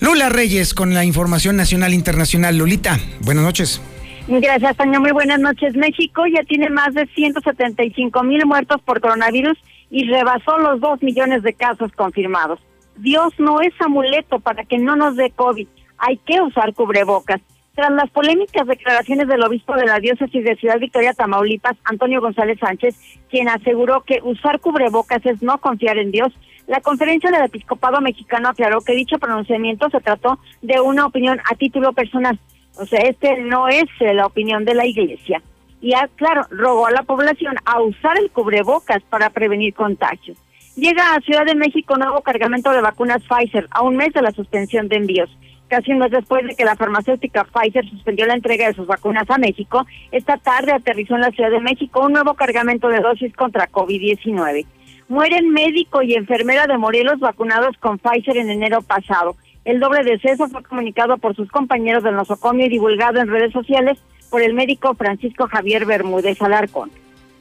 Lula 0.00 0.30
Reyes 0.30 0.72
con 0.72 0.94
la 0.94 1.04
información 1.04 1.56
nacional 1.56 1.92
internacional. 1.92 2.56
Lulita, 2.56 2.98
buenas 3.20 3.44
noches. 3.44 3.82
Gracias, 4.28 4.76
Tania. 4.76 4.98
Muy 4.98 5.12
buenas 5.12 5.40
noches. 5.40 5.76
México 5.76 6.22
ya 6.26 6.42
tiene 6.44 6.70
más 6.70 6.94
de 6.94 7.06
175 7.06 8.22
mil 8.22 8.46
muertos 8.46 8.80
por 8.82 9.00
coronavirus 9.00 9.58
y 9.90 10.04
rebasó 10.08 10.58
los 10.58 10.80
2 10.80 11.02
millones 11.02 11.42
de 11.42 11.52
casos 11.52 11.92
confirmados. 11.92 12.60
Dios 12.96 13.34
no 13.38 13.60
es 13.60 13.74
amuleto 13.80 14.40
para 14.40 14.64
que 14.64 14.78
no 14.78 14.96
nos 14.96 15.16
dé 15.16 15.32
COVID. 15.32 15.68
Hay 15.98 16.16
que 16.18 16.40
usar 16.40 16.72
cubrebocas. 16.72 17.40
Tras 17.74 17.92
las 17.92 18.10
polémicas 18.10 18.66
declaraciones 18.66 19.28
del 19.28 19.42
obispo 19.42 19.74
de 19.74 19.86
la 19.86 20.00
diócesis 20.00 20.44
de 20.44 20.56
Ciudad 20.56 20.78
Victoria, 20.78 21.12
Tamaulipas, 21.12 21.76
Antonio 21.84 22.20
González 22.20 22.58
Sánchez, 22.58 22.96
quien 23.30 23.48
aseguró 23.48 24.02
que 24.02 24.20
usar 24.22 24.60
cubrebocas 24.60 25.24
es 25.26 25.42
no 25.42 25.58
confiar 25.58 25.98
en 25.98 26.10
Dios, 26.10 26.32
la 26.70 26.80
conferencia 26.80 27.30
del 27.30 27.44
episcopado 27.44 28.00
mexicano 28.00 28.48
aclaró 28.48 28.80
que 28.80 28.94
dicho 28.94 29.18
pronunciamiento 29.18 29.90
se 29.90 30.00
trató 30.00 30.38
de 30.62 30.80
una 30.80 31.04
opinión 31.04 31.38
a 31.50 31.54
título 31.54 31.92
personal 31.92 32.38
o 32.80 32.86
sea, 32.86 33.00
este 33.00 33.42
no 33.42 33.68
es 33.68 33.84
eh, 34.00 34.14
la 34.14 34.26
opinión 34.26 34.64
de 34.64 34.74
la 34.74 34.86
iglesia. 34.86 35.42
Y 35.82 35.92
claro, 36.16 36.46
rogó 36.50 36.86
a 36.86 36.90
la 36.90 37.02
población 37.02 37.56
a 37.64 37.80
usar 37.80 38.16
el 38.18 38.30
cubrebocas 38.30 39.02
para 39.08 39.30
prevenir 39.30 39.74
contagios. 39.74 40.38
Llega 40.76 41.14
a 41.14 41.20
Ciudad 41.20 41.44
de 41.44 41.54
México 41.54 41.96
nuevo 41.96 42.22
cargamento 42.22 42.70
de 42.70 42.80
vacunas 42.80 43.22
Pfizer 43.22 43.66
a 43.70 43.82
un 43.82 43.96
mes 43.96 44.12
de 44.12 44.22
la 44.22 44.30
suspensión 44.30 44.88
de 44.88 44.96
envíos. 44.96 45.30
Casi 45.68 45.92
un 45.92 45.98
mes 45.98 46.10
después 46.10 46.46
de 46.46 46.54
que 46.54 46.64
la 46.64 46.74
farmacéutica 46.74 47.44
Pfizer 47.44 47.88
suspendió 47.88 48.26
la 48.26 48.34
entrega 48.34 48.66
de 48.66 48.74
sus 48.74 48.86
vacunas 48.86 49.28
a 49.28 49.38
México, 49.38 49.86
esta 50.10 50.38
tarde 50.38 50.72
aterrizó 50.72 51.14
en 51.14 51.22
la 51.22 51.30
Ciudad 51.30 51.50
de 51.50 51.60
México 51.60 52.04
un 52.04 52.12
nuevo 52.12 52.34
cargamento 52.34 52.88
de 52.88 53.00
dosis 53.00 53.34
contra 53.34 53.70
COVID-19. 53.70 54.66
Mueren 55.10 55.50
médico 55.50 56.02
y 56.02 56.14
enfermera 56.14 56.68
de 56.68 56.78
Morelos 56.78 57.18
vacunados 57.18 57.76
con 57.80 57.98
Pfizer 57.98 58.36
en 58.36 58.48
enero 58.48 58.80
pasado. 58.80 59.34
El 59.64 59.80
doble 59.80 60.04
deceso 60.04 60.46
fue 60.46 60.62
comunicado 60.62 61.18
por 61.18 61.34
sus 61.34 61.50
compañeros 61.50 62.04
del 62.04 62.14
nosocomio 62.14 62.66
y 62.66 62.68
divulgado 62.68 63.18
en 63.18 63.26
redes 63.26 63.52
sociales 63.52 63.98
por 64.30 64.40
el 64.40 64.54
médico 64.54 64.94
Francisco 64.94 65.48
Javier 65.48 65.84
Bermúdez 65.84 66.40
Alarcón. 66.40 66.92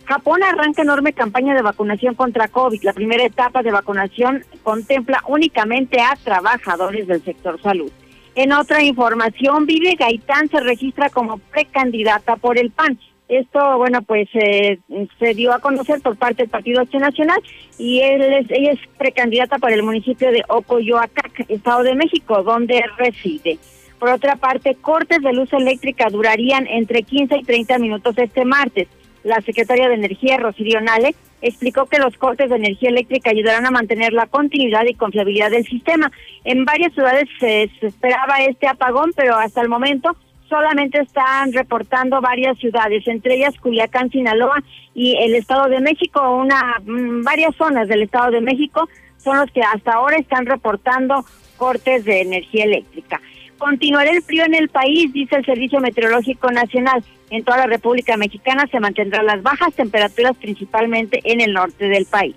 Japón 0.06 0.42
arranca 0.42 0.82
enorme 0.82 1.14
campaña 1.14 1.54
de 1.54 1.62
vacunación 1.62 2.16
contra 2.16 2.48
COVID. 2.48 2.82
La 2.82 2.94
primera 2.94 3.24
etapa 3.24 3.62
de 3.62 3.70
vacunación 3.70 4.44
contempla 4.64 5.22
únicamente 5.28 6.02
a 6.02 6.18
trabajadores 6.24 7.06
del 7.06 7.24
sector 7.24 7.62
salud. 7.62 7.92
En 8.34 8.52
otra 8.52 8.82
información, 8.82 9.68
Vive 9.68 9.94
Gaitán 9.94 10.50
se 10.50 10.60
registra 10.60 11.12
como 11.12 11.38
precandidata 11.38 12.36
por 12.36 12.58
el 12.58 12.72
PAN. 12.72 12.98
Esto, 13.30 13.78
bueno, 13.78 14.02
pues 14.02 14.28
eh, 14.34 14.80
se 15.20 15.36
dio 15.36 15.54
a 15.54 15.60
conocer 15.60 16.02
por 16.02 16.18
parte 16.18 16.42
del 16.42 16.50
Partido 16.50 16.82
Acción 16.82 17.04
Nacional 17.04 17.40
y 17.78 18.00
él 18.00 18.22
es, 18.24 18.48
ella 18.50 18.72
es 18.72 18.80
precandidata 18.98 19.60
para 19.60 19.76
el 19.76 19.84
municipio 19.84 20.32
de 20.32 20.44
Ocoyoacac, 20.50 21.46
Estado 21.48 21.84
de 21.84 21.94
México, 21.94 22.42
donde 22.42 22.84
reside. 22.98 23.60
Por 24.00 24.10
otra 24.10 24.36
parte, 24.36 24.76
cortes 24.82 25.22
de 25.22 25.32
luz 25.32 25.54
eléctrica 25.54 26.10
durarían 26.10 26.66
entre 26.66 27.04
15 27.04 27.38
y 27.38 27.44
30 27.44 27.78
minutos 27.78 28.18
este 28.18 28.46
martes. 28.46 28.88
La 29.24 29.42
secretaria 29.42 29.90
de 29.90 29.96
Energía, 29.96 30.38
Rosirio 30.38 30.82
Nale, 30.82 31.14
explicó 31.44 31.86
que 31.86 32.00
los 32.00 32.18
cortes 32.18 32.50
de 32.50 32.56
energía 32.56 32.90
eléctrica 32.90 33.30
ayudarán 33.30 33.68
a 33.68 33.72
mantener 33.72 34.12
la 34.12 34.26
continuidad 34.26 34.86
y 34.88 34.96
confiabilidad 34.96 35.52
del 35.52 35.66
sistema. 35.66 36.12
En 36.46 36.66
varias 36.66 36.94
ciudades 36.94 37.26
se 37.40 37.70
esperaba 37.82 38.38
este 38.40 38.68
apagón, 38.68 39.12
pero 39.16 39.36
hasta 39.36 39.62
el 39.62 39.70
momento 39.70 40.16
solamente 40.50 41.00
están 41.00 41.54
reportando 41.54 42.20
varias 42.20 42.58
ciudades, 42.58 43.08
entre 43.08 43.36
ellas 43.36 43.58
Culiacán, 43.60 44.10
Sinaloa 44.10 44.62
y 44.94 45.16
el 45.18 45.36
Estado 45.36 45.70
de 45.70 45.80
México, 45.80 46.20
una 46.36 46.80
mm, 46.84 47.24
varias 47.24 47.56
zonas 47.56 47.88
del 47.88 48.02
Estado 48.02 48.32
de 48.32 48.42
México 48.42 48.90
son 49.18 49.38
los 49.38 49.52
que 49.52 49.62
hasta 49.62 49.94
ahora 49.94 50.18
están 50.18 50.46
reportando 50.46 51.24
cortes 51.58 52.04
de 52.06 52.22
energía 52.22 52.66
eléctrica. 52.66 53.22
Continuará 53.58 54.10
el 54.12 54.24
frío 54.24 54.46
en 54.46 54.56
el 54.56 54.70
país, 54.70 55.12
dice 55.12 55.36
el 55.36 55.46
Servicio 55.46 55.80
Meteorológico 55.82 56.50
Nacional. 56.50 57.04
En 57.30 57.44
toda 57.44 57.58
la 57.58 57.68
República 57.68 58.16
Mexicana 58.18 58.66
se 58.72 58.80
mantendrán 58.80 59.26
las 59.26 59.44
bajas 59.44 59.74
temperaturas, 59.76 60.36
principalmente 60.38 61.20
en 61.26 61.42
el 61.42 61.54
norte 61.54 61.90
del 61.90 62.06
país. 62.06 62.36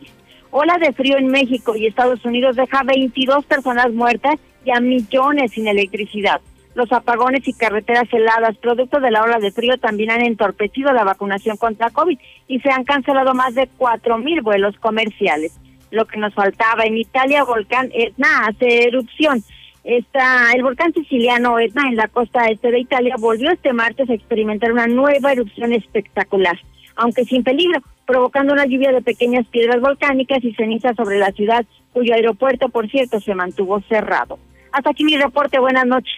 Ola 0.51 0.77
de 0.79 0.93
frío 0.93 1.17
en 1.17 1.29
México 1.29 1.77
y 1.77 1.87
Estados 1.87 2.25
Unidos 2.25 2.57
deja 2.57 2.83
22 2.83 3.47
personas 3.47 3.93
muertas 3.93 4.35
y 4.65 4.71
a 4.71 4.81
millones 4.81 5.53
sin 5.53 5.67
electricidad. 5.67 6.41
Los 6.75 6.91
apagones 6.91 7.47
y 7.47 7.53
carreteras 7.53 8.11
heladas, 8.13 8.57
producto 8.57 8.99
de 8.99 9.11
la 9.11 9.23
ola 9.23 9.39
de 9.39 9.53
frío, 9.53 9.77
también 9.77 10.11
han 10.11 10.23
entorpecido 10.23 10.93
la 10.93 11.05
vacunación 11.05 11.57
contra 11.59 11.91
COVID 11.91 12.19
y 12.49 12.61
se 12.61 12.71
han 12.71 12.85
cancelado 12.85 13.35
más 13.35 13.55
de 13.55 13.69
cuatro 13.77 14.17
mil 14.17 14.41
vuelos 14.41 14.75
comerciales. 14.79 15.59
Lo 15.91 16.07
que 16.07 16.19
nos 16.19 16.33
faltaba 16.33 16.85
en 16.85 16.97
Italia, 16.97 17.45
volcán 17.45 17.91
Etna 17.93 18.47
hace 18.47 18.85
erupción. 18.89 19.43
Esta, 19.85 20.53
el 20.55 20.63
volcán 20.63 20.95
siciliano 20.95 21.59
Etna 21.59 21.89
en 21.89 21.97
la 21.97 22.09
costa 22.09 22.49
este 22.49 22.71
de 22.71 22.81
Italia 22.81 23.17
volvió 23.19 23.51
este 23.51 23.75
martes 23.75 24.09
a 24.09 24.15
experimentar 24.15 24.73
una 24.73 24.87
nueva 24.87 25.33
erupción 25.33 25.75
espectacular, 25.75 26.59
aunque 26.97 27.25
sin 27.25 27.43
peligro, 27.43 27.81
provocando 28.07 28.55
una 28.55 28.65
lluvia 28.65 28.93
de 28.93 29.03
pequeñas 29.03 29.47
piedras 29.49 29.81
volcánicas 29.81 30.43
y 30.43 30.55
cenizas 30.55 30.97
sobre 30.97 31.19
la 31.19 31.33
ciudad, 31.33 31.67
cuyo 31.93 32.15
aeropuerto, 32.15 32.71
por 32.71 32.89
cierto, 32.89 33.21
se 33.21 33.35
mantuvo 33.35 33.81
cerrado. 33.83 34.39
Hasta 34.73 34.91
aquí 34.91 35.05
mi 35.05 35.17
reporte. 35.19 35.59
Buenas 35.59 35.87
noches. 35.87 36.15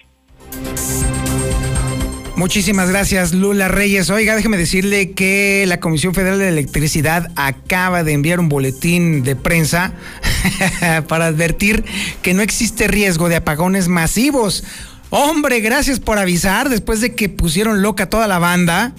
Muchísimas 2.37 2.91
gracias, 2.91 3.33
Lula 3.33 3.69
Reyes. 3.69 4.11
Oiga, 4.11 4.35
déjeme 4.35 4.57
decirle 4.57 5.13
que 5.13 5.65
la 5.69 5.79
Comisión 5.79 6.15
Federal 6.15 6.39
de 6.41 6.49
Electricidad 6.49 7.31
acaba 7.37 8.03
de 8.03 8.13
enviar 8.13 8.41
un 8.41 8.49
boletín 8.49 9.23
de 9.23 9.37
prensa 9.37 9.93
para 11.09 11.27
advertir 11.27 11.85
que 12.23 12.35
no 12.35 12.43
existe 12.43 12.89
riesgo 12.89 13.29
de 13.29 13.37
apagones 13.37 13.87
masivos. 13.87 14.65
Hombre, 15.11 15.61
gracias 15.61 16.01
por 16.01 16.19
avisar 16.19 16.69
después 16.69 17.01
de 17.01 17.15
que 17.15 17.29
pusieron 17.29 17.83
loca 17.83 18.11
toda 18.11 18.27
la 18.27 18.41
banda. 18.41 18.95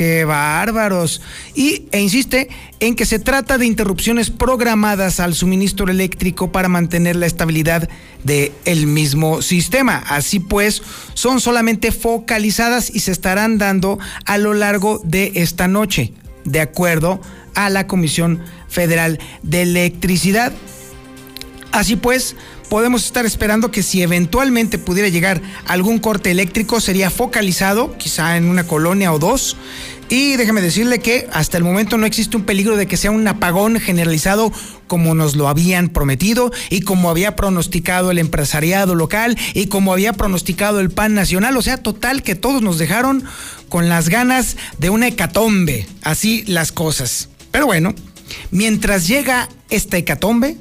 ¡Qué 0.00 0.24
bárbaros! 0.24 1.20
Y, 1.54 1.82
e 1.92 2.00
insiste 2.00 2.48
en 2.80 2.96
que 2.96 3.04
se 3.04 3.18
trata 3.18 3.58
de 3.58 3.66
interrupciones 3.66 4.30
programadas 4.30 5.20
al 5.20 5.34
suministro 5.34 5.90
eléctrico 5.90 6.50
para 6.50 6.70
mantener 6.70 7.16
la 7.16 7.26
estabilidad 7.26 7.86
del 8.24 8.50
el 8.64 8.86
mismo 8.86 9.42
sistema. 9.42 9.98
Así 9.98 10.40
pues, 10.40 10.82
son 11.12 11.38
solamente 11.38 11.92
focalizadas 11.92 12.88
y 12.88 13.00
se 13.00 13.12
estarán 13.12 13.58
dando 13.58 13.98
a 14.24 14.38
lo 14.38 14.54
largo 14.54 15.02
de 15.04 15.32
esta 15.34 15.68
noche, 15.68 16.14
de 16.44 16.62
acuerdo 16.62 17.20
a 17.54 17.68
la 17.68 17.86
Comisión 17.86 18.42
Federal 18.70 19.18
de 19.42 19.60
Electricidad. 19.60 20.54
Así 21.72 21.96
pues, 21.96 22.36
podemos 22.70 23.04
estar 23.04 23.26
esperando 23.26 23.70
que 23.70 23.82
si 23.82 24.00
eventualmente 24.00 24.78
pudiera 24.78 25.08
llegar 25.08 25.42
algún 25.66 25.98
corte 25.98 26.30
eléctrico 26.30 26.80
sería 26.80 27.10
focalizado, 27.10 27.98
quizá 27.98 28.38
en 28.38 28.44
una 28.46 28.66
colonia 28.66 29.12
o 29.12 29.18
dos. 29.18 29.56
Y 30.08 30.36
déjeme 30.36 30.60
decirle 30.60 31.00
que 31.00 31.28
hasta 31.32 31.56
el 31.56 31.64
momento 31.64 31.98
no 31.98 32.06
existe 32.06 32.36
un 32.36 32.44
peligro 32.44 32.76
de 32.76 32.86
que 32.86 32.96
sea 32.96 33.10
un 33.10 33.26
apagón 33.28 33.78
generalizado 33.78 34.52
como 34.86 35.14
nos 35.14 35.36
lo 35.36 35.48
habían 35.48 35.88
prometido 35.88 36.50
y 36.68 36.80
como 36.80 37.10
había 37.10 37.36
pronosticado 37.36 38.10
el 38.10 38.18
empresariado 38.18 38.94
local 38.94 39.36
y 39.54 39.66
como 39.66 39.92
había 39.92 40.12
pronosticado 40.12 40.80
el 40.80 40.90
PAN 40.90 41.14
nacional. 41.14 41.56
O 41.56 41.62
sea, 41.62 41.76
total 41.76 42.22
que 42.22 42.34
todos 42.34 42.62
nos 42.62 42.78
dejaron 42.78 43.24
con 43.68 43.88
las 43.88 44.08
ganas 44.08 44.56
de 44.78 44.90
una 44.90 45.08
hecatombe. 45.08 45.86
Así 46.02 46.44
las 46.46 46.72
cosas. 46.72 47.28
Pero 47.50 47.66
bueno, 47.66 47.94
mientras 48.50 49.06
llega 49.06 49.48
esta 49.70 49.96
hecatombe, 49.96 50.56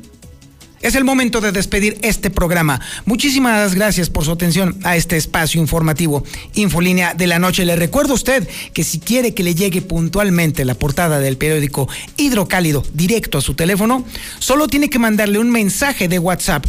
es 0.82 0.96
el 0.96 1.04
momento 1.04 1.42
de 1.42 1.52
despedir 1.52 1.98
este 2.02 2.30
programa. 2.30 2.80
Muchísimas 3.06 3.76
gracias 3.76 4.10
por 4.10 4.26
su 4.26 4.32
atención 4.32 4.80
a 4.84 4.96
este 4.96 5.18
espacio 5.18 5.62
informativo 5.62 6.24
Infolínea 6.54 7.14
de 7.14 7.28
la 7.28 7.40
Noche. 7.40 7.66
Le 7.66 7.76
recuerdo 7.76 8.14
a 8.14 8.16
usted 8.16 8.48
que 8.74 8.84
si 8.84 9.00
quiere 9.00 9.34
que 9.34 9.44
le 9.44 9.56
llegue 9.56 9.82
puntualmente 9.82 10.66
la 10.66 10.76
portada 10.76 11.20
del 11.20 11.38
periódico 11.38 11.88
Hidrocálido 12.18 12.84
directo 12.94 13.38
a 13.38 13.42
su 13.42 13.54
teléfono, 13.54 14.06
solo 14.40 14.68
tiene 14.68 14.90
que 14.90 15.00
mandarle 15.00 15.40
un 15.40 15.52
mensaje 15.52 16.08
de 16.08 16.20
WhatsApp 16.20 16.66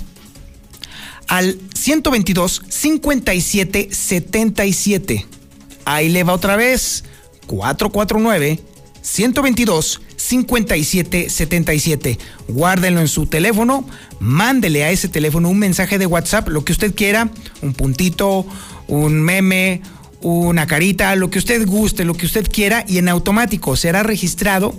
al 1.28 1.58
122 1.74 2.62
57 2.68 3.88
77. 3.92 5.26
Ahí 5.84 6.08
le 6.08 6.24
va 6.24 6.32
otra 6.32 6.56
vez 6.56 7.04
449 7.46 8.69
122 9.02 10.00
5777. 10.16 12.18
Guárdenlo 12.48 13.00
en 13.00 13.08
su 13.08 13.26
teléfono, 13.26 13.86
mándele 14.18 14.84
a 14.84 14.90
ese 14.90 15.08
teléfono 15.08 15.48
un 15.48 15.58
mensaje 15.58 15.98
de 15.98 16.06
WhatsApp, 16.06 16.48
lo 16.48 16.64
que 16.64 16.72
usted 16.72 16.94
quiera, 16.94 17.30
un 17.62 17.74
puntito, 17.74 18.46
un 18.86 19.22
meme, 19.22 19.82
una 20.20 20.66
carita, 20.66 21.16
lo 21.16 21.30
que 21.30 21.38
usted 21.38 21.66
guste, 21.66 22.04
lo 22.04 22.14
que 22.14 22.26
usted 22.26 22.46
quiera, 22.50 22.84
y 22.86 22.98
en 22.98 23.08
automático 23.08 23.76
será 23.76 24.02
registrado 24.02 24.74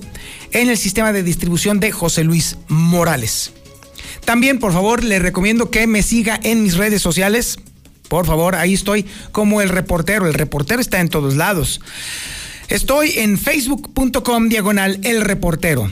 en 0.51 0.69
el 0.69 0.77
sistema 0.77 1.13
de 1.13 1.23
distribución 1.23 1.79
de 1.79 1.91
José 1.91 2.23
Luis 2.23 2.57
Morales. 2.67 3.51
También, 4.25 4.59
por 4.59 4.73
favor, 4.73 5.03
le 5.03 5.19
recomiendo 5.19 5.71
que 5.71 5.87
me 5.87 6.03
siga 6.03 6.39
en 6.43 6.63
mis 6.63 6.77
redes 6.77 7.01
sociales. 7.01 7.57
Por 8.07 8.25
favor, 8.25 8.55
ahí 8.55 8.73
estoy 8.73 9.05
como 9.31 9.61
el 9.61 9.69
reportero. 9.69 10.27
El 10.27 10.33
reportero 10.33 10.81
está 10.81 10.99
en 10.99 11.09
todos 11.09 11.35
lados. 11.35 11.81
Estoy 12.71 13.11
en 13.17 13.37
facebook.com 13.37 14.47
diagonal 14.47 15.01
el 15.03 15.19
reportero, 15.19 15.91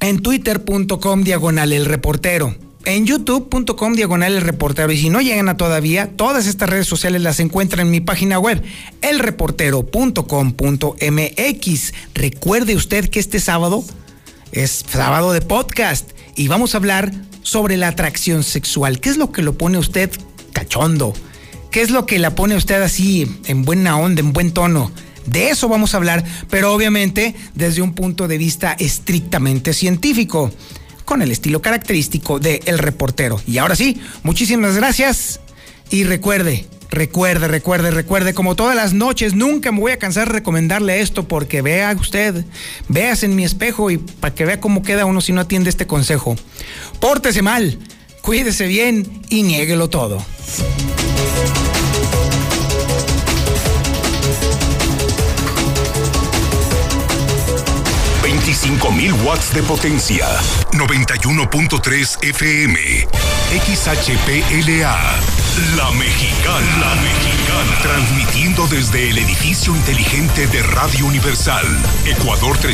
en 0.00 0.22
twitter.com 0.22 1.24
diagonal 1.24 1.74
el 1.74 1.84
reportero, 1.84 2.56
en 2.86 3.04
youtube.com 3.04 3.92
diagonal 3.92 4.32
el 4.32 4.40
reportero. 4.40 4.90
Y 4.90 4.96
si 4.96 5.10
no 5.10 5.20
llegan 5.20 5.50
a 5.50 5.58
todavía, 5.58 6.16
todas 6.16 6.46
estas 6.46 6.70
redes 6.70 6.86
sociales 6.86 7.20
las 7.20 7.38
encuentran 7.38 7.86
en 7.86 7.90
mi 7.90 8.00
página 8.00 8.38
web, 8.38 8.62
elreportero.com.mx. 9.02 11.92
Recuerde 12.14 12.76
usted 12.76 13.10
que 13.10 13.20
este 13.20 13.38
sábado 13.38 13.84
es 14.52 14.86
sábado 14.88 15.34
de 15.34 15.42
podcast 15.42 16.12
y 16.34 16.48
vamos 16.48 16.72
a 16.72 16.78
hablar 16.78 17.12
sobre 17.42 17.76
la 17.76 17.88
atracción 17.88 18.42
sexual. 18.42 19.00
¿Qué 19.00 19.10
es 19.10 19.18
lo 19.18 19.32
que 19.32 19.42
lo 19.42 19.58
pone 19.58 19.76
usted 19.76 20.10
cachondo? 20.54 21.12
¿Qué 21.70 21.82
es 21.82 21.90
lo 21.90 22.06
que 22.06 22.18
la 22.18 22.34
pone 22.34 22.56
usted 22.56 22.80
así 22.80 23.30
en 23.44 23.66
buena 23.66 23.98
onda, 23.98 24.20
en 24.20 24.32
buen 24.32 24.52
tono? 24.52 24.90
De 25.26 25.50
eso 25.50 25.68
vamos 25.68 25.94
a 25.94 25.98
hablar, 25.98 26.24
pero 26.48 26.72
obviamente 26.72 27.34
desde 27.54 27.82
un 27.82 27.94
punto 27.94 28.28
de 28.28 28.38
vista 28.38 28.76
estrictamente 28.78 29.72
científico, 29.72 30.50
con 31.04 31.22
el 31.22 31.32
estilo 31.32 31.60
característico 31.60 32.38
de 32.38 32.62
El 32.66 32.78
Reportero. 32.78 33.40
Y 33.44 33.58
ahora 33.58 33.74
sí, 33.74 34.00
muchísimas 34.22 34.76
gracias 34.76 35.40
y 35.90 36.04
recuerde, 36.04 36.66
recuerde, 36.88 37.48
recuerde, 37.48 37.90
recuerde, 37.90 38.32
como 38.32 38.54
todas 38.54 38.76
las 38.76 38.92
noches, 38.92 39.34
nunca 39.34 39.72
me 39.72 39.80
voy 39.80 39.90
a 39.90 39.98
cansar 39.98 40.28
de 40.28 40.34
recomendarle 40.34 41.00
esto 41.00 41.26
porque 41.26 41.62
vea 41.62 41.96
usted, 41.98 42.44
veas 42.88 43.24
en 43.24 43.34
mi 43.34 43.42
espejo 43.42 43.90
y 43.90 43.98
para 43.98 44.34
que 44.34 44.44
vea 44.44 44.60
cómo 44.60 44.82
queda 44.82 45.04
uno 45.04 45.20
si 45.20 45.32
no 45.32 45.40
atiende 45.40 45.68
este 45.68 45.88
consejo. 45.88 46.36
Pórtese 47.00 47.42
mal, 47.42 47.76
cuídese 48.22 48.68
bien 48.68 49.22
y 49.28 49.42
niéguelo 49.42 49.90
todo. 49.90 50.24
25.000 58.78 59.24
watts 59.24 59.52
de 59.52 59.62
potencia. 59.64 60.28
91.3 60.72 62.22
FM. 62.22 62.78
XHPLA. 63.50 64.96
La 65.76 65.90
Mexicana. 65.90 66.78
La 66.78 66.94
Mexicana. 66.94 67.78
Transmitiendo 67.82 68.68
desde 68.68 69.10
el 69.10 69.18
edificio 69.18 69.74
inteligente 69.74 70.46
de 70.46 70.62
Radio 70.62 71.06
Universal. 71.06 71.66
Ecuador 72.06 72.56
3. 72.58 72.68